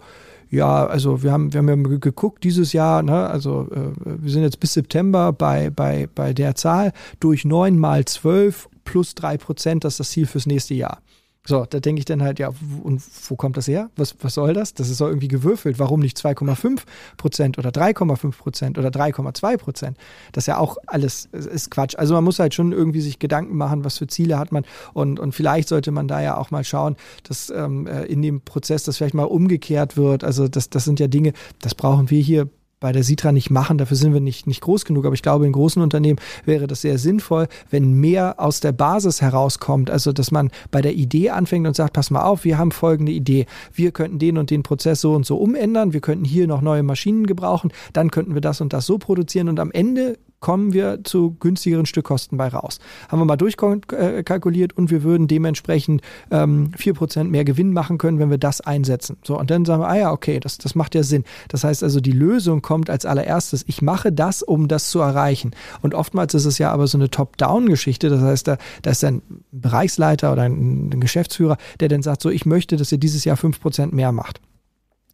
ja, 0.50 0.86
also 0.88 1.22
wir 1.22 1.32
haben, 1.32 1.54
wir 1.54 1.60
haben 1.60 1.70
ja 1.70 1.98
geguckt 1.98 2.44
dieses 2.44 2.74
Jahr, 2.74 3.04
ne, 3.04 3.28
also 3.30 3.68
äh, 3.72 3.92
wir 4.04 4.32
sind 4.32 4.42
jetzt 4.42 4.60
bis 4.60 4.74
September 4.74 5.32
bei, 5.32 5.70
bei, 5.70 6.08
bei 6.14 6.34
der 6.34 6.56
Zahl 6.56 6.92
durch 7.20 7.46
neun 7.46 7.78
mal 7.78 8.06
zwölf 8.06 8.68
plus 8.84 9.14
drei 9.14 9.38
Prozent, 9.38 9.84
das 9.84 9.94
ist 9.94 10.00
das 10.00 10.10
Ziel 10.10 10.26
fürs 10.26 10.48
nächste 10.48 10.74
Jahr. 10.74 11.00
So, 11.47 11.65
da 11.65 11.80
denke 11.80 11.99
ich 11.99 12.06
dann 12.06 12.21
halt, 12.21 12.38
ja, 12.38 12.52
und 12.84 13.02
wo 13.28 13.36
kommt 13.36 13.56
das 13.58 13.67
her? 13.67 13.89
Was, 13.95 14.15
was 14.21 14.34
soll 14.34 14.54
das? 14.54 14.73
Das 14.73 14.89
ist 14.89 14.99
doch 14.99 15.08
irgendwie 15.08 15.30
gewürfelt. 15.30 15.80
Warum 15.80 16.02
nicht 16.02 16.17
2,5 16.17 16.82
Prozent 17.17 17.58
oder 17.58 17.69
3,5 17.69 18.38
Prozent 18.38 18.78
oder 18.78 18.89
3,2 18.89 19.58
Prozent? 19.58 19.97
Das 20.34 20.43
ist 20.43 20.47
ja 20.47 20.58
auch 20.58 20.78
alles 20.86 21.25
ist 21.25 21.71
Quatsch. 21.71 21.95
Also 21.97 22.13
man 22.13 22.23
muss 22.23 22.39
halt 22.39 22.54
schon 22.54 22.71
irgendwie 22.71 23.02
sich 23.02 23.19
Gedanken 23.19 23.56
machen, 23.56 23.86
was 23.86 23.97
für 23.97 24.08
Ziele 24.08 24.38
hat 24.38 24.52
man 24.52 24.65
und, 24.93 25.19
und 25.19 25.34
vielleicht 25.34 25.69
sollte 25.69 25.91
man 25.91 26.08
da 26.08 26.21
ja 26.21 26.38
auch 26.38 26.52
mal 26.52 26.63
schauen, 26.63 26.97
dass 27.23 27.49
ähm, 27.49 27.88
äh, 27.88 28.04
in 28.04 28.21
dem 28.21 28.41
Prozess 28.41 28.84
das 28.84 28.97
vielleicht 28.97 29.15
mal 29.15 29.23
umgekehrt 29.23 29.97
wird. 29.97 30.23
Also 30.23 30.47
das, 30.47 30.69
das 30.69 30.84
sind 30.84 30.99
ja 30.99 31.08
Dinge, 31.08 31.34
das 31.62 31.73
brauchen 31.73 32.10
wir 32.10 32.21
hier 32.21 32.49
bei 32.80 32.92
der 32.92 33.04
Sitra 33.04 33.32
nicht 33.32 33.50
machen, 33.50 33.78
dafür 33.78 33.98
sind 33.98 34.13
wir 34.13 34.22
nicht, 34.22 34.48
nicht 34.48 34.62
groß 34.62 34.86
genug. 34.86 35.06
Aber 35.06 35.13
ich 35.13 35.22
glaube, 35.22 35.46
in 35.46 35.52
großen 35.52 35.82
Unternehmen 35.82 36.20
wäre 36.46 36.68
das 36.68 36.82
sehr 36.82 36.98
sinnvoll, 36.98 37.48
wenn 37.70 37.94
mehr 37.94 38.39
aus 38.39 38.60
der 38.60 38.72
Basis 38.72 39.22
herauskommt. 39.22 39.89
Also, 39.89 40.13
dass 40.13 40.32
man 40.32 40.50
bei 40.72 40.82
der 40.82 40.94
Idee 40.94 41.32
anfängt 41.32 41.68
und 41.68 41.76
sagt, 41.76 41.94
pass 41.94 42.12
mal 42.12 42.24
auf, 42.24 42.46
wir 42.46 42.58
haben 42.58 42.72
folgende 42.72 43.12
Idee. 43.12 43.46
Wir 43.74 43.92
könnten 43.92 44.20
den 44.20 44.38
und 44.38 44.50
den 44.50 44.63
Prozess 44.63 45.02
so 45.02 45.13
und 45.13 45.26
so 45.26 45.38
umändern. 45.38 45.94
Wir 45.94 46.02
könnten 46.02 46.26
hier 46.26 46.48
noch 46.48 46.62
neue 46.62 46.84
Maschinen 46.84 47.28
gebrauchen. 47.28 47.72
Dann 47.94 48.12
könnten 48.12 48.34
wir 48.34 48.42
das 48.42 48.62
und 48.62 48.72
das 48.74 48.86
so 48.86 48.98
produzieren. 48.98 49.50
Und 49.50 49.60
am 49.60 49.72
Ende 49.72 50.18
kommen 50.39 50.73
wir 50.73 51.04
zu 51.04 51.36
günstigeren 51.39 51.86
Stückkosten 51.86 52.38
bei 52.38 52.47
raus. 52.47 52.80
Haben 53.10 53.19
wir 53.19 53.25
mal 53.25 53.38
durchkalkuliert 53.38 54.78
und 54.78 54.89
wir 54.91 55.04
würden 55.04 55.28
dementsprechend 55.28 56.02
ähm, 56.32 56.71
4% 56.78 57.25
mehr 57.25 57.45
Gewinn 57.45 57.73
machen 57.73 57.97
können, 57.97 58.19
wenn 58.19 58.30
wir 58.30 58.38
das 58.38 58.62
einsetzen. 58.62 59.17
So, 59.23 59.38
und 59.39 59.52
dann 59.52 59.65
sagen 59.65 59.82
wir, 59.82 59.89
ah 59.89 59.97
ja, 59.97 60.12
okay, 60.12 60.39
das, 60.39 60.58
das 60.58 60.75
macht 60.75 60.95
ja 60.95 61.04
Sinn. 61.04 61.23
Das 61.49 61.63
heißt 61.63 61.84
also, 61.84 61.99
die 61.99 62.12
Lösung 62.12 62.62
kommt 62.62 62.89
als 62.89 63.06
allererstes, 63.06 63.63
ich 63.67 63.82
mache 63.82 64.12
das, 64.12 64.43
um 64.43 64.67
das 64.67 64.89
zu 64.89 64.99
erreichen. 64.99 65.52
Und 65.82 65.93
oftmals 65.93 66.34
ist 66.34 66.45
es 66.45 66.58
ja 66.58 66.71
aber 66.71 66.88
so 66.88 66.97
eine 66.97 67.10
Top-Down-Geschichte. 67.10 68.10
Das 68.10 68.21
heißt, 68.21 68.47
da, 68.47 68.58
da 68.82 68.91
ist 68.91 69.04
ein 69.04 69.21
Bereichsleiter 69.52 70.32
oder 70.32 70.43
ein, 70.43 70.89
ein 70.93 71.02
Geschäftsführer, 71.02 71.58
der 71.80 71.89
dann 71.89 72.02
sagt, 72.02 72.21
so, 72.21 72.30
ich 72.30 72.45
möchte, 72.45 72.78
dass 72.78 72.91
ihr 72.91 72.97
dieses 72.97 73.25
Jahr 73.25 73.38
5% 73.38 73.93
mehr 73.93 74.12
macht. 74.12 74.41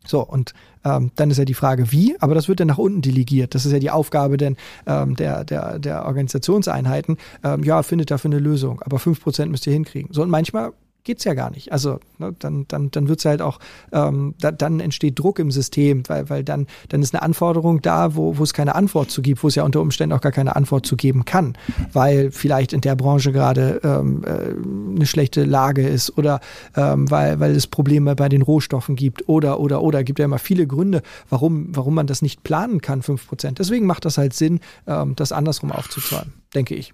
So, 0.05 0.21
und 0.21 0.53
ähm, 0.83 1.11
dann 1.15 1.31
ist 1.31 1.37
ja 1.37 1.45
die 1.45 1.53
Frage, 1.53 1.91
wie, 1.91 2.15
aber 2.19 2.35
das 2.35 2.47
wird 2.47 2.59
dann 2.59 2.67
nach 2.67 2.77
unten 2.77 3.01
delegiert. 3.01 3.55
Das 3.55 3.65
ist 3.65 3.71
ja 3.71 3.79
die 3.79 3.91
Aufgabe 3.91 4.37
denn 4.37 4.55
ähm, 4.85 5.15
der, 5.15 5.43
der, 5.43 5.79
der 5.79 6.05
Organisationseinheiten. 6.05 7.17
Ähm, 7.43 7.63
ja, 7.63 7.83
findet 7.83 8.11
dafür 8.11 8.31
eine 8.31 8.39
Lösung, 8.39 8.81
aber 8.81 8.99
fünf 8.99 9.21
Prozent 9.21 9.51
müsst 9.51 9.65
ihr 9.67 9.73
hinkriegen. 9.73 10.13
So, 10.13 10.21
und 10.21 10.29
manchmal 10.29 10.73
geht's 11.05 11.23
ja 11.23 11.33
gar 11.33 11.51
nicht. 11.51 11.71
Also 11.71 11.99
ne, 12.17 12.35
dann, 12.37 12.65
dann, 12.67 12.91
dann 12.91 13.07
wird's 13.07 13.23
halt 13.23 13.41
auch, 13.41 13.59
ähm, 13.93 14.33
da, 14.39 14.51
dann 14.51 14.79
entsteht 14.79 15.17
Druck 15.17 15.39
im 15.39 15.51
System, 15.51 16.03
weil, 16.07 16.29
weil 16.29 16.43
dann, 16.43 16.67
dann 16.89 17.01
ist 17.01 17.13
eine 17.13 17.21
Anforderung 17.21 17.81
da, 17.81 18.15
wo, 18.15 18.37
wo 18.37 18.43
es 18.43 18.53
keine 18.53 18.75
Antwort 18.75 19.11
zu 19.11 19.21
gibt, 19.21 19.43
wo 19.43 19.47
es 19.47 19.55
ja 19.55 19.63
unter 19.63 19.81
Umständen 19.81 20.13
auch 20.13 20.21
gar 20.21 20.31
keine 20.31 20.55
Antwort 20.55 20.85
zu 20.85 20.97
geben 20.97 21.23
kann, 21.23 21.57
weil 21.93 22.31
vielleicht 22.31 22.73
in 22.73 22.81
der 22.81 22.95
Branche 22.95 23.31
gerade 23.31 23.79
ähm, 23.83 24.23
äh, 24.25 24.95
eine 24.95 25.05
schlechte 25.05 25.45
Lage 25.45 25.87
ist 25.87 26.17
oder 26.17 26.41
ähm, 26.75 27.09
weil, 27.09 27.39
weil 27.39 27.51
es 27.51 27.67
Probleme 27.67 28.15
bei 28.15 28.27
den 28.27 28.41
Rohstoffen 28.41 28.95
gibt 28.95 29.29
oder, 29.29 29.59
oder, 29.59 29.81
oder. 29.81 30.03
Gibt 30.03 30.19
ja 30.19 30.25
immer 30.25 30.39
viele 30.39 30.67
Gründe, 30.67 31.03
warum, 31.29 31.67
warum 31.75 31.93
man 31.93 32.07
das 32.07 32.21
nicht 32.21 32.43
planen 32.43 32.81
kann, 32.81 33.03
fünf 33.03 33.27
Prozent. 33.27 33.59
Deswegen 33.59 33.85
macht 33.85 34.05
das 34.05 34.17
halt 34.17 34.33
Sinn, 34.33 34.59
ähm, 34.87 35.15
das 35.15 35.31
andersrum 35.31 35.71
aufzuzahlen, 35.71 36.33
denke 36.53 36.75
ich. 36.75 36.93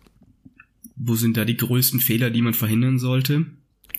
Wo 0.97 1.15
sind 1.15 1.37
da 1.37 1.45
die 1.45 1.57
größten 1.57 1.99
Fehler, 1.99 2.29
die 2.29 2.41
man 2.41 2.53
verhindern 2.53 2.99
sollte? 2.99 3.45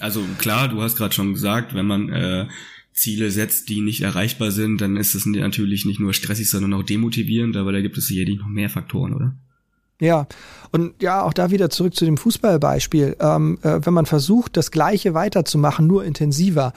Also 0.03 0.23
klar, 0.39 0.69
du 0.69 0.83
hast 0.83 0.97
gerade 0.97 1.15
schon 1.15 1.33
gesagt, 1.33 1.75
wenn 1.75 1.87
man 1.87 2.09
äh, 2.09 2.47
Ziele 2.93 3.31
setzt, 3.31 3.69
die 3.69 3.81
nicht 3.81 4.03
erreichbar 4.03 4.51
sind, 4.51 4.81
dann 4.81 4.97
ist 4.97 5.15
es 5.15 5.27
natürlich 5.27 5.85
nicht 5.85 6.01
nur 6.01 6.13
stressig, 6.13 6.51
sondern 6.51 6.75
auch 6.75 6.83
demotivierend, 6.83 7.57
aber 7.57 7.73
da 7.73 7.81
gibt 7.81 7.97
es 7.97 8.09
sicherlich 8.09 8.39
noch 8.39 8.49
mehr 8.49 8.69
Faktoren, 8.69 9.15
oder? 9.15 9.35
Ja, 10.01 10.27
und 10.73 11.01
ja, 11.01 11.23
auch 11.23 11.33
da 11.33 11.53
wieder 11.53 11.71
zurück 11.71 11.95
zu 11.95 12.05
dem 12.05 12.17
Fußballbeispiel. 12.17 13.17
Ähm, 13.21 13.59
äh, 13.63 13.79
wenn 13.85 13.95
man 13.95 14.07
versucht, 14.07 14.57
das 14.57 14.73
Gleiche 14.73 15.15
weiterzumachen, 15.15 15.87
nur 15.87 16.05
intensiver, 16.05 16.73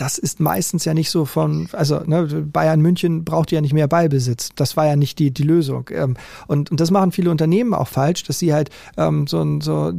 das 0.00 0.16
ist 0.16 0.40
meistens 0.40 0.86
ja 0.86 0.94
nicht 0.94 1.10
so 1.10 1.26
von, 1.26 1.68
also 1.72 2.00
ne, 2.06 2.26
Bayern 2.50 2.80
München 2.80 3.24
braucht 3.24 3.52
ja 3.52 3.60
nicht 3.60 3.74
mehr 3.74 3.86
Ballbesitz. 3.86 4.48
Das 4.56 4.76
war 4.76 4.86
ja 4.86 4.96
nicht 4.96 5.18
die, 5.18 5.30
die 5.30 5.42
Lösung. 5.42 5.90
Ähm, 5.92 6.16
und, 6.46 6.70
und 6.70 6.80
das 6.80 6.90
machen 6.90 7.12
viele 7.12 7.30
Unternehmen 7.30 7.74
auch 7.74 7.88
falsch, 7.88 8.24
dass 8.24 8.38
sie 8.38 8.54
halt 8.54 8.70
ähm, 8.96 9.26
so, 9.26 9.60
so 9.60 9.92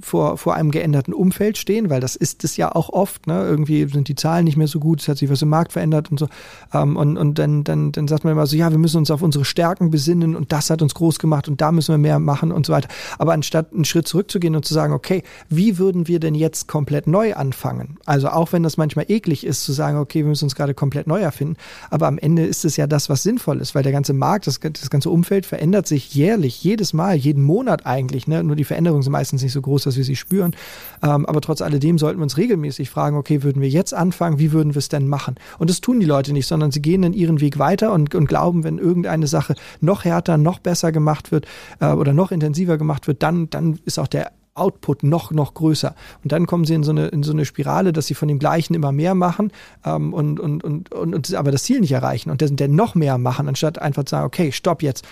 vor, 0.00 0.38
vor 0.38 0.54
einem 0.54 0.70
geänderten 0.70 1.12
Umfeld 1.12 1.58
stehen, 1.58 1.90
weil 1.90 2.00
das 2.00 2.16
ist 2.16 2.42
es 2.44 2.56
ja 2.56 2.74
auch 2.74 2.88
oft. 2.88 3.26
Ne? 3.26 3.42
Irgendwie 3.42 3.86
sind 3.86 4.08
die 4.08 4.14
Zahlen 4.14 4.44
nicht 4.44 4.56
mehr 4.56 4.66
so 4.66 4.80
gut, 4.80 5.02
es 5.02 5.08
hat 5.08 5.18
sich 5.18 5.28
was 5.28 5.42
im 5.42 5.50
Markt 5.50 5.72
verändert 5.72 6.10
und 6.10 6.18
so. 6.18 6.28
Ähm, 6.72 6.96
und 6.96 7.18
und 7.18 7.38
dann, 7.38 7.64
dann, 7.64 7.92
dann 7.92 8.08
sagt 8.08 8.24
man 8.24 8.32
immer 8.32 8.46
so, 8.46 8.56
ja, 8.56 8.70
wir 8.70 8.78
müssen 8.78 8.96
uns 8.96 9.10
auf 9.10 9.20
unsere 9.20 9.44
Stärken 9.44 9.90
besinnen 9.90 10.36
und 10.36 10.52
das 10.52 10.70
hat 10.70 10.80
uns 10.80 10.94
groß 10.94 11.18
gemacht 11.18 11.48
und 11.48 11.60
da 11.60 11.70
müssen 11.70 11.92
wir 11.92 11.98
mehr 11.98 12.18
machen 12.18 12.50
und 12.50 12.64
so 12.64 12.72
weiter. 12.72 12.88
Aber 13.18 13.34
anstatt 13.34 13.74
einen 13.74 13.84
Schritt 13.84 14.08
zurückzugehen 14.08 14.56
und 14.56 14.64
zu 14.64 14.72
sagen, 14.72 14.94
okay, 14.94 15.22
wie 15.50 15.76
würden 15.76 16.08
wir 16.08 16.18
denn 16.18 16.34
jetzt 16.34 16.66
komplett 16.66 17.06
neu 17.06 17.34
anfangen? 17.34 17.98
Also 18.06 18.28
auch 18.28 18.52
wenn 18.52 18.62
das 18.62 18.76
manchmal 18.76 19.06
eklig 19.08 19.33
möglich 19.34 19.46
ist, 19.46 19.64
zu 19.64 19.72
sagen, 19.72 19.98
okay, 19.98 20.20
wir 20.20 20.26
müssen 20.26 20.44
uns 20.44 20.54
gerade 20.54 20.74
komplett 20.74 21.06
neu 21.06 21.20
erfinden. 21.20 21.56
Aber 21.90 22.06
am 22.06 22.18
Ende 22.18 22.44
ist 22.46 22.64
es 22.64 22.76
ja 22.76 22.86
das, 22.86 23.08
was 23.08 23.22
sinnvoll 23.22 23.60
ist, 23.60 23.74
weil 23.74 23.82
der 23.82 23.92
ganze 23.92 24.12
Markt, 24.12 24.46
das, 24.46 24.60
das 24.60 24.90
ganze 24.90 25.10
Umfeld 25.10 25.46
verändert 25.46 25.88
sich 25.88 26.14
jährlich, 26.14 26.62
jedes 26.62 26.92
Mal, 26.92 27.16
jeden 27.16 27.42
Monat 27.42 27.84
eigentlich. 27.84 28.28
Ne? 28.28 28.44
Nur 28.44 28.54
die 28.54 28.64
Veränderungen 28.64 29.02
sind 29.02 29.12
meistens 29.12 29.42
nicht 29.42 29.52
so 29.52 29.60
groß, 29.60 29.84
dass 29.84 29.96
wir 29.96 30.04
sie 30.04 30.16
spüren. 30.16 30.54
Ähm, 31.02 31.26
aber 31.26 31.40
trotz 31.40 31.62
alledem 31.62 31.98
sollten 31.98 32.20
wir 32.20 32.24
uns 32.24 32.36
regelmäßig 32.36 32.90
fragen, 32.90 33.16
okay, 33.16 33.42
würden 33.42 33.60
wir 33.60 33.68
jetzt 33.68 33.92
anfangen, 33.92 34.38
wie 34.38 34.52
würden 34.52 34.74
wir 34.74 34.78
es 34.78 34.88
denn 34.88 35.08
machen? 35.08 35.34
Und 35.58 35.68
das 35.68 35.80
tun 35.80 35.98
die 35.98 36.06
Leute 36.06 36.32
nicht, 36.32 36.46
sondern 36.46 36.70
sie 36.70 36.82
gehen 36.82 37.02
dann 37.02 37.12
ihren 37.12 37.40
Weg 37.40 37.58
weiter 37.58 37.92
und, 37.92 38.14
und 38.14 38.28
glauben, 38.28 38.62
wenn 38.62 38.78
irgendeine 38.78 39.26
Sache 39.26 39.54
noch 39.80 40.04
härter, 40.04 40.36
noch 40.36 40.60
besser 40.60 40.92
gemacht 40.92 41.32
wird 41.32 41.46
äh, 41.80 41.92
oder 41.92 42.12
noch 42.12 42.30
intensiver 42.30 42.78
gemacht 42.78 43.08
wird, 43.08 43.22
dann, 43.22 43.50
dann 43.50 43.80
ist 43.84 43.98
auch 43.98 44.08
der 44.08 44.30
Output 44.54 45.02
noch, 45.02 45.30
noch 45.30 45.54
größer. 45.54 45.94
Und 46.22 46.32
dann 46.32 46.46
kommen 46.46 46.64
sie 46.64 46.74
in 46.74 46.82
so 46.82 46.92
eine, 46.92 47.08
in 47.08 47.22
so 47.22 47.32
eine 47.32 47.44
Spirale, 47.44 47.92
dass 47.92 48.06
sie 48.06 48.14
von 48.14 48.28
dem 48.28 48.38
Gleichen 48.38 48.74
immer 48.74 48.92
mehr 48.92 49.14
machen 49.14 49.52
ähm, 49.84 50.12
und, 50.12 50.38
und, 50.38 50.62
und, 50.62 50.92
und, 50.92 51.14
und 51.14 51.34
aber 51.34 51.50
das 51.50 51.64
Ziel 51.64 51.80
nicht 51.80 51.92
erreichen 51.92 52.30
und 52.30 52.40
dann, 52.40 52.74
noch 52.74 52.94
mehr 52.94 53.18
machen, 53.18 53.48
anstatt 53.48 53.80
einfach 53.80 54.04
zu 54.04 54.10
sagen, 54.12 54.26
okay, 54.26 54.52
stopp 54.52 54.82
jetzt, 54.82 55.04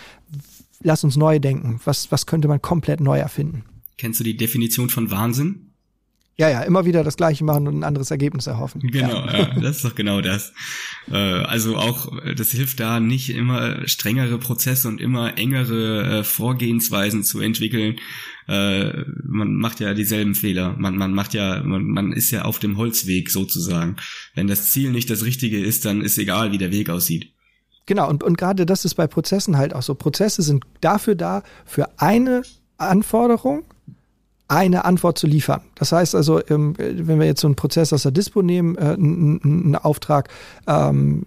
lass 0.81 1.05
uns 1.05 1.16
neu 1.16 1.38
denken. 1.38 1.81
Was, 1.85 2.11
was 2.12 2.26
könnte 2.26 2.48
man 2.48 2.62
komplett 2.62 3.00
neu 3.00 3.18
erfinden? 3.18 3.64
Kennst 3.98 4.20
du 4.20 4.24
die 4.24 4.37
Definition 4.37 4.88
von 4.88 5.11
Wahnsinn? 5.11 5.71
Ja, 6.37 6.49
ja, 6.49 6.62
immer 6.62 6.87
wieder 6.87 7.05
das 7.05 7.16
Gleiche 7.16 7.45
machen 7.45 7.68
und 7.68 7.79
ein 7.79 7.85
anderes 7.85 8.11
Ergebnis 8.11 8.47
erhoffen. 8.47 8.81
Genau, 8.81 9.27
ja. 9.27 9.38
ja 9.38 9.61
das 9.61 9.77
ist 9.77 9.85
doch 9.85 9.95
genau 9.95 10.23
das. 10.23 10.53
Äh, 11.11 11.16
also 11.16 11.77
auch, 11.77 12.11
das 12.37 12.51
hilft 12.51 12.81
da 12.81 13.01
nicht 13.01 13.31
immer 13.31 13.87
strengere 13.87 14.38
Prozesse 14.38 14.88
und 14.88 15.01
immer 15.01 15.37
engere 15.37 16.21
äh, 16.21 16.25
Vorgehensweisen 16.25 17.23
zu 17.23 17.40
entwickeln. 17.40 17.97
Äh, 18.49 19.05
man 19.25 19.57
macht 19.57 19.81
ja 19.81 19.92
dieselben 19.92 20.35
Fehler. 20.35 20.75
Man, 20.79 20.97
man 20.97 21.12
macht 21.12 21.35
ja, 21.35 21.62
man, 21.62 21.85
man 21.85 22.12
ist 22.12 22.31
ja 22.31 22.42
auf 22.42 22.59
dem 22.59 22.79
Holzweg 22.79 23.31
sozusagen. 23.31 23.97
Wenn 24.35 24.47
das 24.47 24.71
Ziel 24.73 24.90
nicht 24.90 25.11
das 25.11 25.25
Richtige 25.25 25.62
ist, 25.62 25.85
dann 25.85 26.01
ist 26.01 26.16
egal, 26.16 26.51
wie 26.51 26.59
der 26.59 26.73
Weg 26.73 26.88
aussieht. 26.88 27.31
Genau, 27.85 28.09
und, 28.09 28.23
und 28.23 28.38
gerade 28.38 28.64
das 28.64 28.85
ist 28.85 28.95
bei 28.95 29.07
Prozessen 29.07 29.59
halt 29.59 29.75
auch 29.75 29.83
so. 29.83 29.95
Prozesse 29.95 30.42
sind 30.42 30.64
dafür 30.81 31.14
da, 31.14 31.42
für 31.66 31.88
eine 31.99 32.42
Anforderung 32.79 33.64
eine 34.52 34.84
Antwort 34.84 35.16
zu 35.16 35.26
liefern. 35.26 35.62
Das 35.76 35.92
heißt 35.92 36.14
also, 36.14 36.46
ähm, 36.48 36.74
wenn 36.76 37.18
wir 37.18 37.24
jetzt 37.24 37.40
so 37.40 37.48
einen 37.48 37.56
Prozess 37.56 37.92
aus 37.94 38.02
der 38.02 38.12
Dispo 38.12 38.42
nehmen, 38.42 38.76
äh, 38.76 38.92
einen 38.92 39.76
Auftrag 39.76 40.28
ähm, 40.66 41.24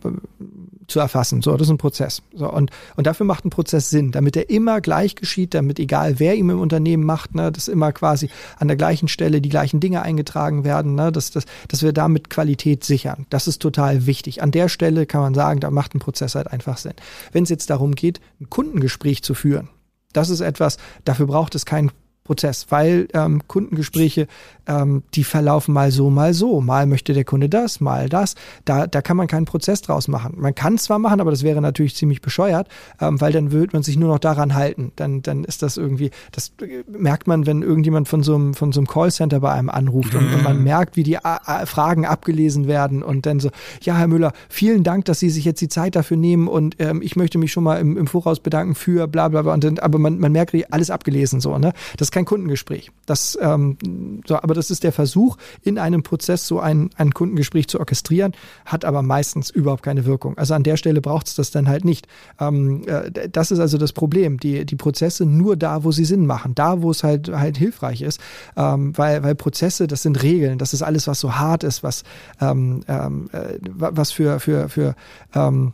zu 0.85 0.99
erfassen, 0.99 1.41
so, 1.41 1.51
das 1.53 1.67
ist 1.67 1.71
ein 1.71 1.79
Prozess. 1.79 2.21
So, 2.35 2.51
und, 2.51 2.69
und 2.95 3.07
dafür 3.07 3.25
macht 3.25 3.43
ein 3.43 3.49
Prozess 3.49 3.89
Sinn, 3.89 4.11
damit 4.11 4.37
er 4.37 4.51
immer 4.51 4.79
gleich 4.79 5.15
geschieht, 5.15 5.55
damit 5.55 5.79
egal 5.79 6.19
wer 6.19 6.35
ihm 6.35 6.51
im 6.51 6.59
Unternehmen 6.59 7.03
macht, 7.03 7.33
ne, 7.33 7.51
dass 7.51 7.67
immer 7.67 7.91
quasi 7.93 8.29
an 8.59 8.67
der 8.67 8.77
gleichen 8.77 9.07
Stelle 9.07 9.41
die 9.41 9.49
gleichen 9.49 9.79
Dinge 9.79 10.03
eingetragen 10.03 10.63
werden, 10.63 10.93
ne, 10.93 11.11
dass, 11.11 11.31
dass, 11.31 11.45
dass 11.67 11.81
wir 11.81 11.93
damit 11.93 12.29
Qualität 12.29 12.83
sichern. 12.83 13.25
Das 13.31 13.47
ist 13.47 13.59
total 13.59 14.05
wichtig. 14.05 14.43
An 14.43 14.51
der 14.51 14.69
Stelle 14.69 15.07
kann 15.07 15.21
man 15.21 15.33
sagen, 15.33 15.59
da 15.61 15.71
macht 15.71 15.95
ein 15.95 15.99
Prozess 15.99 16.35
halt 16.35 16.51
einfach 16.51 16.77
Sinn. 16.77 16.93
Wenn 17.31 17.43
es 17.43 17.49
jetzt 17.49 17.71
darum 17.71 17.95
geht, 17.95 18.21
ein 18.39 18.51
Kundengespräch 18.51 19.23
zu 19.23 19.33
führen, 19.33 19.69
das 20.13 20.29
ist 20.29 20.41
etwas, 20.41 20.77
dafür 21.05 21.25
braucht 21.25 21.55
es 21.55 21.65
kein 21.65 21.91
Prozess, 22.25 22.65
weil 22.69 23.07
ähm, 23.13 23.41
Kundengespräche, 23.47 24.27
ähm, 24.67 25.03
die 25.13 25.23
verlaufen 25.23 25.73
mal 25.73 25.91
so, 25.91 26.09
mal 26.09 26.33
so. 26.33 26.61
Mal 26.61 26.85
möchte 26.85 27.13
der 27.13 27.23
Kunde 27.23 27.49
das, 27.49 27.79
mal 27.79 28.09
das. 28.09 28.35
Da, 28.65 28.87
da 28.87 29.01
kann 29.01 29.17
man 29.17 29.27
keinen 29.27 29.45
Prozess 29.45 29.81
draus 29.81 30.07
machen. 30.07 30.35
Man 30.37 30.55
kann 30.55 30.77
zwar 30.77 30.99
machen, 30.99 31.21
aber 31.21 31.31
das 31.31 31.43
wäre 31.43 31.61
natürlich 31.61 31.95
ziemlich 31.95 32.21
bescheuert, 32.21 32.67
ähm, 32.99 33.19
weil 33.21 33.31
dann 33.31 33.51
würde 33.51 33.75
man 33.75 33.83
sich 33.83 33.97
nur 33.97 34.09
noch 34.09 34.19
daran 34.19 34.55
halten. 34.55 34.91
Dann, 34.95 35.21
dann 35.21 35.43
ist 35.43 35.61
das 35.61 35.77
irgendwie, 35.77 36.11
das 36.31 36.53
merkt 36.87 37.27
man, 37.27 37.45
wenn 37.45 37.61
irgendjemand 37.61 38.07
von 38.07 38.23
so 38.23 38.35
einem, 38.35 38.53
von 38.53 38.71
so 38.71 38.79
einem 38.79 38.87
Callcenter 38.87 39.39
bei 39.39 39.51
einem 39.51 39.69
anruft 39.69 40.15
und, 40.15 40.33
und 40.33 40.43
man 40.43 40.63
merkt, 40.63 40.95
wie 40.95 41.03
die 41.03 41.17
A 41.17 41.37
äh, 41.37 41.39
A 41.45 41.65
Fragen 41.65 42.05
abgelesen 42.05 42.67
werden 42.67 43.03
und 43.03 43.25
dann 43.25 43.39
so, 43.39 43.49
ja, 43.81 43.95
Herr 43.95 44.07
Müller, 44.07 44.33
vielen 44.49 44.83
Dank, 44.83 45.05
dass 45.05 45.19
Sie 45.19 45.29
sich 45.29 45.45
jetzt 45.45 45.61
die 45.61 45.69
Zeit 45.69 45.95
dafür 45.95 46.17
nehmen 46.17 46.47
und 46.47 46.75
ähm, 46.79 47.01
ich 47.01 47.15
möchte 47.15 47.37
mich 47.37 47.51
schon 47.51 47.63
mal 47.63 47.79
im, 47.79 47.97
im 47.97 48.07
Voraus 48.07 48.39
bedanken 48.39 48.75
für 48.75 49.07
bla 49.07 49.27
bla 49.27 49.41
bla. 49.41 49.53
Und 49.53 49.63
dann, 49.63 49.79
aber 49.79 49.99
man, 49.99 50.19
man 50.19 50.31
merkt, 50.31 50.55
alles 50.71 50.89
abgelesen 50.89 51.39
so, 51.39 51.57
ne? 51.57 51.73
Das 51.97 52.11
kein 52.11 52.25
Kundengespräch. 52.25 52.91
Das, 53.05 53.37
ähm, 53.41 53.77
so, 54.25 54.37
aber 54.37 54.54
das 54.55 54.71
ist 54.71 54.83
der 54.83 54.91
Versuch, 54.91 55.37
in 55.61 55.77
einem 55.77 56.03
Prozess 56.03 56.47
so 56.47 56.59
ein, 56.59 56.89
ein 56.95 57.13
Kundengespräch 57.13 57.67
zu 57.67 57.79
orchestrieren, 57.79 58.33
hat 58.65 58.85
aber 58.85 59.01
meistens 59.01 59.49
überhaupt 59.49 59.83
keine 59.83 60.05
Wirkung. 60.05 60.37
Also 60.37 60.53
an 60.53 60.63
der 60.63 60.77
Stelle 60.77 61.01
braucht 61.01 61.27
es 61.27 61.35
das 61.35 61.51
dann 61.51 61.67
halt 61.67 61.85
nicht. 61.85 62.07
Ähm, 62.39 62.83
äh, 62.87 63.29
das 63.29 63.51
ist 63.51 63.59
also 63.59 63.77
das 63.77 63.93
Problem. 63.93 64.39
Die, 64.39 64.65
die 64.65 64.75
Prozesse 64.75 65.25
nur 65.25 65.55
da, 65.55 65.83
wo 65.83 65.91
sie 65.91 66.05
Sinn 66.05 66.25
machen, 66.25 66.55
da, 66.55 66.81
wo 66.81 66.91
es 66.91 67.03
halt 67.03 67.29
halt 67.29 67.57
hilfreich 67.57 68.01
ist, 68.01 68.19
ähm, 68.55 68.97
weil, 68.97 69.23
weil 69.23 69.35
Prozesse, 69.35 69.87
das 69.87 70.01
sind 70.01 70.21
Regeln, 70.21 70.57
das 70.57 70.73
ist 70.73 70.81
alles, 70.81 71.07
was 71.07 71.19
so 71.19 71.35
hart 71.35 71.63
ist, 71.63 71.83
was, 71.83 72.03
ähm, 72.41 72.81
ähm, 72.87 73.29
äh, 73.31 73.59
was 73.61 74.11
für, 74.11 74.39
für, 74.39 74.69
für 74.69 74.95
ähm, 75.33 75.73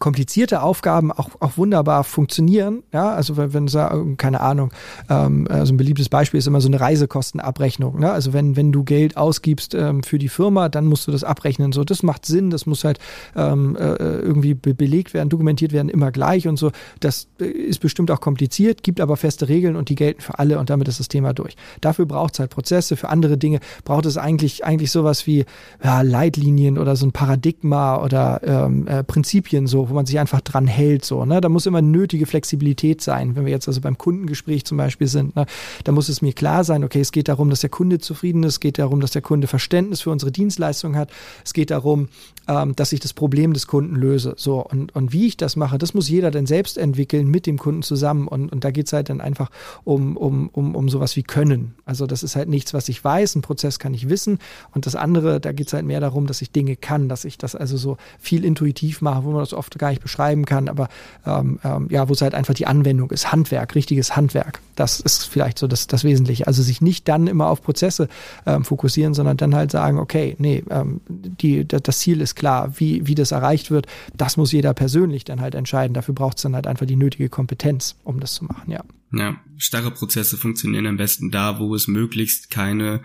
komplizierte 0.00 0.62
Aufgaben 0.62 1.12
auch, 1.12 1.30
auch 1.40 1.56
wunderbar 1.56 2.04
funktionieren. 2.04 2.82
Ja, 2.92 3.12
also 3.12 3.36
wenn, 3.36 3.52
wenn 3.54 4.16
keine 4.16 4.40
Ahnung, 4.40 4.72
ähm, 5.08 5.46
also 5.48 5.72
ein 5.72 5.76
beliebtes 5.76 6.08
Beispiel 6.08 6.38
ist 6.38 6.46
immer 6.46 6.60
so 6.60 6.68
eine 6.68 6.80
Reisekostenabrechnung. 6.80 8.00
Ne? 8.00 8.10
Also 8.10 8.32
wenn, 8.32 8.56
wenn 8.56 8.72
du 8.72 8.82
Geld 8.82 9.16
ausgibst 9.16 9.74
ähm, 9.74 10.02
für 10.02 10.18
die 10.18 10.28
Firma, 10.28 10.68
dann 10.68 10.86
musst 10.86 11.06
du 11.06 11.12
das 11.12 11.22
abrechnen. 11.22 11.72
So, 11.72 11.84
das 11.84 12.02
macht 12.02 12.26
Sinn, 12.26 12.50
das 12.50 12.66
muss 12.66 12.84
halt 12.84 12.98
ähm, 13.36 13.76
äh, 13.76 13.94
irgendwie 13.94 14.54
be 14.54 14.74
belegt 14.74 15.14
werden, 15.14 15.28
dokumentiert 15.28 15.72
werden, 15.72 15.88
immer 15.88 16.10
gleich 16.10 16.48
und 16.48 16.56
so. 16.56 16.72
Das 17.00 17.28
äh, 17.40 17.44
ist 17.44 17.80
bestimmt 17.80 18.10
auch 18.10 18.20
kompliziert, 18.20 18.82
gibt 18.82 19.00
aber 19.00 19.16
feste 19.16 19.48
Regeln 19.48 19.76
und 19.76 19.88
die 19.88 19.94
gelten 19.94 20.20
für 20.20 20.38
alle 20.38 20.58
und 20.58 20.70
damit 20.70 20.88
ist 20.88 20.98
das 20.98 21.08
Thema 21.08 21.32
durch. 21.32 21.56
Dafür 21.80 22.06
braucht 22.06 22.34
es 22.34 22.40
halt 22.40 22.50
Prozesse, 22.50 22.96
für 22.96 23.08
andere 23.10 23.38
Dinge 23.38 23.60
braucht 23.84 24.06
es 24.06 24.16
eigentlich, 24.16 24.64
eigentlich 24.64 24.90
sowas 24.90 25.26
wie 25.26 25.44
ja, 25.82 26.02
Leitlinien 26.02 26.78
oder 26.78 26.96
so 26.96 27.06
ein 27.06 27.12
Paradigma 27.12 28.02
oder 28.02 28.40
ähm, 28.44 28.88
äh, 28.88 29.04
Prinzipien 29.04 29.66
so 29.66 29.73
so, 29.74 29.90
wo 29.90 29.94
man 29.94 30.06
sich 30.06 30.20
einfach 30.20 30.40
dran 30.40 30.68
hält, 30.68 31.04
so, 31.04 31.24
ne? 31.24 31.40
Da 31.40 31.48
muss 31.48 31.66
immer 31.66 31.82
nötige 31.82 32.26
Flexibilität 32.26 33.00
sein. 33.00 33.34
Wenn 33.34 33.44
wir 33.44 33.50
jetzt 33.50 33.66
also 33.66 33.80
beim 33.80 33.98
Kundengespräch 33.98 34.64
zum 34.64 34.78
Beispiel 34.78 35.08
sind, 35.08 35.34
ne? 35.34 35.46
da 35.82 35.90
muss 35.90 36.08
es 36.08 36.22
mir 36.22 36.32
klar 36.32 36.62
sein, 36.62 36.84
okay, 36.84 37.00
es 37.00 37.10
geht 37.10 37.26
darum, 37.26 37.50
dass 37.50 37.60
der 37.60 37.70
Kunde 37.70 37.98
zufrieden 37.98 38.44
ist, 38.44 38.54
es 38.54 38.60
geht 38.60 38.78
darum, 38.78 39.00
dass 39.00 39.10
der 39.10 39.22
Kunde 39.22 39.48
Verständnis 39.48 40.02
für 40.02 40.10
unsere 40.10 40.30
Dienstleistung 40.30 40.94
hat, 40.94 41.10
es 41.44 41.54
geht 41.54 41.72
darum, 41.72 42.08
ähm, 42.46 42.76
dass 42.76 42.92
ich 42.92 43.00
das 43.00 43.14
Problem 43.14 43.52
des 43.52 43.66
Kunden 43.66 43.96
löse. 43.96 44.34
So, 44.36 44.64
und, 44.64 44.94
und 44.94 45.12
wie 45.12 45.26
ich 45.26 45.36
das 45.36 45.56
mache, 45.56 45.78
das 45.78 45.94
muss 45.94 46.08
jeder 46.08 46.30
dann 46.30 46.46
selbst 46.46 46.78
entwickeln 46.78 47.26
mit 47.26 47.46
dem 47.46 47.58
Kunden 47.58 47.82
zusammen. 47.82 48.28
Und, 48.28 48.52
und 48.52 48.64
da 48.64 48.70
geht's 48.70 48.92
halt 48.92 49.08
dann 49.08 49.20
einfach 49.20 49.50
um, 49.84 50.16
um, 50.16 50.50
um, 50.50 50.74
um 50.74 50.88
sowas 50.88 51.16
wie 51.16 51.22
Können. 51.22 51.74
Also 51.84 52.06
das 52.06 52.22
ist 52.22 52.36
halt 52.36 52.48
nichts, 52.48 52.74
was 52.74 52.88
ich 52.88 53.02
weiß, 53.02 53.34
ein 53.36 53.42
Prozess 53.42 53.78
kann 53.78 53.94
ich 53.94 54.08
wissen. 54.08 54.38
Und 54.72 54.86
das 54.86 54.94
andere, 54.94 55.40
da 55.40 55.52
geht's 55.52 55.72
halt 55.72 55.84
mehr 55.84 56.00
darum, 56.00 56.26
dass 56.26 56.42
ich 56.42 56.50
Dinge 56.50 56.76
kann, 56.76 57.08
dass 57.08 57.24
ich 57.24 57.38
das 57.38 57.56
also 57.56 57.76
so 57.76 57.96
viel 58.18 58.44
intuitiv 58.44 59.00
mache, 59.00 59.24
wo 59.24 59.30
man 59.30 59.40
das 59.40 59.54
oft 59.54 59.63
gar 59.78 59.90
nicht 59.90 60.02
beschreiben 60.02 60.44
kann, 60.44 60.68
aber 60.68 60.88
ähm, 61.26 61.58
ähm, 61.64 61.88
ja, 61.90 62.08
wo 62.08 62.12
es 62.12 62.22
halt 62.22 62.34
einfach 62.34 62.54
die 62.54 62.66
Anwendung 62.66 63.10
ist, 63.10 63.32
Handwerk, 63.32 63.74
richtiges 63.74 64.16
Handwerk. 64.16 64.60
Das 64.76 65.00
ist 65.00 65.24
vielleicht 65.24 65.58
so 65.58 65.66
das, 65.66 65.86
das 65.86 66.04
Wesentliche. 66.04 66.46
Also 66.46 66.62
sich 66.62 66.80
nicht 66.80 67.08
dann 67.08 67.26
immer 67.26 67.48
auf 67.48 67.62
Prozesse 67.62 68.08
ähm, 68.46 68.64
fokussieren, 68.64 69.14
sondern 69.14 69.36
dann 69.36 69.54
halt 69.54 69.70
sagen, 69.70 69.98
okay, 69.98 70.36
nee, 70.38 70.64
ähm, 70.70 71.00
die, 71.08 71.66
das 71.66 71.98
Ziel 71.98 72.20
ist 72.20 72.34
klar, 72.34 72.78
wie, 72.78 73.06
wie 73.06 73.14
das 73.14 73.32
erreicht 73.32 73.70
wird, 73.70 73.86
das 74.16 74.36
muss 74.36 74.52
jeder 74.52 74.74
persönlich 74.74 75.24
dann 75.24 75.40
halt 75.40 75.54
entscheiden. 75.54 75.94
Dafür 75.94 76.14
braucht 76.14 76.38
es 76.38 76.42
dann 76.42 76.54
halt 76.54 76.66
einfach 76.66 76.86
die 76.86 76.96
nötige 76.96 77.28
Kompetenz, 77.28 77.96
um 78.04 78.20
das 78.20 78.34
zu 78.34 78.44
machen, 78.44 78.70
ja. 78.70 78.82
Ja, 79.12 79.36
starre 79.58 79.92
Prozesse 79.92 80.36
funktionieren 80.36 80.86
am 80.86 80.96
besten 80.96 81.30
da, 81.30 81.60
wo 81.60 81.74
es 81.74 81.86
möglichst 81.86 82.50
keine 82.50 83.02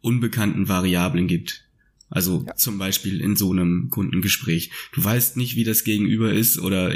unbekannten 0.00 0.68
Variablen 0.68 1.26
gibt. 1.26 1.64
Also 2.10 2.44
ja. 2.46 2.56
zum 2.56 2.78
Beispiel 2.78 3.20
in 3.20 3.36
so 3.36 3.52
einem 3.52 3.88
Kundengespräch. 3.88 4.72
Du 4.92 5.02
weißt 5.02 5.36
nicht, 5.36 5.54
wie 5.54 5.62
das 5.62 5.84
Gegenüber 5.84 6.32
ist 6.32 6.58
oder 6.58 6.92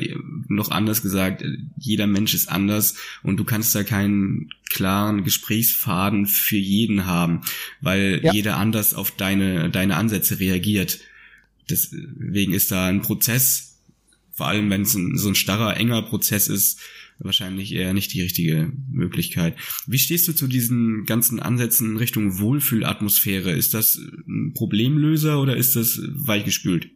noch 0.48 0.72
anders 0.72 1.02
gesagt, 1.02 1.44
jeder 1.78 2.08
Mensch 2.08 2.34
ist 2.34 2.48
anders 2.48 2.96
und 3.22 3.36
du 3.36 3.44
kannst 3.44 3.74
da 3.76 3.84
keinen 3.84 4.50
klaren 4.68 5.22
Gesprächsfaden 5.22 6.26
für 6.26 6.56
jeden 6.56 7.06
haben, 7.06 7.42
weil 7.80 8.20
ja. 8.24 8.32
jeder 8.32 8.56
anders 8.56 8.92
auf 8.92 9.12
deine, 9.12 9.70
deine 9.70 9.96
Ansätze 9.96 10.40
reagiert. 10.40 10.98
Deswegen 11.70 12.52
ist 12.52 12.72
da 12.72 12.88
ein 12.88 13.02
Prozess, 13.02 13.78
vor 14.32 14.48
allem 14.48 14.68
wenn 14.68 14.82
es 14.82 14.94
ein, 14.94 15.16
so 15.16 15.28
ein 15.28 15.36
starrer, 15.36 15.76
enger 15.76 16.02
Prozess 16.02 16.48
ist, 16.48 16.80
wahrscheinlich 17.18 17.72
eher 17.72 17.94
nicht 17.94 18.12
die 18.12 18.22
richtige 18.22 18.72
Möglichkeit. 18.90 19.56
Wie 19.86 19.98
stehst 19.98 20.28
du 20.28 20.32
zu 20.32 20.46
diesen 20.46 21.04
ganzen 21.06 21.40
Ansätzen 21.40 21.92
in 21.92 21.96
Richtung 21.96 22.38
Wohlfühlatmosphäre? 22.38 23.52
Ist 23.52 23.74
das 23.74 23.98
ein 24.26 24.52
Problemlöser 24.54 25.40
oder 25.40 25.56
ist 25.56 25.76
das 25.76 26.00
weichgespült? 26.12 26.90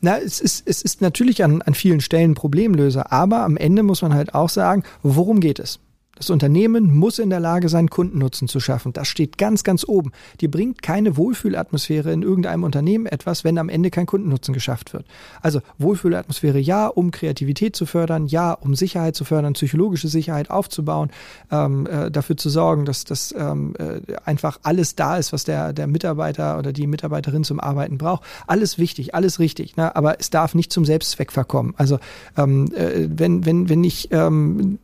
Na, 0.00 0.18
es 0.18 0.40
ist, 0.40 0.66
es 0.66 0.82
ist 0.82 1.00
natürlich 1.00 1.44
an, 1.44 1.62
an 1.62 1.74
vielen 1.74 2.00
Stellen 2.00 2.34
Problemlöser, 2.34 3.12
aber 3.12 3.44
am 3.44 3.56
Ende 3.56 3.82
muss 3.82 4.02
man 4.02 4.14
halt 4.14 4.34
auch 4.34 4.48
sagen, 4.48 4.84
worum 5.02 5.40
geht 5.40 5.58
es? 5.58 5.80
Das 6.20 6.28
Unternehmen 6.28 6.94
muss 6.94 7.18
in 7.18 7.30
der 7.30 7.40
Lage 7.40 7.70
sein, 7.70 7.88
Kundennutzen 7.88 8.46
zu 8.46 8.60
schaffen. 8.60 8.92
Das 8.92 9.08
steht 9.08 9.38
ganz, 9.38 9.64
ganz 9.64 9.88
oben. 9.88 10.12
Dir 10.42 10.50
bringt 10.50 10.82
keine 10.82 11.16
Wohlfühlatmosphäre 11.16 12.12
in 12.12 12.20
irgendeinem 12.20 12.62
Unternehmen 12.62 13.06
etwas, 13.06 13.42
wenn 13.42 13.56
am 13.56 13.70
Ende 13.70 13.90
kein 13.90 14.04
Kundennutzen 14.04 14.52
geschafft 14.52 14.92
wird. 14.92 15.06
Also 15.40 15.62
Wohlfühlatmosphäre 15.78 16.58
ja, 16.58 16.88
um 16.88 17.10
Kreativität 17.10 17.74
zu 17.74 17.86
fördern, 17.86 18.26
ja, 18.26 18.52
um 18.52 18.74
Sicherheit 18.74 19.16
zu 19.16 19.24
fördern, 19.24 19.54
psychologische 19.54 20.08
Sicherheit 20.08 20.50
aufzubauen, 20.50 21.08
ähm, 21.50 21.86
äh, 21.86 22.10
dafür 22.10 22.36
zu 22.36 22.50
sorgen, 22.50 22.84
dass 22.84 23.04
das 23.04 23.34
ähm, 23.34 23.72
äh, 23.78 24.02
einfach 24.26 24.60
alles 24.62 24.96
da 24.96 25.16
ist, 25.16 25.32
was 25.32 25.44
der, 25.44 25.72
der 25.72 25.86
Mitarbeiter 25.86 26.58
oder 26.58 26.74
die 26.74 26.86
Mitarbeiterin 26.86 27.44
zum 27.44 27.60
Arbeiten 27.60 27.96
braucht. 27.96 28.24
Alles 28.46 28.76
wichtig, 28.76 29.14
alles 29.14 29.38
richtig, 29.38 29.78
ne? 29.78 29.96
aber 29.96 30.20
es 30.20 30.28
darf 30.28 30.54
nicht 30.54 30.70
zum 30.70 30.84
Selbstzweck 30.84 31.32
verkommen. 31.32 31.72
Also 31.78 31.98
ähm, 32.36 32.70
äh, 32.74 33.08
wenn, 33.08 33.46
wenn, 33.46 33.70
wenn 33.70 33.84
ich, 33.84 34.12
ähm, 34.12 34.78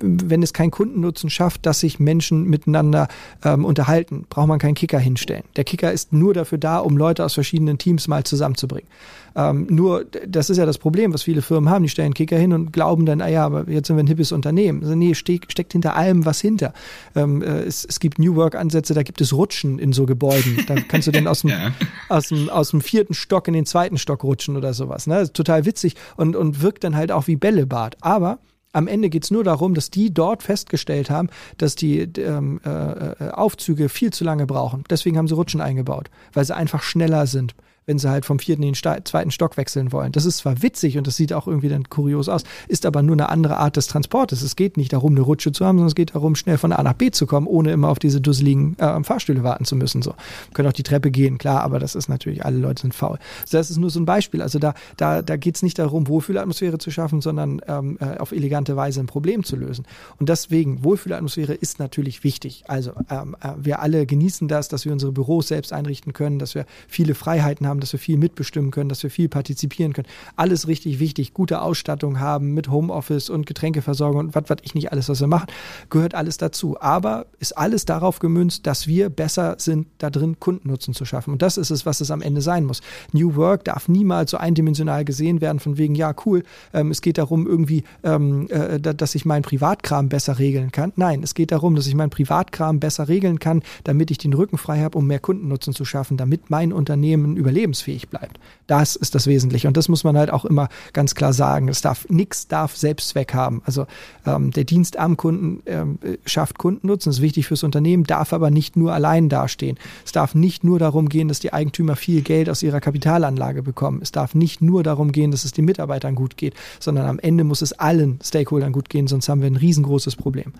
wenn 0.00 0.44
es 0.44 0.52
kein 0.52 0.70
Kundennutzen 0.76 1.30
schafft, 1.30 1.64
dass 1.64 1.80
sich 1.80 1.98
Menschen 1.98 2.44
miteinander 2.44 3.08
ähm, 3.42 3.64
unterhalten, 3.64 4.26
braucht 4.28 4.48
man 4.48 4.58
keinen 4.58 4.74
Kicker 4.74 4.98
hinstellen. 4.98 5.44
Der 5.56 5.64
Kicker 5.64 5.90
ist 5.90 6.12
nur 6.12 6.34
dafür 6.34 6.58
da, 6.58 6.80
um 6.80 6.98
Leute 6.98 7.24
aus 7.24 7.32
verschiedenen 7.32 7.78
Teams 7.78 8.08
mal 8.08 8.24
zusammenzubringen. 8.24 8.86
Ähm, 9.34 9.66
nur, 9.70 10.04
das 10.04 10.50
ist 10.50 10.58
ja 10.58 10.66
das 10.66 10.76
Problem, 10.76 11.14
was 11.14 11.22
viele 11.22 11.40
Firmen 11.40 11.70
haben. 11.70 11.82
Die 11.82 11.88
stellen 11.88 12.12
Kicker 12.12 12.36
hin 12.36 12.52
und 12.52 12.74
glauben 12.74 13.06
dann, 13.06 13.22
ah 13.22 13.28
ja, 13.28 13.46
aber 13.46 13.70
jetzt 13.70 13.86
sind 13.86 13.96
wir 13.96 14.04
ein 14.04 14.06
hippes 14.06 14.32
Unternehmen. 14.32 14.82
Also 14.82 14.94
nee, 14.94 15.14
steck, 15.14 15.50
steckt 15.50 15.72
hinter 15.72 15.96
allem 15.96 16.26
was 16.26 16.42
hinter. 16.42 16.74
Ähm, 17.14 17.40
äh, 17.40 17.62
es, 17.62 17.86
es 17.86 17.98
gibt 17.98 18.18
New 18.18 18.34
Work-Ansätze, 18.36 18.92
da 18.92 19.02
gibt 19.02 19.22
es 19.22 19.32
Rutschen 19.32 19.78
in 19.78 19.94
so 19.94 20.04
Gebäuden. 20.04 20.62
Da 20.66 20.74
kannst 20.74 21.06
du 21.06 21.10
dann 21.10 21.26
aus 21.26 21.40
dem, 21.42 21.50
ja. 21.50 21.72
aus 22.10 22.28
dem, 22.28 22.50
aus 22.50 22.72
dem 22.72 22.82
vierten 22.82 23.14
Stock 23.14 23.48
in 23.48 23.54
den 23.54 23.64
zweiten 23.64 23.96
Stock 23.96 24.24
rutschen 24.24 24.58
oder 24.58 24.74
sowas. 24.74 25.06
Ne? 25.06 25.32
Total 25.32 25.64
witzig 25.64 25.94
und, 26.16 26.36
und 26.36 26.60
wirkt 26.60 26.84
dann 26.84 26.96
halt 26.96 27.12
auch 27.12 27.28
wie 27.28 27.36
Bällebad. 27.36 27.96
Aber 28.02 28.40
am 28.76 28.88
Ende 28.88 29.08
geht 29.08 29.24
es 29.24 29.30
nur 29.30 29.42
darum, 29.42 29.72
dass 29.74 29.90
die 29.90 30.12
dort 30.12 30.42
festgestellt 30.42 31.08
haben, 31.08 31.28
dass 31.56 31.76
die 31.76 32.00
ähm, 32.00 32.60
äh, 32.64 32.68
äh, 32.70 33.30
Aufzüge 33.30 33.88
viel 33.88 34.12
zu 34.12 34.22
lange 34.22 34.46
brauchen. 34.46 34.84
Deswegen 34.90 35.16
haben 35.16 35.28
sie 35.28 35.34
Rutschen 35.34 35.62
eingebaut, 35.62 36.10
weil 36.34 36.44
sie 36.44 36.54
einfach 36.54 36.82
schneller 36.82 37.26
sind 37.26 37.54
wenn 37.86 37.98
sie 37.98 38.10
halt 38.10 38.24
vom 38.24 38.38
vierten 38.38 38.64
in 38.64 38.72
den 38.72 39.04
zweiten 39.04 39.30
Stock 39.30 39.56
wechseln 39.56 39.92
wollen. 39.92 40.12
Das 40.12 40.24
ist 40.24 40.38
zwar 40.38 40.60
witzig 40.62 40.98
und 40.98 41.06
das 41.06 41.16
sieht 41.16 41.32
auch 41.32 41.46
irgendwie 41.46 41.68
dann 41.68 41.88
kurios 41.88 42.28
aus, 42.28 42.42
ist 42.66 42.84
aber 42.84 43.02
nur 43.02 43.14
eine 43.14 43.28
andere 43.28 43.58
Art 43.58 43.76
des 43.76 43.86
Transportes. 43.86 44.42
Es 44.42 44.56
geht 44.56 44.76
nicht 44.76 44.92
darum, 44.92 45.12
eine 45.12 45.20
Rutsche 45.20 45.52
zu 45.52 45.64
haben, 45.64 45.78
sondern 45.78 45.88
es 45.88 45.94
geht 45.94 46.14
darum, 46.14 46.34
schnell 46.34 46.58
von 46.58 46.72
A 46.72 46.82
nach 46.82 46.94
B 46.94 47.12
zu 47.12 47.26
kommen, 47.26 47.46
ohne 47.46 47.70
immer 47.70 47.88
auf 47.88 48.00
diese 48.00 48.20
dusseligen 48.20 48.76
äh, 48.78 49.04
Fahrstühle 49.04 49.44
warten 49.44 49.64
zu 49.64 49.76
müssen. 49.76 50.02
So 50.02 50.14
können 50.52 50.68
auch 50.68 50.72
die 50.72 50.82
Treppe 50.82 51.12
gehen, 51.12 51.38
klar, 51.38 51.62
aber 51.62 51.78
das 51.78 51.94
ist 51.94 52.08
natürlich, 52.08 52.44
alle 52.44 52.58
Leute 52.58 52.82
sind 52.82 52.94
faul. 52.94 53.18
So, 53.44 53.56
das 53.56 53.70
ist 53.70 53.76
nur 53.76 53.90
so 53.90 54.00
ein 54.00 54.04
Beispiel. 54.04 54.42
Also 54.42 54.58
da, 54.58 54.74
da, 54.96 55.22
da 55.22 55.36
geht 55.36 55.54
es 55.54 55.62
nicht 55.62 55.78
darum, 55.78 56.08
Wohlfühlatmosphäre 56.08 56.78
zu 56.78 56.90
schaffen, 56.90 57.20
sondern 57.20 57.60
ähm, 57.68 57.98
äh, 58.00 58.18
auf 58.18 58.32
elegante 58.32 58.74
Weise 58.74 58.98
ein 58.98 59.06
Problem 59.06 59.44
zu 59.44 59.54
lösen. 59.54 59.86
Und 60.18 60.28
deswegen, 60.28 60.82
Wohlfühlatmosphäre 60.82 61.54
ist 61.54 61.78
natürlich 61.78 62.24
wichtig. 62.24 62.64
Also 62.66 62.92
ähm, 63.10 63.36
äh, 63.40 63.50
wir 63.58 63.80
alle 63.80 64.06
genießen 64.06 64.48
das, 64.48 64.68
dass 64.68 64.84
wir 64.84 64.92
unsere 64.92 65.12
Büros 65.12 65.48
selbst 65.48 65.72
einrichten 65.72 66.12
können, 66.12 66.40
dass 66.40 66.56
wir 66.56 66.66
viele 66.88 67.14
Freiheiten 67.14 67.66
haben 67.66 67.75
haben, 67.76 67.80
dass 67.80 67.92
wir 67.92 68.00
viel 68.00 68.16
mitbestimmen 68.16 68.70
können, 68.70 68.88
dass 68.88 69.02
wir 69.02 69.10
viel 69.10 69.28
partizipieren 69.28 69.92
können. 69.92 70.08
Alles 70.34 70.66
richtig 70.66 70.98
wichtig. 70.98 71.34
Gute 71.34 71.60
Ausstattung 71.60 72.20
haben 72.20 72.54
mit 72.54 72.70
Homeoffice 72.70 73.30
und 73.30 73.46
Getränkeversorgung 73.46 74.20
und 74.20 74.34
was 74.34 74.44
was 74.48 74.58
ich 74.62 74.74
nicht 74.74 74.92
alles, 74.92 75.08
was 75.08 75.20
wir 75.20 75.26
machen, 75.26 75.46
gehört 75.90 76.14
alles 76.14 76.38
dazu. 76.38 76.80
Aber 76.80 77.26
ist 77.38 77.56
alles 77.56 77.84
darauf 77.84 78.18
gemünzt, 78.18 78.66
dass 78.66 78.86
wir 78.86 79.08
besser 79.10 79.56
sind, 79.58 79.86
da 79.98 80.10
drin 80.10 80.38
Kundennutzen 80.40 80.94
zu 80.94 81.04
schaffen. 81.04 81.32
Und 81.32 81.42
das 81.42 81.56
ist 81.56 81.70
es, 81.70 81.84
was 81.84 82.00
es 82.00 82.10
am 82.10 82.22
Ende 82.22 82.40
sein 82.40 82.64
muss. 82.64 82.80
New 83.12 83.36
Work 83.36 83.64
darf 83.64 83.88
niemals 83.88 84.30
so 84.30 84.36
eindimensional 84.36 85.04
gesehen 85.04 85.40
werden, 85.40 85.58
von 85.58 85.78
wegen, 85.78 85.94
ja, 85.94 86.14
cool, 86.24 86.42
ähm, 86.72 86.90
es 86.90 87.02
geht 87.02 87.18
darum, 87.18 87.46
irgendwie, 87.46 87.84
ähm, 88.02 88.48
äh, 88.48 88.80
dass 88.80 89.14
ich 89.14 89.24
meinen 89.24 89.42
Privatkram 89.42 90.08
besser 90.08 90.38
regeln 90.38 90.72
kann. 90.72 90.92
Nein, 90.96 91.22
es 91.22 91.34
geht 91.34 91.52
darum, 91.52 91.74
dass 91.74 91.86
ich 91.86 91.94
meinen 91.94 92.10
Privatkram 92.10 92.80
besser 92.80 93.08
regeln 93.08 93.38
kann, 93.38 93.62
damit 93.84 94.10
ich 94.10 94.18
den 94.18 94.32
Rücken 94.32 94.58
frei 94.58 94.80
habe, 94.80 94.96
um 94.96 95.06
mehr 95.06 95.20
Kundennutzen 95.20 95.74
zu 95.74 95.84
schaffen, 95.84 96.16
damit 96.16 96.50
mein 96.50 96.72
Unternehmen 96.72 97.36
überlebt 97.36 97.65
lebensfähig 97.66 98.08
bleibt. 98.08 98.38
Das 98.68 98.94
ist 98.94 99.14
das 99.14 99.26
Wesentliche. 99.26 99.66
Und 99.66 99.76
das 99.76 99.88
muss 99.88 100.04
man 100.04 100.16
halt 100.16 100.30
auch 100.30 100.44
immer 100.44 100.68
ganz 100.92 101.14
klar 101.14 101.32
sagen. 101.32 101.68
Es 101.68 101.80
darf, 101.80 102.08
nichts 102.08 102.46
darf 102.46 102.76
Selbstzweck 102.76 103.34
haben. 103.34 103.60
Also 103.64 103.86
ähm, 104.24 104.52
der 104.52 104.64
Dienst 104.64 104.98
am 104.98 105.16
Kunden 105.16 105.62
ähm, 105.66 105.98
schafft 106.24 106.58
Kundennutzen, 106.58 107.10
ist 107.10 107.20
wichtig 107.20 107.48
fürs 107.48 107.64
Unternehmen, 107.64 108.04
darf 108.04 108.32
aber 108.32 108.50
nicht 108.50 108.76
nur 108.76 108.92
allein 108.92 109.28
dastehen. 109.28 109.78
Es 110.04 110.12
darf 110.12 110.34
nicht 110.34 110.62
nur 110.62 110.78
darum 110.78 111.08
gehen, 111.08 111.28
dass 111.28 111.40
die 111.40 111.52
Eigentümer 111.52 111.96
viel 111.96 112.22
Geld 112.22 112.48
aus 112.48 112.62
ihrer 112.62 112.80
Kapitalanlage 112.80 113.62
bekommen. 113.62 114.00
Es 114.00 114.12
darf 114.12 114.34
nicht 114.34 114.62
nur 114.62 114.84
darum 114.84 115.10
gehen, 115.10 115.32
dass 115.32 115.44
es 115.44 115.52
den 115.52 115.64
Mitarbeitern 115.64 116.14
gut 116.14 116.36
geht, 116.36 116.54
sondern 116.78 117.06
am 117.06 117.18
Ende 117.18 117.42
muss 117.42 117.62
es 117.62 117.72
allen 117.72 118.20
Stakeholdern 118.22 118.72
gut 118.72 118.88
gehen, 118.88 119.08
sonst 119.08 119.28
haben 119.28 119.40
wir 119.40 119.50
ein 119.50 119.56
riesengroßes 119.56 120.14
Problem. 120.14 120.52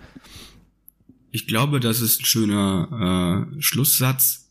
Ich 1.30 1.46
glaube, 1.46 1.80
das 1.80 2.00
ist 2.00 2.20
ein 2.20 2.24
schöner 2.24 3.46
äh, 3.56 3.62
Schlusssatz 3.62 4.45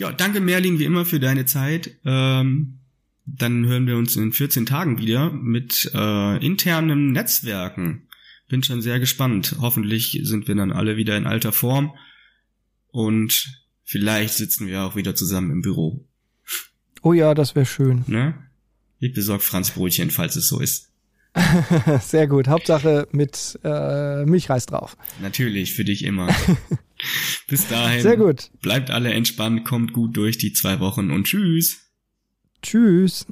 ja, 0.00 0.10
danke 0.12 0.40
Merlin 0.40 0.78
wie 0.78 0.84
immer 0.84 1.04
für 1.04 1.20
deine 1.20 1.44
Zeit. 1.44 1.96
Ähm, 2.06 2.78
dann 3.26 3.66
hören 3.66 3.86
wir 3.86 3.96
uns 3.96 4.16
in 4.16 4.32
14 4.32 4.64
Tagen 4.66 4.98
wieder 4.98 5.30
mit 5.30 5.90
äh, 5.94 6.44
internen 6.44 7.12
Netzwerken. 7.12 8.08
Bin 8.48 8.62
schon 8.62 8.80
sehr 8.82 8.98
gespannt. 8.98 9.56
Hoffentlich 9.60 10.18
sind 10.24 10.48
wir 10.48 10.54
dann 10.54 10.72
alle 10.72 10.96
wieder 10.96 11.16
in 11.16 11.26
alter 11.26 11.52
Form 11.52 11.94
und 12.88 13.52
vielleicht 13.84 14.34
sitzen 14.34 14.66
wir 14.66 14.82
auch 14.82 14.96
wieder 14.96 15.14
zusammen 15.14 15.50
im 15.50 15.60
Büro. 15.60 16.04
Oh 17.02 17.12
ja, 17.12 17.34
das 17.34 17.54
wäre 17.54 17.66
schön. 17.66 18.04
Ne? 18.06 18.34
Ich 18.98 19.12
besorge 19.12 19.44
Franz 19.44 19.70
Brötchen, 19.70 20.10
falls 20.10 20.34
es 20.34 20.48
so 20.48 20.60
ist. 20.60 20.90
Sehr 22.00 22.26
gut. 22.26 22.48
Hauptsache 22.48 23.06
mit 23.12 23.58
äh, 23.62 24.24
Milchreis 24.24 24.66
drauf. 24.66 24.96
Natürlich, 25.20 25.74
für 25.74 25.84
dich 25.84 26.04
immer. 26.04 26.34
Bis 27.48 27.66
dahin. 27.68 28.02
Sehr 28.02 28.16
gut. 28.16 28.50
Bleibt 28.60 28.90
alle 28.90 29.12
entspannt, 29.12 29.64
kommt 29.64 29.92
gut 29.92 30.16
durch 30.16 30.38
die 30.38 30.52
zwei 30.52 30.80
Wochen 30.80 31.10
und 31.10 31.24
tschüss. 31.24 31.90
Tschüss. 32.62 33.26